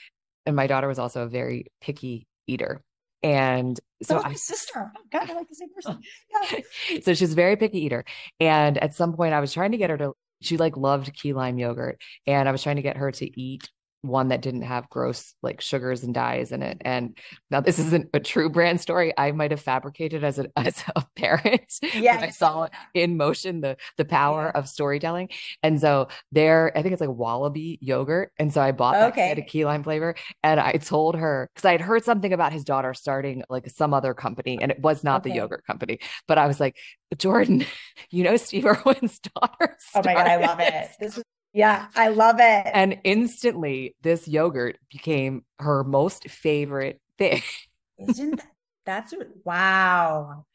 and 0.46 0.56
my 0.56 0.68
daughter 0.68 0.88
was 0.88 1.00
also 1.00 1.24
a 1.24 1.30
very 1.30 1.66
picky 1.82 2.28
eater. 2.48 2.82
And 3.22 3.78
so, 4.02 4.18
so 4.18 4.24
my 4.24 4.30
I, 4.30 4.34
sister, 4.34 4.92
oh 4.96 5.02
God, 5.12 5.30
I 5.30 5.34
like 5.34 5.50
the 5.50 5.56
same 5.56 5.74
person. 5.74 6.02
Yeah. 6.90 7.00
so 7.04 7.14
she's 7.14 7.34
a 7.34 7.36
very 7.36 7.58
picky 7.58 7.80
eater. 7.80 8.06
And 8.40 8.78
at 8.78 8.96
some 8.96 9.14
point 9.14 9.34
I 9.34 9.42
was 9.42 9.54
trying 9.54 9.72
to 9.72 9.78
get 9.78 9.90
her 9.90 9.98
to 9.98 10.14
she 10.42 10.58
like 10.58 10.78
loved 10.78 11.14
key 11.14 11.34
lime 11.34 11.58
yogurt 11.58 12.02
and 12.26 12.48
i 12.48 12.52
was 12.52 12.64
trying 12.64 12.78
to 12.78 12.82
get 12.82 12.98
her 12.98 13.12
to 13.12 13.40
eat 13.40 13.70
one 14.02 14.30
that 14.30 14.42
didn't 14.42 14.62
have 14.62 14.90
gross 14.90 15.34
like 15.42 15.62
sugars 15.62 16.04
and 16.04 16.14
dyes 16.14 16.52
in 16.52 16.62
it. 16.62 16.82
And 16.82 17.18
now 17.52 17.60
this 17.62 17.80
isn't 17.80 18.10
a 18.14 18.20
true 18.20 18.50
brand 18.50 18.80
story. 18.80 19.14
I 19.18 19.32
might 19.32 19.52
have 19.52 19.62
fabricated 19.62 20.24
as 20.24 20.40
a 20.40 20.48
as 20.58 20.84
a 20.96 21.06
parent. 21.16 21.74
Yeah. 21.94 22.20
I 22.22 22.30
saw 22.30 22.68
in 22.94 23.18
motion 23.18 23.62
the 23.62 23.78
the 23.98 24.06
power 24.06 24.52
yeah. 24.54 24.60
of 24.60 24.70
storytelling. 24.70 25.30
And 25.64 25.80
so 25.80 26.08
there, 26.32 26.72
I 26.78 26.82
think 26.82 26.94
it's 26.94 27.02
like 27.02 27.10
wallaby 27.10 27.78
yogurt. 27.82 28.32
And 28.38 28.54
so 28.54 28.62
I 28.62 28.72
bought 28.72 28.94
that 28.94 29.12
okay. 29.14 29.32
a 29.32 29.42
key 29.42 29.66
lime 29.66 29.84
flavor. 29.84 30.16
And 30.44 30.60
I 30.60 30.74
told 30.74 31.16
her 31.16 31.50
because 31.54 31.66
I 31.66 31.72
had 31.72 31.82
heard 31.82 32.04
something 32.04 32.34
about 32.34 32.54
his 32.54 32.64
daughter 32.64 32.94
starting 32.94 33.44
like 33.50 33.70
some 33.70 33.94
other 33.94 34.14
company, 34.14 34.60
and 34.62 34.72
it 34.72 34.80
was 34.80 35.04
not 35.04 35.22
okay. 35.22 35.32
the 35.32 35.36
yogurt 35.38 35.66
company. 35.66 36.00
But 36.28 36.38
I 36.38 36.48
was 36.48 36.60
like, 36.60 36.78
Jordan, 37.18 37.66
you 38.12 38.24
know 38.24 38.38
Steve 38.38 38.66
Irwin's 38.66 39.20
daughter. 39.36 39.78
Oh 39.96 40.02
my 40.04 40.14
god, 40.14 40.28
I 40.28 40.38
love 40.38 40.60
it. 40.60 40.90
This 41.00 41.18
is 41.18 41.24
yeah, 41.54 41.88
I 41.96 42.10
love 42.10 42.38
it. 42.40 42.68
And 42.74 42.98
instantly, 43.04 43.96
this 44.02 44.28
yogurt 44.28 44.78
became 44.92 45.44
her 45.60 45.84
most 45.84 46.30
favorite 46.30 47.02
thing. 47.18 47.42
Isn't 47.98 48.38
that, 48.38 48.48
that's 48.86 49.14
wow. 49.44 50.46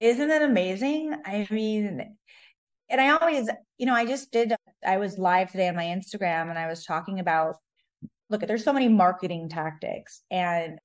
Isn't 0.00 0.28
that 0.28 0.42
amazing? 0.42 1.14
I 1.24 1.46
mean, 1.50 2.16
and 2.88 3.00
I 3.00 3.10
always, 3.10 3.48
you 3.78 3.86
know, 3.86 3.94
I 3.94 4.04
just 4.04 4.32
did, 4.32 4.54
I 4.86 4.96
was 4.96 5.18
live 5.18 5.50
today 5.50 5.68
on 5.68 5.76
my 5.76 5.84
Instagram 5.84 6.50
and 6.50 6.58
I 6.58 6.66
was 6.66 6.84
talking 6.84 7.20
about 7.20 7.56
look, 8.30 8.46
there's 8.46 8.64
so 8.64 8.72
many 8.72 8.88
marketing 8.88 9.48
tactics. 9.48 10.22
And 10.30 10.78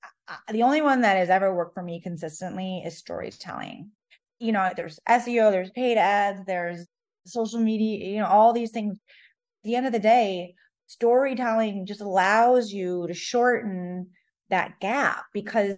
the 0.51 0.63
only 0.63 0.81
one 0.81 1.01
that 1.01 1.15
has 1.15 1.29
ever 1.29 1.55
worked 1.55 1.75
for 1.75 1.83
me 1.83 2.01
consistently 2.01 2.81
is 2.83 2.97
storytelling. 2.97 3.91
You 4.39 4.51
know, 4.51 4.71
there's 4.75 4.99
SEO, 5.07 5.51
there's 5.51 5.69
paid 5.69 5.97
ads, 5.97 6.43
there's 6.45 6.85
social 7.25 7.59
media, 7.59 8.09
you 8.09 8.19
know, 8.19 8.27
all 8.27 8.51
these 8.51 8.71
things 8.71 8.97
the 9.65 9.75
end 9.75 9.85
of 9.85 9.91
the 9.91 9.99
day, 9.99 10.55
storytelling 10.87 11.85
just 11.85 12.01
allows 12.01 12.71
you 12.71 13.05
to 13.07 13.13
shorten 13.13 14.07
that 14.49 14.79
gap 14.79 15.25
because 15.33 15.77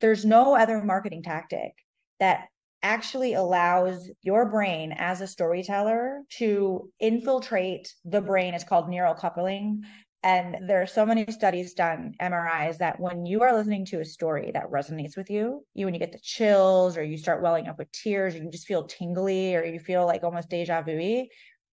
there's 0.00 0.24
no 0.24 0.56
other 0.56 0.82
marketing 0.82 1.22
tactic 1.22 1.72
that 2.20 2.46
actually 2.82 3.34
allows 3.34 4.10
your 4.22 4.50
brain 4.50 4.92
as 4.96 5.20
a 5.20 5.26
storyteller 5.26 6.20
to 6.28 6.90
infiltrate 7.00 7.92
the 8.04 8.20
brain. 8.20 8.54
It's 8.54 8.62
called 8.62 8.88
neural 8.88 9.14
coupling. 9.14 9.82
And 10.22 10.68
there 10.68 10.80
are 10.80 10.86
so 10.86 11.04
many 11.04 11.26
studies 11.30 11.74
done, 11.74 12.14
MRIs, 12.20 12.78
that 12.78 12.98
when 12.98 13.26
you 13.26 13.42
are 13.42 13.54
listening 13.54 13.84
to 13.86 14.00
a 14.00 14.04
story 14.06 14.50
that 14.54 14.70
resonates 14.70 15.18
with 15.18 15.28
you, 15.28 15.66
you 15.74 15.84
when 15.84 15.92
you 15.92 16.00
get 16.00 16.12
the 16.12 16.20
chills 16.22 16.96
or 16.96 17.02
you 17.02 17.18
start 17.18 17.42
welling 17.42 17.66
up 17.66 17.78
with 17.78 17.92
tears, 17.92 18.34
or 18.34 18.38
you 18.38 18.50
just 18.50 18.66
feel 18.66 18.86
tingly 18.86 19.54
or 19.54 19.64
you 19.64 19.78
feel 19.78 20.06
like 20.06 20.22
almost 20.22 20.48
deja 20.48 20.80
vu, 20.80 21.26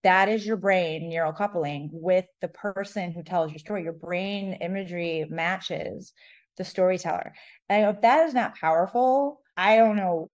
that 0.04 0.30
is 0.30 0.46
your 0.46 0.58
brain 0.58 1.10
neural 1.10 1.34
coupling 1.34 1.90
with 1.92 2.26
the 2.42 2.48
person 2.48 3.12
who 3.12 3.24
tells 3.24 3.52
your 3.52 3.60
story. 3.60 3.84
Your 3.84 3.94
brain 3.94 4.54
imagery 4.62 5.26
matches 5.30 6.14
the 6.58 6.64
storyteller. 6.64 7.34
And 7.70 7.96
if 7.96 8.02
that 8.02 8.28
is 8.28 8.34
not 8.34 8.56
powerful, 8.56 9.42
I 9.56 9.78
don't 9.78 9.96
know. 9.96 10.30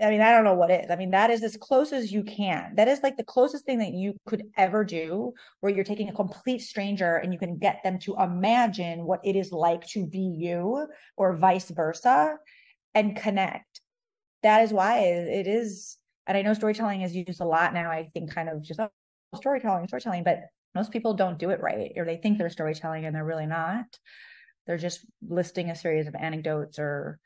I 0.00 0.10
mean, 0.10 0.20
I 0.20 0.30
don't 0.30 0.44
know 0.44 0.54
what 0.54 0.70
is. 0.70 0.90
I 0.90 0.96
mean, 0.96 1.10
that 1.10 1.30
is 1.30 1.42
as 1.42 1.56
close 1.56 1.92
as 1.92 2.12
you 2.12 2.22
can. 2.22 2.74
That 2.76 2.86
is 2.86 3.02
like 3.02 3.16
the 3.16 3.24
closest 3.24 3.64
thing 3.64 3.78
that 3.78 3.92
you 3.92 4.14
could 4.26 4.44
ever 4.56 4.84
do, 4.84 5.32
where 5.60 5.72
you're 5.72 5.84
taking 5.84 6.08
a 6.08 6.14
complete 6.14 6.60
stranger 6.60 7.16
and 7.16 7.32
you 7.32 7.38
can 7.38 7.58
get 7.58 7.80
them 7.82 7.98
to 8.00 8.14
imagine 8.16 9.04
what 9.04 9.20
it 9.24 9.34
is 9.34 9.50
like 9.50 9.84
to 9.88 10.06
be 10.06 10.20
you, 10.20 10.86
or 11.16 11.36
vice 11.36 11.70
versa, 11.70 12.36
and 12.94 13.16
connect. 13.16 13.80
That 14.44 14.62
is 14.62 14.72
why 14.72 15.00
it 15.00 15.48
is 15.48 15.97
and 16.28 16.36
I 16.36 16.42
know 16.42 16.52
storytelling 16.52 17.00
is 17.00 17.16
used 17.16 17.40
a 17.40 17.44
lot 17.44 17.74
now. 17.74 17.90
I 17.90 18.10
think 18.12 18.32
kind 18.32 18.48
of 18.48 18.62
just 18.62 18.78
oh, 18.78 18.90
storytelling, 19.34 19.88
storytelling, 19.88 20.22
but 20.22 20.42
most 20.74 20.92
people 20.92 21.14
don't 21.14 21.38
do 21.38 21.50
it 21.50 21.60
right, 21.60 21.92
or 21.96 22.04
they 22.04 22.18
think 22.18 22.36
they're 22.38 22.50
storytelling 22.50 23.06
and 23.06 23.16
they're 23.16 23.24
really 23.24 23.46
not. 23.46 23.86
They're 24.66 24.76
just 24.76 25.00
listing 25.26 25.70
a 25.70 25.74
series 25.74 26.06
of 26.06 26.14
anecdotes 26.14 26.78
or 26.78 27.18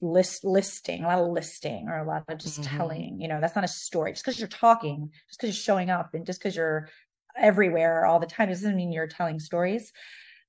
list 0.00 0.44
listing, 0.44 1.02
a 1.02 1.08
lot 1.08 1.18
of 1.18 1.32
listing 1.32 1.88
or 1.88 1.98
a 1.98 2.06
lot 2.06 2.22
of 2.28 2.38
just 2.38 2.60
mm-hmm. 2.60 2.76
telling. 2.76 3.20
You 3.20 3.26
know, 3.26 3.40
that's 3.40 3.56
not 3.56 3.64
a 3.64 3.68
story. 3.68 4.12
Just 4.12 4.24
because 4.24 4.38
you're 4.38 4.48
talking, 4.48 5.10
just 5.28 5.40
because 5.40 5.56
you're 5.56 5.62
showing 5.62 5.90
up, 5.90 6.10
and 6.14 6.24
just 6.24 6.38
because 6.38 6.54
you're 6.54 6.88
everywhere 7.36 8.06
all 8.06 8.20
the 8.20 8.26
time 8.26 8.48
doesn't 8.48 8.76
mean 8.76 8.92
you're 8.92 9.08
telling 9.08 9.40
stories. 9.40 9.92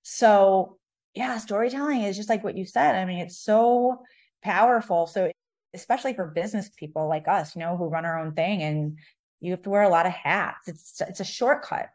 So 0.03 0.77
yeah, 1.15 1.39
storytelling 1.39 2.03
is 2.03 2.15
just 2.15 2.29
like 2.29 2.43
what 2.43 2.55
you 2.55 2.65
said. 2.65 2.95
I 2.95 3.05
mean, 3.05 3.19
it's 3.19 3.39
so 3.39 4.03
powerful. 4.43 5.07
So 5.07 5.31
especially 5.74 6.13
for 6.13 6.28
business 6.28 6.70
people 6.76 7.07
like 7.07 7.28
us, 7.28 7.55
you 7.55 7.61
know, 7.61 7.78
who 7.78 7.86
run 7.86 8.05
our 8.05 8.20
own 8.20 8.34
thing 8.34 8.61
and 8.63 8.97
you 9.39 9.51
have 9.51 9.61
to 9.63 9.70
wear 9.70 9.84
a 9.84 9.89
lot 9.89 10.05
of 10.05 10.11
hats. 10.11 10.67
It's 10.67 11.01
it's 11.01 11.20
a 11.20 11.26
shortcut. 11.26 11.89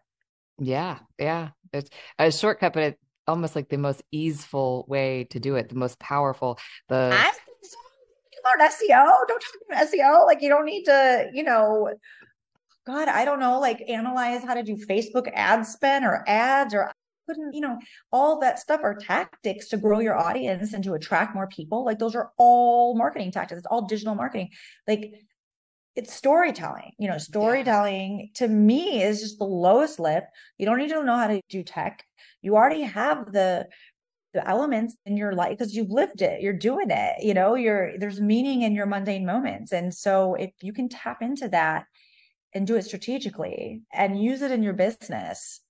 Yeah, 0.59 0.99
yeah. 1.19 1.51
It's 1.73 1.91
a 2.19 2.31
shortcut, 2.31 2.73
but 2.73 2.83
it's 2.83 2.99
almost 3.27 3.57
like 3.57 3.69
the 3.69 3.79
most 3.79 4.03
easeful 4.13 4.85
way 4.89 5.25
to 5.31 5.41
do 5.41 5.57
it, 5.57 5.69
the 5.69 5.75
most 5.75 5.99
powerful. 5.99 6.59
The 6.89 7.11
I 7.13 7.33
learn 8.45 8.69
SEO. 8.69 9.07
Don't 9.29 9.41
talk 9.41 9.55
about 9.69 9.89
SEO. 9.89 10.27
Like 10.27 10.43
you 10.43 10.49
don't 10.49 10.67
need 10.67 10.85
to, 10.85 11.31
you 11.33 11.43
know, 11.43 11.93
God, 12.87 13.09
I 13.09 13.25
don't 13.25 13.41
know, 13.41 13.59
like 13.61 13.83
analyze 13.89 14.45
how 14.45 14.55
to 14.55 14.63
do 14.63 14.77
Facebook 14.77 15.31
ad 15.33 15.67
spend 15.67 16.05
or 16.05 16.23
ads 16.27 16.75
or 16.75 16.93
couldn't, 17.27 17.51
mm. 17.51 17.55
you 17.55 17.61
know, 17.61 17.79
all 18.13 18.41
that 18.41 18.59
stuff 18.59 18.81
are 18.83 18.95
tactics 18.95 19.69
to 19.69 19.77
grow 19.77 20.01
your 20.01 20.17
audience 20.17 20.73
and 20.73 20.85
to 20.85 20.95
attract 20.95 21.35
more 21.35 21.47
people. 21.49 21.85
Like 21.85 21.99
those 21.99 22.15
are 22.15 22.31
all 22.39 22.97
marketing 22.97 23.33
tactics. 23.33 23.59
It's 23.59 23.67
all 23.67 23.87
digital 23.87 24.15
marketing. 24.15 24.51
Like 24.87 25.15
it's 25.97 26.13
storytelling. 26.13 26.93
You 26.99 27.09
know, 27.09 27.19
storytelling 27.19 28.21
yeah. 28.21 28.47
to 28.47 28.49
me 28.49 29.03
is 29.03 29.21
just 29.21 29.39
the 29.39 29.45
lowest 29.45 30.01
lip. 30.01 30.25
You 30.59 30.67
don't 30.67 30.79
need 30.79 30.91
to 30.91 31.05
know 31.05 31.17
how 31.17 31.29
to 31.29 31.41
do 31.49 31.63
tech. 31.63 32.05
You 32.43 32.57
already 32.57 32.83
have 32.83 33.33
the 33.33 33.69
the 34.35 34.47
elements 34.49 34.97
in 35.07 35.17
your 35.17 35.33
life 35.33 35.57
because 35.57 35.75
you've 35.75 35.93
lived 35.93 36.21
it 36.21 36.43
you're 36.43 36.53
doing 36.53 36.91
it 36.91 37.23
you 37.23 37.33
know 37.33 37.55
you're 37.55 37.97
there's 37.99 38.21
meaning 38.21 38.63
in 38.63 38.75
your 38.75 38.85
mundane 38.85 39.25
moments 39.25 39.73
and 39.73 39.95
so 39.95 40.35
if 40.35 40.51
you 40.61 40.73
can 40.73 40.89
tap 40.89 41.23
into 41.23 41.49
that 41.49 41.85
and 42.53 42.67
do 42.67 42.75
it 42.75 42.85
strategically 42.85 43.83
and 43.93 44.21
use 44.21 44.43
it 44.43 44.51
in 44.51 44.63
your 44.63 44.73
business 44.73 45.61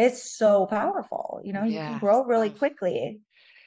it's 0.00 0.36
so 0.36 0.66
powerful. 0.66 1.40
You 1.44 1.52
know, 1.52 1.64
you 1.64 1.78
can 1.78 1.98
grow 1.98 2.24
really 2.24 2.50
quickly. 2.50 3.20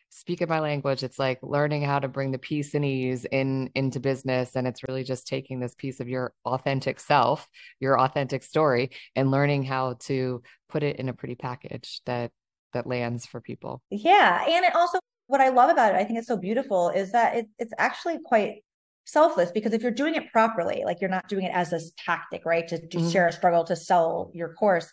Speak 0.10 0.48
my 0.48 0.60
language. 0.60 1.02
It's 1.02 1.18
like 1.18 1.40
learning 1.42 1.84
how 1.84 2.00
to 2.00 2.08
bring 2.08 2.32
the 2.32 2.38
peace 2.38 2.76
and 2.76 2.86
ease 2.86 3.26
in 3.26 3.72
into 3.74 4.00
business. 4.00 4.56
And 4.56 4.68
it's 4.68 4.84
really 4.88 5.04
just 5.04 5.28
taking 5.28 5.60
this 5.60 5.74
piece 5.74 6.00
of 6.00 6.08
your 6.08 6.34
authentic 6.46 7.00
self, 7.00 7.48
your 7.80 8.00
authentic 8.00 8.44
story, 8.44 8.92
and 9.16 9.32
learning 9.32 9.64
how 9.64 9.96
to 10.02 10.44
put 10.70 10.84
it 10.84 10.98
in 10.98 11.10
a 11.10 11.14
pretty 11.14 11.36
package 11.36 12.02
that 12.06 12.32
that 12.74 12.86
lands 12.88 13.26
for 13.26 13.42
people. 13.42 13.82
Yeah. 13.90 14.46
And 14.48 14.66
it 14.66 14.76
also 14.76 15.00
what 15.28 15.42
I 15.42 15.50
love 15.50 15.70
about 15.70 15.96
it, 15.96 15.98
I 15.98 16.04
think 16.04 16.20
it's 16.20 16.28
so 16.28 16.38
beautiful, 16.38 16.90
is 16.90 17.12
that 17.14 17.36
it, 17.36 17.48
it's 17.58 17.74
actually 17.78 18.20
quite 18.24 18.64
selfless 19.06 19.52
because 19.52 19.74
if 19.74 19.82
you're 19.82 19.92
doing 19.92 20.16
it 20.16 20.32
properly, 20.32 20.84
like 20.86 21.02
you're 21.02 21.10
not 21.10 21.28
doing 21.28 21.46
it 21.46 21.52
as 21.54 21.72
this 21.72 21.92
tactic, 21.98 22.46
right? 22.46 22.68
To, 22.68 22.78
to 22.78 22.98
mm-hmm. 22.98 23.10
share 23.10 23.28
a 23.28 23.32
struggle 23.32 23.64
to 23.66 23.76
sell 23.76 24.32
your 24.34 24.54
course 24.54 24.92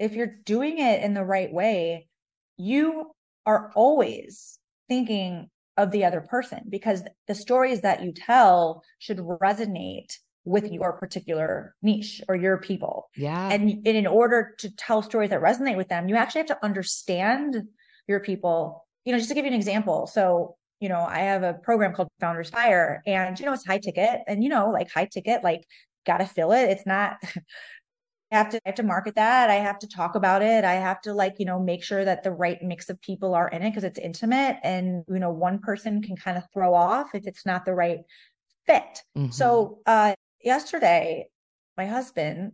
if 0.00 0.14
you're 0.14 0.34
doing 0.44 0.78
it 0.78 1.02
in 1.02 1.14
the 1.14 1.24
right 1.24 1.52
way, 1.52 2.08
you 2.56 3.12
are 3.46 3.70
always 3.74 4.58
thinking 4.88 5.48
of 5.76 5.90
the 5.92 6.04
other 6.04 6.22
person 6.22 6.62
because 6.68 7.02
the 7.28 7.34
stories 7.34 7.82
that 7.82 8.02
you 8.02 8.12
tell 8.12 8.82
should 8.98 9.18
resonate 9.18 10.12
with 10.44 10.70
your 10.72 10.94
particular 10.94 11.74
niche 11.82 12.22
or 12.28 12.34
your 12.34 12.56
people. 12.58 13.08
Yeah. 13.14 13.50
And, 13.50 13.86
in 13.86 14.06
order 14.06 14.54
to 14.58 14.74
tell 14.74 15.02
stories 15.02 15.30
that 15.30 15.40
resonate 15.42 15.76
with 15.76 15.88
them, 15.88 16.08
you 16.08 16.16
actually 16.16 16.40
have 16.40 16.48
to 16.48 16.64
understand 16.64 17.62
your 18.08 18.20
people. 18.20 18.86
You 19.04 19.12
know, 19.12 19.18
just 19.18 19.28
to 19.28 19.34
give 19.34 19.44
you 19.44 19.50
an 19.50 19.56
example. 19.56 20.06
So, 20.06 20.56
you 20.80 20.88
know, 20.88 21.00
I 21.00 21.20
have 21.20 21.42
a 21.42 21.54
program 21.54 21.92
called 21.94 22.08
Founders 22.20 22.50
Fire 22.50 23.02
and, 23.06 23.38
you 23.38 23.44
know, 23.46 23.52
it's 23.52 23.66
high 23.66 23.78
ticket 23.78 24.20
and, 24.26 24.42
you 24.42 24.48
know, 24.48 24.70
like 24.70 24.90
high 24.90 25.06
ticket, 25.06 25.44
like, 25.44 25.64
got 26.06 26.18
to 26.18 26.26
fill 26.26 26.52
it. 26.52 26.70
It's 26.70 26.86
not 26.86 27.16
have 28.36 28.50
to 28.50 28.58
I 28.58 28.68
have 28.68 28.74
to 28.76 28.82
market 28.82 29.14
that. 29.16 29.50
I 29.50 29.56
have 29.56 29.78
to 29.80 29.88
talk 29.88 30.14
about 30.14 30.42
it. 30.42 30.64
I 30.64 30.74
have 30.74 31.00
to 31.02 31.12
like, 31.12 31.36
you 31.38 31.46
know, 31.46 31.60
make 31.60 31.82
sure 31.82 32.04
that 32.04 32.22
the 32.22 32.30
right 32.30 32.62
mix 32.62 32.88
of 32.88 33.00
people 33.00 33.34
are 33.34 33.48
in 33.48 33.62
it 33.62 33.70
because 33.70 33.84
it's 33.84 33.98
intimate 33.98 34.58
and 34.62 35.04
you 35.08 35.18
know, 35.18 35.30
one 35.30 35.58
person 35.58 36.02
can 36.02 36.16
kind 36.16 36.36
of 36.36 36.44
throw 36.52 36.74
off 36.74 37.14
if 37.14 37.26
it's 37.26 37.44
not 37.44 37.64
the 37.64 37.74
right 37.74 38.00
fit. 38.66 39.02
Mm-hmm. 39.16 39.30
So 39.30 39.80
uh 39.86 40.14
yesterday, 40.42 41.28
my 41.76 41.86
husband, 41.86 42.52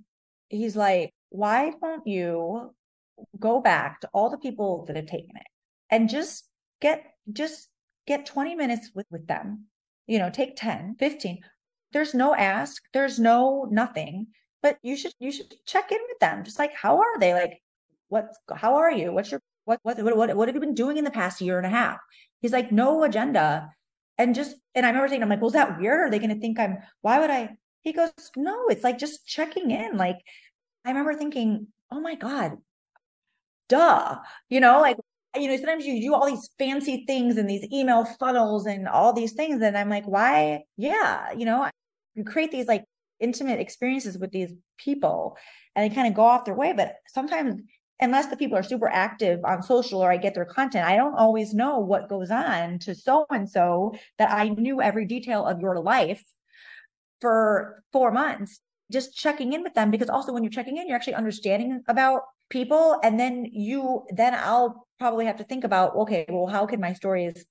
he's 0.49 0.77
like, 0.77 1.13
why 1.31 1.73
don't 1.81 2.07
you 2.07 2.75
go 3.39 3.61
back 3.61 4.01
to 4.01 4.09
all 4.13 4.31
the 4.31 4.39
people 4.39 4.85
that 4.87 4.97
have 4.97 5.07
taken 5.07 5.37
it 5.37 5.47
and 5.91 6.09
just 6.09 6.49
get 6.81 7.05
just 7.33 7.69
get 8.07 8.27
20 8.27 8.55
minutes 8.55 8.91
with 8.95 9.07
with 9.11 9.27
them 9.27 9.65
you 10.07 10.19
know 10.19 10.31
take 10.31 10.57
10 10.57 10.97
15 10.99 11.41
there's 11.93 12.15
no 12.15 12.35
ask 12.35 12.83
there's 12.93 13.19
no 13.19 13.67
nothing 13.71 14.27
but 14.63 14.79
you 14.83 14.97
should 14.97 15.13
you 15.19 15.31
should 15.33 15.55
check 15.67 15.91
in 15.93 15.99
with 16.09 16.19
them 16.19 16.45
just 16.45 16.59
like 16.59 16.75
how 16.75 16.99
are 16.99 17.19
they 17.19 17.35
like 17.35 17.63
what 18.09 18.35
how 18.55 18.77
are 18.77 18.91
you 18.91 19.13
what's 19.13 19.31
your 19.31 19.41
what 19.65 19.81
what 19.83 19.99
what, 20.05 20.37
what 20.37 20.49
have 20.49 20.55
you 20.55 20.61
been 20.61 20.75
doing 20.75 20.97
in 20.97 21.05
the 21.05 21.11
past 21.11 21.41
year 21.41 21.59
and 21.59 21.67
a 21.67 21.71
half 21.71 21.99
he's 22.41 22.53
like 22.53 22.73
no 22.73 23.05
agenda 23.05 23.71
and 24.19 24.35
just 24.35 24.57
and 24.75 24.87
i 24.87 24.89
remember 24.89 25.09
thinking 25.09 25.23
i'm 25.23 25.29
like 25.29 25.41
well 25.41 25.49
is 25.49 25.55
that 25.55 25.79
weird 25.79 26.01
are 26.01 26.11
they 26.11 26.19
going 26.19 26.35
to 26.35 26.41
think 26.41 26.59
i'm 26.59 26.79
why 27.03 27.19
would 27.19 27.31
i 27.31 27.49
he 27.83 27.93
goes 27.93 28.11
no 28.37 28.67
it's 28.69 28.85
like 28.85 28.99
just 28.99 29.27
checking 29.27 29.71
in 29.71 29.97
like 29.97 30.19
i 30.85 30.89
remember 30.89 31.15
thinking 31.15 31.67
oh 31.91 32.01
my 32.01 32.15
god 32.15 32.53
duh 33.69 34.17
you 34.49 34.61
know 34.61 34.81
like 34.81 34.97
you 35.39 35.49
know, 35.49 35.57
sometimes 35.57 35.87
you 35.87 36.01
do 36.01 36.15
all 36.15 36.27
these 36.27 36.51
fancy 36.59 37.05
things 37.07 37.37
and 37.37 37.49
these 37.49 37.67
email 37.73 38.05
funnels 38.05 38.67
and 38.67 38.89
all 38.89 39.13
these 39.13 39.33
things. 39.33 39.63
And 39.63 39.77
I'm 39.77 39.91
like, 39.91 40.07
why? 40.07 40.65
Yeah, 40.77 41.33
you 41.33 41.45
know, 41.45 41.69
you 42.15 42.25
create 42.25 42.51
these 42.51 42.67
like 42.67 42.85
intimate 43.21 43.61
experiences 43.61 44.19
with 44.19 44.31
these 44.31 44.53
people 44.79 45.37
and 45.75 45.91
they 45.91 45.95
kind 45.95 46.09
of 46.09 46.15
go 46.15 46.25
off 46.25 46.45
their 46.45 46.55
way. 46.55 46.73
But 46.73 46.97
sometimes, 47.09 47.63
unless 48.01 48.27
the 48.27 48.37
people 48.37 48.59
are 48.59 48.63
super 48.63 48.89
active 48.89 49.41
on 49.45 49.63
social 49.63 50.01
or 50.01 50.11
I 50.11 50.17
get 50.17 50.35
their 50.35 50.45
content, 50.45 50.87
I 50.87 50.97
don't 50.97 51.15
always 51.15 51.55
know 51.55 51.79
what 51.79 52.09
goes 52.09 52.31
on 52.31 52.79
to 52.81 52.95
so 52.95 53.27
and 53.31 53.49
so 53.49 53.95
that 54.19 54.31
I 54.31 54.49
knew 54.49 54.83
every 54.83 55.07
detail 55.07 55.45
of 55.47 55.61
your 55.61 55.81
life 55.81 56.23
for 57.21 57.83
four 57.93 58.11
months 58.11 58.61
just 58.91 59.17
checking 59.17 59.53
in 59.53 59.63
with 59.63 59.75
them 59.75 59.91
because 59.91 60.09
also 60.09 60.33
when 60.33 60.43
you're 60.43 60.51
checking 60.51 60.77
in 60.77 60.87
you're 60.87 60.97
actually 60.97 61.15
understanding 61.15 61.83
about 61.89 62.23
people 62.51 63.01
and 63.03 63.19
then 63.19 63.45
you 63.53 64.05
then 64.15 64.35
i'll 64.35 64.87
probably 64.99 65.27
have 65.27 65.37
to 65.37 65.45
think 65.45 65.65
about 65.65 65.95
okay 65.97 66.25
well 66.29 66.47
how 66.47 66.67
can 66.67 66.81
my 66.81 66.93
stories 66.93 67.45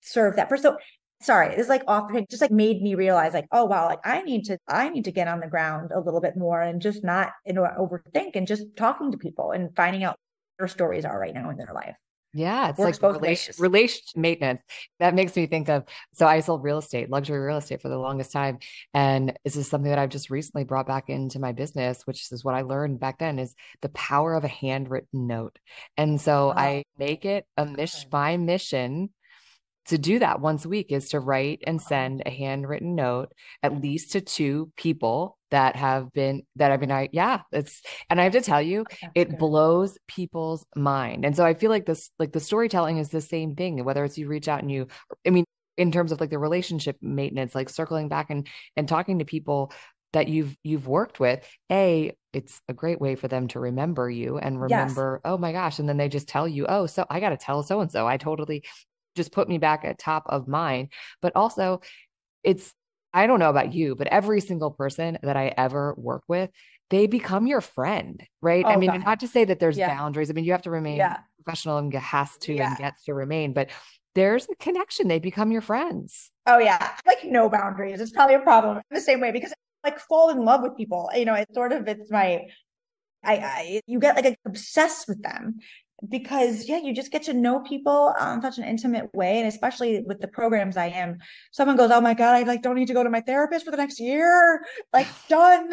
serve 0.00 0.36
that 0.36 0.48
person 0.48 0.72
so 0.72 0.78
sorry 1.24 1.54
it's 1.54 1.68
like 1.68 1.82
off 1.88 2.10
just 2.30 2.42
like 2.42 2.50
made 2.50 2.82
me 2.82 2.94
realize 2.94 3.32
like 3.32 3.46
oh 3.52 3.64
wow 3.64 3.86
like 3.86 4.00
i 4.04 4.22
need 4.22 4.44
to 4.44 4.58
i 4.68 4.88
need 4.88 5.04
to 5.04 5.12
get 5.12 5.28
on 5.28 5.40
the 5.40 5.46
ground 5.46 5.90
a 5.94 6.00
little 6.00 6.20
bit 6.20 6.36
more 6.36 6.60
and 6.60 6.82
just 6.82 7.02
not 7.02 7.32
you 7.46 7.52
know 7.52 7.66
overthink 7.78 8.32
and 8.34 8.46
just 8.46 8.64
talking 8.76 9.10
to 9.10 9.18
people 9.18 9.52
and 9.52 9.74
finding 9.74 10.04
out 10.04 10.18
their 10.58 10.68
stories 10.68 11.04
are 11.04 11.18
right 11.18 11.34
now 11.34 11.50
in 11.50 11.56
their 11.56 11.72
life 11.74 11.96
yeah, 12.36 12.68
it's 12.68 12.80
like 12.80 13.00
relation, 13.00 13.54
relation 13.60 14.02
maintenance. 14.16 14.60
That 14.98 15.14
makes 15.14 15.36
me 15.36 15.46
think 15.46 15.68
of 15.68 15.84
so 16.14 16.26
I 16.26 16.40
sold 16.40 16.64
real 16.64 16.78
estate, 16.78 17.08
luxury 17.08 17.38
real 17.38 17.58
estate 17.58 17.80
for 17.80 17.88
the 17.88 17.96
longest 17.96 18.32
time. 18.32 18.58
And 18.92 19.38
this 19.44 19.54
is 19.54 19.68
something 19.68 19.88
that 19.90 20.00
I've 20.00 20.10
just 20.10 20.30
recently 20.30 20.64
brought 20.64 20.88
back 20.88 21.08
into 21.08 21.38
my 21.38 21.52
business, 21.52 22.02
which 22.06 22.32
is 22.32 22.44
what 22.44 22.56
I 22.56 22.62
learned 22.62 22.98
back 22.98 23.20
then 23.20 23.38
is 23.38 23.54
the 23.82 23.88
power 23.90 24.34
of 24.34 24.42
a 24.42 24.48
handwritten 24.48 25.28
note. 25.28 25.60
And 25.96 26.20
so 26.20 26.52
oh. 26.54 26.58
I 26.58 26.82
make 26.98 27.24
it 27.24 27.46
a 27.56 27.66
mission, 27.66 28.08
my 28.10 28.36
mission 28.36 29.10
to 29.86 29.98
do 29.98 30.18
that 30.18 30.40
once 30.40 30.64
a 30.64 30.68
week 30.68 30.90
is 30.90 31.10
to 31.10 31.20
write 31.20 31.62
and 31.66 31.80
send 31.80 32.22
a 32.24 32.30
handwritten 32.30 32.94
note 32.94 33.32
at 33.62 33.80
least 33.80 34.12
to 34.12 34.20
two 34.20 34.72
people 34.76 35.38
that 35.50 35.76
have 35.76 36.12
been 36.12 36.42
that 36.56 36.72
I 36.72 36.76
mean 36.76 36.90
I 36.90 37.08
yeah 37.12 37.42
it's 37.52 37.82
and 38.10 38.20
I 38.20 38.24
have 38.24 38.32
to 38.32 38.40
tell 38.40 38.62
you 38.62 38.80
oh, 38.80 38.96
That's 39.02 39.12
it 39.14 39.30
good. 39.30 39.38
blows 39.38 39.98
people's 40.08 40.64
mind 40.74 41.24
and 41.24 41.36
so 41.36 41.44
I 41.44 41.54
feel 41.54 41.70
like 41.70 41.86
this 41.86 42.10
like 42.18 42.32
the 42.32 42.40
storytelling 42.40 42.98
is 42.98 43.10
the 43.10 43.20
same 43.20 43.54
thing 43.54 43.84
whether 43.84 44.04
it's 44.04 44.18
you 44.18 44.26
reach 44.26 44.48
out 44.48 44.62
and 44.62 44.70
you 44.70 44.88
I 45.26 45.30
mean 45.30 45.44
in 45.76 45.92
terms 45.92 46.12
of 46.12 46.20
like 46.20 46.30
the 46.30 46.38
relationship 46.38 46.96
maintenance 47.02 47.54
like 47.54 47.68
circling 47.68 48.08
back 48.08 48.30
and 48.30 48.48
and 48.76 48.88
talking 48.88 49.18
to 49.18 49.24
people 49.24 49.72
that 50.12 50.28
you've 50.28 50.56
you've 50.62 50.86
worked 50.86 51.20
with 51.20 51.46
a 51.70 52.12
it's 52.32 52.60
a 52.68 52.72
great 52.72 53.00
way 53.00 53.16
for 53.16 53.28
them 53.28 53.48
to 53.48 53.60
remember 53.60 54.08
you 54.08 54.38
and 54.38 54.60
remember 54.60 55.20
yes. 55.24 55.30
oh 55.30 55.36
my 55.36 55.52
gosh 55.52 55.78
and 55.78 55.88
then 55.88 55.96
they 55.96 56.08
just 56.08 56.28
tell 56.28 56.48
you 56.48 56.66
oh 56.68 56.86
so 56.86 57.04
i 57.10 57.20
got 57.20 57.30
to 57.30 57.36
tell 57.36 57.62
so 57.62 57.80
and 57.80 57.90
so 57.90 58.06
i 58.06 58.16
totally 58.16 58.64
just 59.14 59.32
put 59.32 59.48
me 59.48 59.58
back 59.58 59.84
at 59.84 59.98
top 59.98 60.24
of 60.28 60.48
mind. 60.48 60.88
But 61.22 61.34
also, 61.36 61.80
it's, 62.42 62.72
I 63.12 63.26
don't 63.26 63.38
know 63.38 63.50
about 63.50 63.72
you, 63.72 63.94
but 63.94 64.06
every 64.08 64.40
single 64.40 64.70
person 64.70 65.18
that 65.22 65.36
I 65.36 65.54
ever 65.56 65.94
work 65.96 66.22
with, 66.28 66.50
they 66.90 67.06
become 67.06 67.46
your 67.46 67.60
friend, 67.60 68.22
right? 68.42 68.64
Oh, 68.64 68.70
I 68.70 68.76
mean, 68.76 68.90
God. 68.90 69.04
not 69.04 69.20
to 69.20 69.28
say 69.28 69.44
that 69.44 69.58
there's 69.58 69.78
yeah. 69.78 69.88
boundaries. 69.88 70.30
I 70.30 70.32
mean, 70.32 70.44
you 70.44 70.52
have 70.52 70.62
to 70.62 70.70
remain 70.70 70.96
yeah. 70.96 71.18
professional 71.42 71.78
and 71.78 71.92
has 71.94 72.36
to 72.38 72.54
yeah. 72.54 72.68
and 72.68 72.78
gets 72.78 73.04
to 73.04 73.14
remain, 73.14 73.52
but 73.52 73.70
there's 74.14 74.46
a 74.50 74.54
connection. 74.56 75.08
They 75.08 75.18
become 75.18 75.50
your 75.50 75.60
friends. 75.60 76.30
Oh 76.46 76.58
yeah, 76.58 76.90
like 77.06 77.24
no 77.24 77.48
boundaries. 77.48 78.00
It's 78.00 78.12
probably 78.12 78.36
a 78.36 78.40
problem 78.40 78.76
in 78.76 78.94
the 78.94 79.00
same 79.00 79.20
way 79.20 79.32
because 79.32 79.52
like 79.82 79.98
fall 79.98 80.30
in 80.30 80.44
love 80.44 80.62
with 80.62 80.76
people. 80.76 81.10
You 81.14 81.24
know, 81.24 81.34
it's 81.34 81.54
sort 81.54 81.72
of 81.72 81.88
it's 81.88 82.10
my 82.10 82.46
I, 83.24 83.36
I 83.36 83.80
you 83.86 83.98
get 83.98 84.16
like 84.16 84.38
obsessed 84.46 85.08
with 85.08 85.22
them 85.22 85.58
because 86.08 86.68
yeah 86.68 86.78
you 86.78 86.94
just 86.94 87.10
get 87.10 87.22
to 87.22 87.32
know 87.32 87.60
people 87.60 88.14
um 88.18 88.40
such 88.42 88.58
an 88.58 88.64
intimate 88.64 89.12
way 89.14 89.38
and 89.38 89.48
especially 89.48 90.02
with 90.06 90.20
the 90.20 90.28
programs 90.28 90.76
i 90.76 90.86
am. 90.86 91.18
Someone 91.52 91.76
goes 91.76 91.90
oh 91.90 92.00
my 92.00 92.14
god 92.14 92.34
i 92.34 92.42
like 92.42 92.62
don't 92.62 92.74
need 92.74 92.88
to 92.88 92.94
go 92.94 93.02
to 93.02 93.10
my 93.10 93.20
therapist 93.20 93.64
for 93.64 93.70
the 93.70 93.76
next 93.76 94.00
year. 94.00 94.64
Like 94.92 95.06
done. 95.28 95.70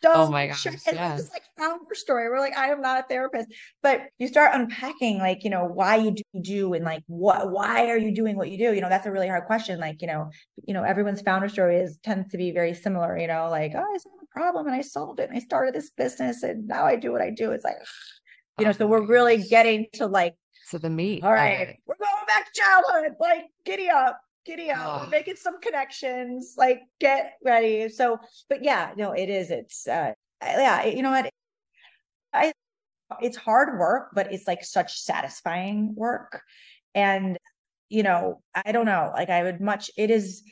Done. 0.00 0.12
Oh 0.14 0.30
my 0.30 0.48
gosh 0.48 0.66
it's 0.66 0.86
like 1.32 1.42
founder 1.58 1.94
story. 1.94 2.28
We're 2.28 2.40
like 2.40 2.56
i 2.56 2.68
am 2.68 2.80
not 2.80 3.00
a 3.00 3.02
therapist. 3.08 3.48
But 3.82 4.02
you 4.18 4.28
start 4.28 4.54
unpacking 4.54 5.18
like 5.18 5.44
you 5.44 5.50
know 5.50 5.64
why 5.64 5.96
you 5.96 6.12
do, 6.12 6.22
you 6.32 6.42
do 6.42 6.74
and 6.74 6.84
like 6.84 7.02
what 7.06 7.50
why 7.50 7.88
are 7.88 7.98
you 7.98 8.14
doing 8.14 8.36
what 8.36 8.50
you 8.50 8.58
do? 8.58 8.74
You 8.74 8.80
know 8.80 8.88
that's 8.88 9.06
a 9.06 9.12
really 9.12 9.28
hard 9.28 9.44
question. 9.44 9.78
Like 9.80 10.02
you 10.02 10.08
know 10.08 10.30
you 10.64 10.74
know 10.74 10.82
everyone's 10.82 11.22
founder 11.22 11.48
story 11.48 11.76
is 11.76 11.98
tends 12.02 12.30
to 12.30 12.36
be 12.36 12.52
very 12.52 12.74
similar 12.74 13.16
you 13.18 13.26
know 13.26 13.48
like 13.50 13.72
oh 13.74 13.78
i 13.78 13.92
have 13.92 14.02
a 14.22 14.26
problem 14.30 14.66
and 14.66 14.74
i 14.74 14.80
solved 14.80 15.20
it 15.20 15.28
and 15.28 15.36
i 15.36 15.40
started 15.40 15.74
this 15.74 15.90
business 15.90 16.42
and 16.42 16.66
now 16.66 16.84
i 16.84 16.96
do 16.96 17.12
what 17.12 17.22
i 17.22 17.30
do. 17.30 17.52
It's 17.52 17.64
like 17.64 17.76
you 18.58 18.66
know, 18.66 18.72
so 18.72 18.86
we're 18.86 19.06
really 19.06 19.38
getting 19.38 19.86
to 19.94 20.06
like 20.06 20.34
to 20.70 20.78
the 20.78 20.90
meat. 20.90 21.24
All 21.24 21.32
right, 21.32 21.78
we're 21.86 21.96
going 21.96 22.26
back 22.26 22.52
to 22.52 22.60
childhood. 22.60 23.16
Like, 23.20 23.44
giddy 23.64 23.88
up, 23.88 24.20
giddy 24.44 24.70
up, 24.70 25.02
oh. 25.04 25.08
making 25.08 25.36
some 25.36 25.60
connections. 25.60 26.54
Like, 26.56 26.80
get 27.00 27.34
ready. 27.44 27.88
So, 27.88 28.18
but 28.48 28.62
yeah, 28.62 28.92
no, 28.96 29.12
it 29.12 29.28
is. 29.28 29.50
It's 29.50 29.86
uh, 29.86 30.12
yeah, 30.42 30.84
you 30.84 31.02
know 31.02 31.10
what? 31.10 31.30
I 32.32 32.52
it's 33.20 33.36
hard 33.36 33.78
work, 33.78 34.10
but 34.14 34.32
it's 34.32 34.46
like 34.46 34.64
such 34.64 34.98
satisfying 34.98 35.94
work. 35.94 36.42
And 36.94 37.38
you 37.88 38.02
know, 38.02 38.42
I 38.54 38.72
don't 38.72 38.86
know. 38.86 39.12
Like, 39.14 39.28
I 39.30 39.42
would 39.42 39.60
much. 39.60 39.90
It 39.96 40.10
is. 40.10 40.42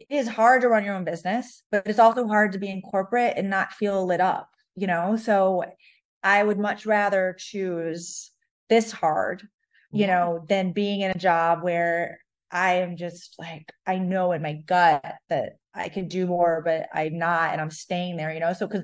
It 0.00 0.14
is 0.14 0.28
hard 0.28 0.62
to 0.62 0.68
run 0.68 0.84
your 0.84 0.94
own 0.94 1.04
business, 1.04 1.62
but 1.72 1.82
it's 1.86 1.98
also 1.98 2.26
hard 2.26 2.52
to 2.52 2.58
be 2.58 2.70
in 2.70 2.80
corporate 2.82 3.34
and 3.36 3.50
not 3.50 3.72
feel 3.72 4.06
lit 4.06 4.20
up. 4.20 4.48
You 4.76 4.86
know, 4.86 5.16
so 5.16 5.64
I 6.22 6.42
would 6.42 6.58
much 6.58 6.86
rather 6.86 7.36
choose 7.38 8.30
this 8.68 8.92
hard, 8.92 9.42
you 9.92 10.06
yeah. 10.06 10.14
know, 10.14 10.44
than 10.48 10.72
being 10.72 11.00
in 11.00 11.10
a 11.10 11.18
job 11.18 11.62
where 11.62 12.18
I 12.50 12.76
am 12.76 12.96
just 12.96 13.34
like, 13.38 13.70
I 13.86 13.98
know 13.98 14.32
in 14.32 14.42
my 14.42 14.54
gut 14.54 15.04
that 15.28 15.58
I 15.74 15.88
can 15.88 16.08
do 16.08 16.26
more, 16.26 16.62
but 16.64 16.88
I'm 16.92 17.18
not, 17.18 17.52
and 17.52 17.60
I'm 17.60 17.70
staying 17.70 18.16
there, 18.16 18.32
you 18.32 18.40
know? 18.40 18.52
So, 18.52 18.66
cause, 18.66 18.82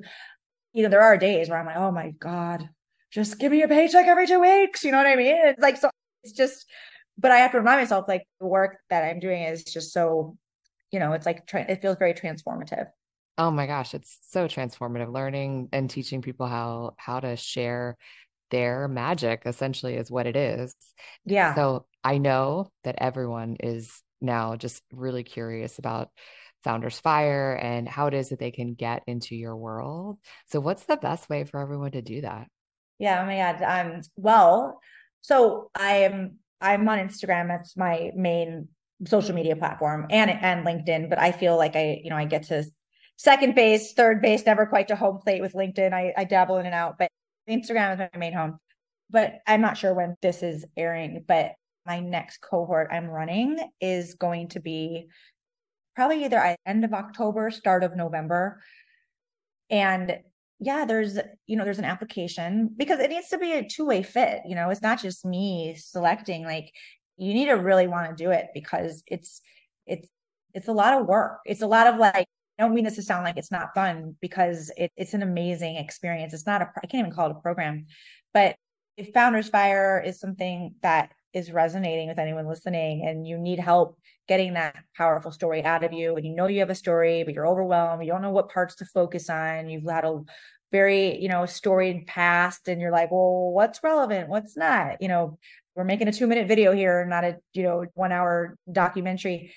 you 0.73 0.83
know, 0.83 0.89
there 0.89 1.03
are 1.03 1.17
days 1.17 1.49
where 1.49 1.59
I'm 1.59 1.67
like, 1.67 1.77
oh 1.77 1.91
my 1.91 2.11
God, 2.11 2.69
just 3.11 3.39
give 3.39 3.53
me 3.53 3.63
a 3.63 3.69
paycheck 3.69 4.07
every 4.07 4.27
two 4.27 4.41
weeks. 4.41 4.85
You 4.85 4.93
know 4.93 4.99
what 4.99 5.07
I 5.07 5.17
mean? 5.17 5.35
It's 5.35 5.63
like, 5.63 5.77
so 5.77 5.91
it's 6.23 6.33
just, 6.33 6.67
but 7.17 7.31
I 7.31 7.39
have 7.39 7.53
to 7.53 7.59
remind 7.59 7.81
myself 7.81 8.07
like 8.09 8.27
the 8.41 8.47
work 8.47 8.79
that 8.91 9.05
I'm 9.05 9.21
doing 9.21 9.43
is 9.43 9.65
just 9.65 9.93
so, 9.93 10.37
you 10.91 10.99
know, 10.99 11.13
it's 11.13 11.27
like, 11.27 11.49
it 11.53 11.81
feels 11.81 11.97
very 11.99 12.15
transformative. 12.15 12.87
Oh 13.37 13.51
my 13.51 13.67
gosh, 13.67 13.95
it's 13.95 14.19
so 14.31 14.47
transformative 14.47 15.13
learning 15.13 15.69
and 15.73 15.91
teaching 15.91 16.23
people 16.23 16.47
how 16.47 16.95
how 16.97 17.21
to 17.21 17.37
share 17.37 17.97
their 18.51 18.87
magic 18.87 19.43
essentially 19.47 19.95
is 19.95 20.11
what 20.11 20.27
it 20.27 20.37
is. 20.37 20.75
Yeah. 21.25 21.55
So 21.55 21.87
I 22.05 22.19
know 22.19 22.71
that 22.85 22.97
everyone 22.99 23.57
is 23.61 24.01
now 24.21 24.57
just 24.57 24.83
really 24.93 25.25
curious 25.25 25.79
about 25.79 26.11
Founders 26.63 26.99
Fire 26.99 27.55
and 27.61 27.89
how 27.89 28.07
it 28.07 28.15
is 28.15 28.31
that 28.31 28.39
they 28.39 28.51
can 28.51 28.75
get 28.75 29.03
into 29.07 29.37
your 29.37 29.57
world. 29.57 30.19
So 30.51 30.61
what's 30.61 30.85
the 30.85 30.97
best 30.97 31.29
way 31.29 31.45
for 31.45 31.61
everyone 31.61 31.93
to 31.93 32.03
do 32.03 32.23
that? 32.23 32.47
Yeah, 32.99 33.23
oh 33.23 33.27
my 33.27 33.37
God. 33.37 33.63
Um, 33.63 34.01
well, 34.17 34.81
so 35.21 35.71
I 35.75 36.05
am 36.05 36.39
I'm 36.61 36.89
on 36.89 36.99
Instagram. 36.99 37.49
That's 37.49 37.77
my 37.77 38.13
main 38.15 38.69
social 39.07 39.35
media 39.35 39.57
platform 39.57 40.07
and 40.11 40.31
and 40.31 40.65
LinkedIn, 40.65 41.11
but 41.11 41.19
I 41.19 41.33
feel 41.33 41.57
like 41.57 41.77
I, 41.77 42.01
you 42.03 42.11
know, 42.11 42.17
I 42.17 42.25
get 42.25 42.45
to 42.45 42.65
second 43.17 43.55
base, 43.55 43.93
third 43.93 44.21
base, 44.21 44.45
never 44.47 44.67
quite 44.67 44.89
to 44.89 44.97
home 44.97 45.19
plate 45.19 45.41
with 45.41 45.55
LinkedIn. 45.55 45.93
I, 45.93 46.13
I 46.17 46.25
dabble 46.25 46.59
in 46.59 46.67
and 46.67 46.75
out, 46.75 46.97
but 46.99 47.11
Instagram 47.49 47.95
is 47.95 47.99
my 47.99 48.19
main 48.19 48.33
home. 48.33 48.59
But 49.11 49.41
I'm 49.47 49.61
not 49.61 49.77
sure 49.77 49.95
when 49.95 50.17
this 50.23 50.43
is 50.43 50.65
airing, 50.77 51.25
but 51.27 51.53
my 51.87 52.01
next 52.01 52.41
cohort 52.41 52.89
I'm 52.91 53.07
running 53.07 53.59
is 53.81 54.15
going 54.15 54.49
to 54.49 54.61
be 54.61 55.09
probably 55.95 56.25
either 56.25 56.57
end 56.67 56.85
of 56.85 56.93
October, 56.93 57.51
start 57.51 57.85
of 57.85 57.95
November. 57.95 58.61
And 59.71 60.19
yeah, 60.59 60.85
there's, 60.87 61.19
you 61.47 61.57
know, 61.57 61.65
there's 61.65 61.79
an 61.79 61.85
application 61.85 62.71
because 62.77 62.99
it 63.01 63.11
needs 63.11 63.29
to 63.29 63.39
be 63.39 63.53
a 63.53 63.69
two 63.69 63.85
way 63.85 64.03
fit. 64.03 64.41
You 64.47 64.55
know, 64.55 64.71
it's 64.71 64.83
not 64.83 65.01
just 65.01 65.25
me 65.25 65.77
selecting, 65.79 66.45
like, 66.45 66.73
you 67.17 67.33
need 67.35 67.47
to 67.47 67.53
really 67.53 67.87
want 67.87 68.09
to 68.11 68.25
do 68.25 68.31
it 68.31 68.47
because 68.55 69.05
it's, 69.07 69.41
it's 69.87 70.09
it's 70.55 70.69
a 70.69 70.73
lot 70.73 71.01
of 71.01 71.07
work. 71.07 71.41
It's 71.45 71.63
a 71.63 71.67
lot 71.67 71.89
of 71.89 71.97
like, 71.97 72.27
I 72.59 72.63
don't 72.63 72.75
mean 72.75 72.85
this 72.85 72.97
to 72.97 73.03
sound 73.03 73.25
like 73.25 73.37
it's 73.37 73.51
not 73.51 73.75
fun 73.75 74.17
because 74.21 74.71
it, 74.77 74.93
it's 74.97 75.15
an 75.15 75.23
amazing 75.23 75.77
experience. 75.77 76.33
It's 76.33 76.47
not 76.47 76.63
a, 76.63 76.71
I 76.83 76.87
can't 76.87 77.07
even 77.07 77.13
call 77.13 77.31
it 77.31 77.37
a 77.37 77.41
program, 77.41 77.87
but 78.33 78.57
if 78.97 79.13
Founders 79.13 79.49
Fire 79.49 80.03
is 80.05 80.21
something 80.21 80.75
that 80.83 81.11
is 81.33 81.51
resonating 81.51 82.07
with 82.07 82.19
anyone 82.19 82.47
listening 82.47 83.05
and 83.07 83.27
you 83.27 83.37
need 83.37 83.59
help 83.59 83.99
getting 84.29 84.55
that 84.55 84.77
powerful 84.97 85.33
story 85.33 85.65
out 85.65 85.83
of 85.83 85.93
you 85.93 86.15
and 86.15 86.25
you 86.25 86.33
know 86.33 86.47
you 86.47 86.61
have 86.61 86.71
a 86.71 86.75
story, 86.75 87.25
but 87.25 87.35
you're 87.35 87.47
overwhelmed, 87.47 88.05
you 88.05 88.13
don't 88.13 88.23
know 88.23 88.31
what 88.31 88.53
parts 88.53 88.77
to 88.77 88.85
focus 88.85 89.29
on, 89.29 89.69
you've 89.69 89.91
had 89.91 90.05
a 90.05 90.21
very, 90.71 91.21
you 91.21 91.29
know, 91.29 91.45
storied 91.45 92.07
past 92.07 92.69
and 92.69 92.81
you're 92.81 92.93
like, 92.93 93.11
well, 93.11 93.51
what's 93.53 93.83
relevant? 93.83 94.29
What's 94.29 94.57
not? 94.57 95.03
You 95.03 95.09
know, 95.09 95.39
we're 95.75 95.85
making 95.85 96.09
a 96.09 96.13
two 96.13 96.27
minute 96.27 96.49
video 96.49 96.73
here, 96.73 97.05
not 97.05 97.25
a, 97.25 97.37
you 97.53 97.65
know, 97.65 97.85
one 97.95 98.13
hour 98.13 98.57
documentary. 98.71 99.53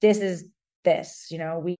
This 0.00 0.18
is 0.18 0.48
this, 0.84 1.26
you 1.30 1.38
know, 1.38 1.58
we, 1.58 1.76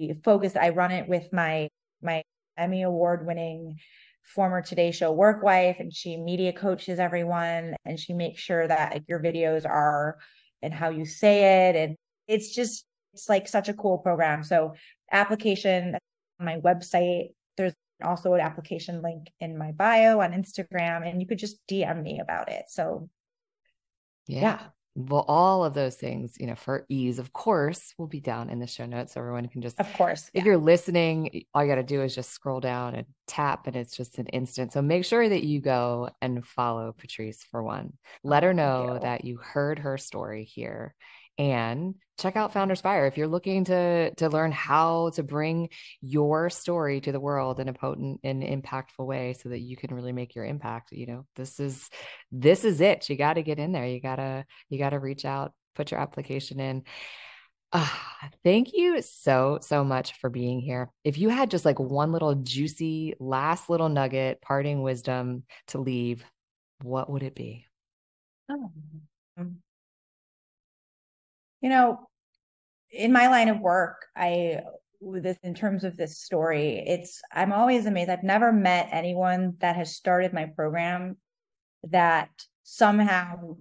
we 0.00 0.14
focus, 0.24 0.56
I 0.56 0.70
run 0.70 0.90
it 0.90 1.08
with 1.08 1.32
my, 1.32 1.68
my 2.02 2.22
Emmy 2.56 2.82
award 2.82 3.26
winning 3.26 3.76
former 4.22 4.62
Today 4.62 4.90
Show 4.90 5.12
work 5.12 5.42
wife 5.42 5.76
and 5.78 5.92
she 5.92 6.16
media 6.16 6.52
coaches 6.52 6.98
everyone 6.98 7.74
and 7.84 7.98
she 7.98 8.12
makes 8.12 8.40
sure 8.40 8.66
that 8.66 8.92
like, 8.92 9.04
your 9.08 9.20
videos 9.20 9.68
are 9.68 10.18
and 10.62 10.72
how 10.72 10.88
you 10.88 11.04
say 11.04 11.68
it. 11.68 11.76
And 11.76 11.96
it's 12.26 12.54
just, 12.54 12.84
it's 13.12 13.28
like 13.28 13.46
such 13.48 13.68
a 13.68 13.74
cool 13.74 13.98
program. 13.98 14.42
So 14.42 14.74
application 15.12 15.96
on 16.38 16.46
my 16.46 16.58
website, 16.58 17.34
there's 17.56 17.74
also 18.02 18.34
an 18.34 18.40
application 18.40 19.02
link 19.02 19.28
in 19.40 19.58
my 19.58 19.72
bio 19.72 20.20
on 20.20 20.32
Instagram 20.32 21.08
and 21.08 21.20
you 21.20 21.26
could 21.26 21.38
just 21.38 21.58
DM 21.68 22.02
me 22.02 22.20
about 22.20 22.50
it. 22.50 22.64
So 22.68 23.08
yeah. 24.26 24.40
yeah 24.40 24.60
well, 24.94 25.24
all 25.28 25.64
of 25.64 25.74
those 25.74 25.94
things, 25.94 26.36
you 26.38 26.46
know, 26.46 26.56
for 26.56 26.84
ease, 26.88 27.18
of 27.18 27.32
course, 27.32 27.94
will 27.96 28.08
be 28.08 28.20
down 28.20 28.50
in 28.50 28.58
the 28.58 28.66
show 28.66 28.86
notes. 28.86 29.14
So 29.14 29.20
everyone 29.20 29.46
can 29.48 29.62
just, 29.62 29.78
of 29.78 29.92
course, 29.94 30.30
if 30.34 30.42
yeah. 30.42 30.46
you're 30.46 30.58
listening, 30.58 31.44
all 31.54 31.62
you 31.62 31.70
got 31.70 31.76
to 31.76 31.82
do 31.82 32.02
is 32.02 32.14
just 32.14 32.30
scroll 32.30 32.60
down 32.60 32.94
and 32.94 33.06
tap, 33.26 33.66
and 33.66 33.76
it's 33.76 33.96
just 33.96 34.18
an 34.18 34.26
instant. 34.26 34.72
So 34.72 34.82
make 34.82 35.04
sure 35.04 35.28
that 35.28 35.44
you 35.44 35.60
go 35.60 36.10
and 36.20 36.44
follow 36.44 36.92
Patrice 36.92 37.44
for 37.50 37.62
one. 37.62 37.92
Let 38.24 38.42
her 38.42 38.52
know 38.52 38.94
you. 38.94 39.00
that 39.00 39.24
you 39.24 39.36
heard 39.36 39.78
her 39.78 39.96
story 39.96 40.44
here 40.44 40.94
and 41.40 41.94
check 42.18 42.36
out 42.36 42.52
Founders 42.52 42.82
Fire 42.82 43.06
if 43.06 43.16
you're 43.16 43.26
looking 43.26 43.64
to 43.64 44.14
to 44.16 44.28
learn 44.28 44.52
how 44.52 45.08
to 45.14 45.22
bring 45.22 45.70
your 46.02 46.50
story 46.50 47.00
to 47.00 47.12
the 47.12 47.18
world 47.18 47.58
in 47.60 47.68
a 47.68 47.72
potent 47.72 48.20
and 48.22 48.42
impactful 48.42 49.06
way 49.06 49.32
so 49.32 49.48
that 49.48 49.60
you 49.60 49.74
can 49.74 49.94
really 49.94 50.12
make 50.12 50.34
your 50.34 50.44
impact. 50.44 50.92
You 50.92 51.06
know, 51.06 51.26
this 51.36 51.58
is 51.58 51.88
this 52.30 52.64
is 52.66 52.82
it. 52.82 53.08
You 53.08 53.16
got 53.16 53.34
to 53.34 53.42
get 53.42 53.58
in 53.58 53.72
there. 53.72 53.86
You 53.86 54.02
gotta 54.02 54.44
you 54.68 54.78
gotta 54.78 54.98
reach 54.98 55.24
out, 55.24 55.54
put 55.74 55.90
your 55.90 56.00
application 56.00 56.60
in. 56.60 56.82
Uh, 57.72 57.88
thank 58.44 58.72
you 58.74 59.00
so, 59.00 59.58
so 59.62 59.82
much 59.82 60.12
for 60.14 60.28
being 60.28 60.60
here. 60.60 60.90
If 61.04 61.16
you 61.16 61.30
had 61.30 61.50
just 61.50 61.64
like 61.64 61.78
one 61.78 62.12
little 62.12 62.34
juicy 62.34 63.14
last 63.18 63.70
little 63.70 63.88
nugget, 63.88 64.42
parting 64.42 64.82
wisdom 64.82 65.44
to 65.68 65.78
leave, 65.78 66.22
what 66.82 67.08
would 67.08 67.22
it 67.22 67.34
be? 67.34 67.64
Oh, 68.50 68.72
mm. 69.38 69.54
You 71.60 71.68
know, 71.68 72.08
in 72.90 73.12
my 73.12 73.28
line 73.28 73.48
of 73.48 73.60
work, 73.60 74.06
I 74.16 74.60
this 75.00 75.38
in 75.42 75.54
terms 75.54 75.84
of 75.84 75.96
this 75.96 76.18
story, 76.18 76.84
it's 76.86 77.22
I'm 77.32 77.52
always 77.52 77.86
amazed. 77.86 78.10
I've 78.10 78.22
never 78.22 78.52
met 78.52 78.88
anyone 78.92 79.54
that 79.60 79.76
has 79.76 79.94
started 79.94 80.32
my 80.32 80.46
program 80.46 81.16
that 81.84 82.28
somehow 82.64 83.56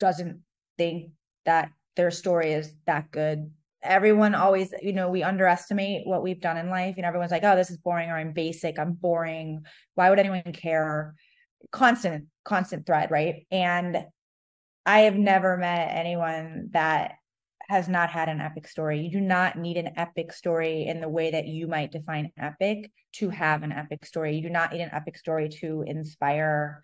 doesn't 0.00 0.40
think 0.76 1.10
that 1.46 1.70
their 1.96 2.10
story 2.10 2.52
is 2.52 2.74
that 2.86 3.10
good. 3.10 3.50
Everyone 3.82 4.34
always, 4.34 4.72
you 4.82 4.92
know, 4.92 5.10
we 5.10 5.22
underestimate 5.22 6.06
what 6.06 6.22
we've 6.22 6.40
done 6.40 6.56
in 6.56 6.70
life. 6.70 6.94
And 6.96 7.04
everyone's 7.04 7.30
like, 7.30 7.44
oh, 7.44 7.54
this 7.54 7.70
is 7.70 7.76
boring 7.76 8.10
or 8.10 8.16
I'm 8.16 8.32
basic, 8.32 8.78
I'm 8.78 8.94
boring. 8.94 9.62
Why 9.94 10.10
would 10.10 10.18
anyone 10.18 10.42
care? 10.52 11.14
Constant, 11.70 12.26
constant 12.44 12.86
thread, 12.86 13.10
right? 13.10 13.46
And 13.50 14.04
I 14.86 15.00
have 15.00 15.16
never 15.16 15.56
met 15.56 15.90
anyone 15.92 16.70
that 16.72 17.12
has 17.68 17.88
not 17.88 18.10
had 18.10 18.28
an 18.28 18.40
epic 18.40 18.68
story. 18.68 19.00
You 19.00 19.10
do 19.10 19.20
not 19.20 19.58
need 19.58 19.76
an 19.76 19.92
epic 19.96 20.32
story 20.32 20.86
in 20.86 21.00
the 21.00 21.08
way 21.08 21.30
that 21.30 21.46
you 21.46 21.66
might 21.66 21.92
define 21.92 22.30
epic 22.38 22.90
to 23.14 23.30
have 23.30 23.62
an 23.62 23.72
epic 23.72 24.04
story. 24.04 24.36
You 24.36 24.42
do 24.42 24.50
not 24.50 24.72
need 24.72 24.82
an 24.82 24.90
epic 24.92 25.16
story 25.16 25.48
to 25.60 25.82
inspire 25.86 26.82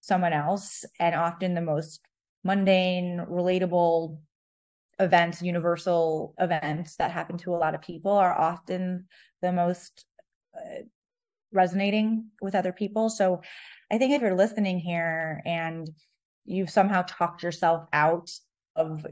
someone 0.00 0.32
else. 0.32 0.84
And 0.98 1.14
often 1.14 1.54
the 1.54 1.60
most 1.60 2.00
mundane, 2.44 3.24
relatable 3.28 4.18
events, 4.98 5.42
universal 5.42 6.34
events 6.38 6.96
that 6.96 7.10
happen 7.10 7.38
to 7.38 7.54
a 7.54 7.58
lot 7.58 7.74
of 7.74 7.82
people 7.82 8.12
are 8.12 8.38
often 8.38 9.06
the 9.42 9.52
most 9.52 10.04
uh, 10.56 10.82
resonating 11.52 12.26
with 12.40 12.54
other 12.54 12.72
people. 12.72 13.10
So 13.10 13.40
I 13.90 13.98
think 13.98 14.12
if 14.12 14.22
you're 14.22 14.36
listening 14.36 14.78
here 14.78 15.42
and 15.44 15.88
you've 16.44 16.70
somehow 16.70 17.02
talked 17.06 17.42
yourself 17.42 17.86
out 17.92 18.30
of 18.76 19.04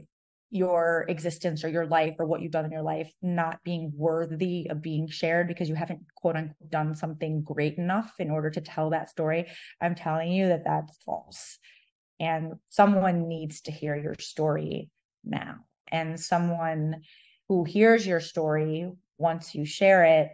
your 0.51 1.05
existence 1.09 1.63
or 1.63 1.69
your 1.69 1.85
life 1.85 2.15
or 2.17 2.25
what 2.25 2.41
you've 2.41 2.51
done 2.51 2.65
in 2.65 2.71
your 2.71 2.81
life 2.81 3.11
not 3.21 3.63
being 3.63 3.91
worthy 3.95 4.67
of 4.69 4.81
being 4.81 5.07
shared 5.07 5.47
because 5.47 5.69
you 5.69 5.75
haven't 5.75 5.99
quote 6.15 6.35
unquote 6.35 6.71
done 6.71 6.95
something 6.95 7.43
great 7.43 7.77
enough 7.77 8.13
in 8.17 8.31
order 8.31 8.49
to 8.49 8.59
tell 8.59 8.89
that 8.89 9.09
story 9.09 9.45
i'm 9.79 9.93
telling 9.93 10.31
you 10.31 10.47
that 10.47 10.63
that's 10.65 10.97
false. 11.05 11.59
And 12.19 12.53
someone 12.69 13.27
needs 13.27 13.61
to 13.61 13.71
hear 13.71 13.95
your 13.95 14.15
story 14.19 14.89
now. 15.23 15.55
And 15.91 16.19
someone 16.19 17.01
who 17.47 17.63
hears 17.63 18.05
your 18.05 18.19
story 18.19 18.91
once 19.17 19.55
you 19.55 19.65
share 19.65 20.03
it 20.03 20.29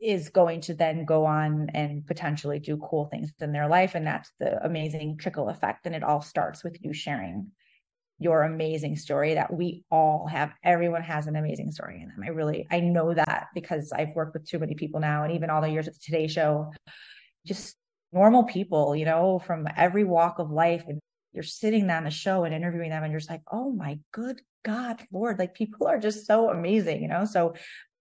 is 0.00 0.28
going 0.30 0.60
to 0.60 0.74
then 0.74 1.04
go 1.04 1.24
on 1.24 1.68
and 1.74 2.06
potentially 2.06 2.58
do 2.58 2.76
cool 2.76 3.06
things 3.06 3.32
in 3.40 3.52
their 3.52 3.68
life. 3.68 3.94
And 3.94 4.06
that's 4.06 4.32
the 4.40 4.64
amazing 4.64 5.18
trickle 5.18 5.48
effect. 5.48 5.86
And 5.86 5.94
it 5.94 6.02
all 6.02 6.22
starts 6.22 6.64
with 6.64 6.76
you 6.80 6.92
sharing 6.92 7.48
your 8.22 8.42
amazing 8.42 8.96
story 8.96 9.34
that 9.34 9.52
we 9.52 9.84
all 9.90 10.26
have. 10.26 10.52
Everyone 10.62 11.02
has 11.02 11.26
an 11.26 11.36
amazing 11.36 11.72
story 11.72 12.00
in 12.02 12.08
them. 12.08 12.20
I 12.24 12.28
really 12.28 12.66
i 12.70 12.80
know 12.80 13.14
that 13.14 13.48
because 13.54 13.92
i've 13.92 14.14
worked 14.14 14.34
with 14.34 14.46
too 14.46 14.58
many 14.58 14.74
people 14.74 15.00
now 15.00 15.24
and 15.24 15.32
even 15.32 15.50
all 15.50 15.60
the 15.60 15.70
years 15.70 15.88
at 15.88 15.94
the 15.94 16.00
today 16.00 16.26
show. 16.26 16.72
Just 17.46 17.76
normal 18.12 18.44
people 18.44 18.94
you 18.94 19.04
know 19.04 19.38
from 19.38 19.66
every 19.76 20.04
walk 20.04 20.38
of 20.38 20.50
life. 20.50 20.84
And 20.88 21.00
you're 21.32 21.42
sitting 21.42 21.88
on 21.90 22.04
the 22.04 22.10
show 22.10 22.44
and 22.44 22.54
interviewing 22.54 22.90
them 22.90 23.02
and 23.02 23.10
you're 23.10 23.20
just 23.20 23.30
like 23.30 23.42
oh 23.50 23.72
my 23.72 23.98
good 24.12 24.40
god 24.64 25.02
lord. 25.12 25.38
Like 25.38 25.54
people 25.54 25.86
are 25.86 25.98
just 25.98 26.26
so 26.26 26.50
amazing 26.50 27.02
you 27.02 27.08
know? 27.08 27.24
So 27.24 27.54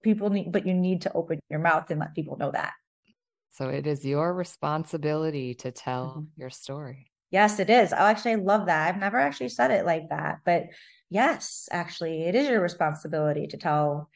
people 0.04 0.30
need 0.30 0.52
but 0.52 0.66
you 0.66 0.74
need 0.74 1.02
to 1.04 1.14
open 1.14 1.40
your 1.50 1.60
mouth 1.60 1.90
and 1.92 2.00
let 2.00 2.16
people 2.16 2.38
know 2.38 2.52
that. 2.52 2.74
So 3.52 3.68
it 3.68 3.86
is 3.86 4.06
your 4.06 4.34
responsibility 4.34 5.56
to 5.56 5.72
tell 5.72 6.08
mm-hmm. 6.08 6.42
your 6.42 6.50
story 6.50 7.11
Yes, 7.32 7.60
it 7.60 7.70
is. 7.70 7.94
Oh, 7.94 7.96
actually, 7.98 8.34
I 8.34 8.36
love 8.36 8.66
that. 8.66 8.88
I've 8.90 9.00
never 9.00 9.18
actually 9.18 9.50
said 9.50 9.72
it 9.72 9.86
like 9.86 10.10
that, 10.10 10.40
but 10.46 10.66
yes, 11.10 11.70
actually, 11.72 12.24
it 12.24 12.36
is 12.36 12.50
your 12.50 12.62
responsibility 12.62 13.48
to 13.48 13.58
tell 13.58 14.10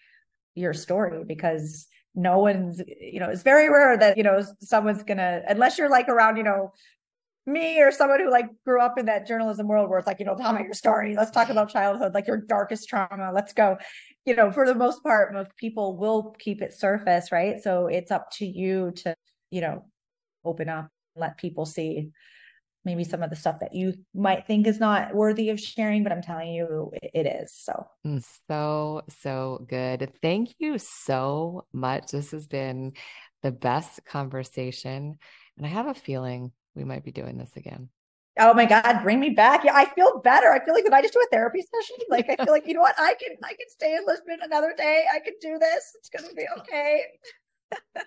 your 0.56 0.74
story 0.74 1.24
because 1.26 1.88
no 2.16 2.40
one's, 2.40 2.82
you 3.02 3.20
know, 3.20 3.30
it's 3.30 3.44
very 3.44 3.70
rare 3.70 3.98
that, 3.98 4.18
you 4.18 4.24
know, 4.24 4.44
someone's 4.62 5.04
gonna, 5.04 5.42
unless 5.48 5.78
you're 5.78 5.90
like 5.90 6.10
around, 6.10 6.38
you 6.38 6.44
know, 6.44 6.72
me 7.48 7.82
or 7.82 7.92
someone 7.92 8.20
who 8.20 8.32
like 8.32 8.48
grew 8.66 8.82
up 8.82 8.98
in 9.00 9.06
that 9.08 9.28
journalism 9.28 9.68
world 9.68 9.90
where 9.90 10.00
it's 10.00 10.08
like, 10.08 10.20
you 10.20 10.26
know, 10.26 10.36
tell 10.36 10.54
me 10.54 10.64
your 10.64 10.74
story. 10.74 11.16
Let's 11.16 11.32
talk 11.32 11.50
about 11.50 11.70
childhood, 11.70 12.14
like 12.14 12.28
your 12.28 12.38
darkest 12.38 12.90
trauma. 12.90 13.32
Let's 13.34 13.54
go. 13.54 13.78
You 14.26 14.36
know, 14.36 14.52
for 14.52 14.66
the 14.66 14.76
most 14.76 15.04
part, 15.04 15.34
most 15.34 15.56
people 15.58 15.98
will 15.98 16.36
keep 16.40 16.62
it 16.62 16.74
surface, 16.74 17.32
right? 17.32 17.62
So 17.62 17.88
it's 17.88 18.12
up 18.12 18.32
to 18.34 18.46
you 18.46 18.92
to, 18.98 19.16
you 19.52 19.62
know, 19.62 19.86
open 20.46 20.70
up, 20.70 20.90
and 21.16 21.22
let 21.22 21.38
people 21.38 21.66
see 21.66 22.12
maybe 22.86 23.04
some 23.04 23.24
of 23.24 23.30
the 23.30 23.36
stuff 23.36 23.60
that 23.60 23.74
you 23.74 23.94
might 24.14 24.48
think 24.48 24.68
is 24.68 24.80
not 24.80 25.14
worthy 25.14 25.50
of 25.50 25.60
sharing, 25.60 26.04
but 26.04 26.12
I'm 26.12 26.22
telling 26.22 26.50
you 26.50 26.92
it 27.02 27.26
is. 27.26 27.54
So, 27.54 27.88
mm, 28.06 28.26
so, 28.48 29.02
so 29.22 29.66
good. 29.68 30.12
Thank 30.22 30.54
you 30.60 30.78
so 30.78 31.66
much. 31.74 32.12
This 32.12 32.32
has 32.32 32.48
been 32.48 32.94
the 33.42 33.52
best 33.52 34.06
conversation. 34.06 35.18
And 35.58 35.66
I 35.66 35.70
have 35.70 35.88
a 35.88 35.94
feeling 35.94 36.52
we 36.76 36.84
might 36.84 37.04
be 37.04 37.12
doing 37.12 37.38
this 37.38 37.56
again. 37.56 37.90
Oh 38.38 38.54
my 38.54 38.66
God, 38.66 39.02
bring 39.02 39.20
me 39.20 39.30
back. 39.30 39.64
Yeah, 39.64 39.76
I 39.76 39.86
feel 39.86 40.20
better. 40.20 40.52
I 40.52 40.64
feel 40.64 40.74
like 40.74 40.86
if 40.86 40.92
I 40.92 41.02
just 41.02 41.14
do 41.14 41.22
a 41.22 41.28
therapy 41.32 41.62
session, 41.62 41.96
like 42.10 42.30
I 42.30 42.44
feel 42.44 42.54
like, 42.54 42.68
you 42.68 42.74
know 42.74 42.82
what, 42.82 42.96
I 42.98 43.16
can 43.16 43.38
I 43.44 43.50
can 43.50 43.70
stay 43.70 43.96
in 43.96 44.06
Lisbon 44.06 44.40
another 44.42 44.74
day. 44.78 45.06
I 45.14 45.20
can 45.20 45.34
do 45.40 45.58
this. 45.58 45.96
It's 45.96 46.10
gonna 46.10 46.34
be 46.34 46.46
okay. 46.60 47.04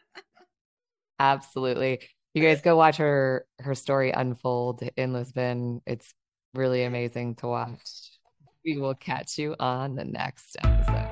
Absolutely 1.18 2.00
you 2.38 2.44
guys 2.44 2.60
go 2.60 2.76
watch 2.76 2.98
her 2.98 3.46
her 3.58 3.74
story 3.74 4.12
unfold 4.12 4.88
in 4.96 5.12
Lisbon. 5.12 5.82
It's 5.86 6.14
really 6.54 6.84
amazing 6.84 7.34
to 7.36 7.48
watch. 7.48 8.12
We 8.64 8.78
will 8.78 8.94
catch 8.94 9.38
you 9.38 9.56
on 9.58 9.96
the 9.96 10.04
next 10.04 10.56
episode. 10.62 11.08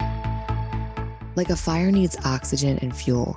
Like 1.34 1.50
a 1.50 1.56
fire 1.56 1.90
needs 1.90 2.16
oxygen 2.24 2.78
and 2.78 2.96
fuel 2.96 3.36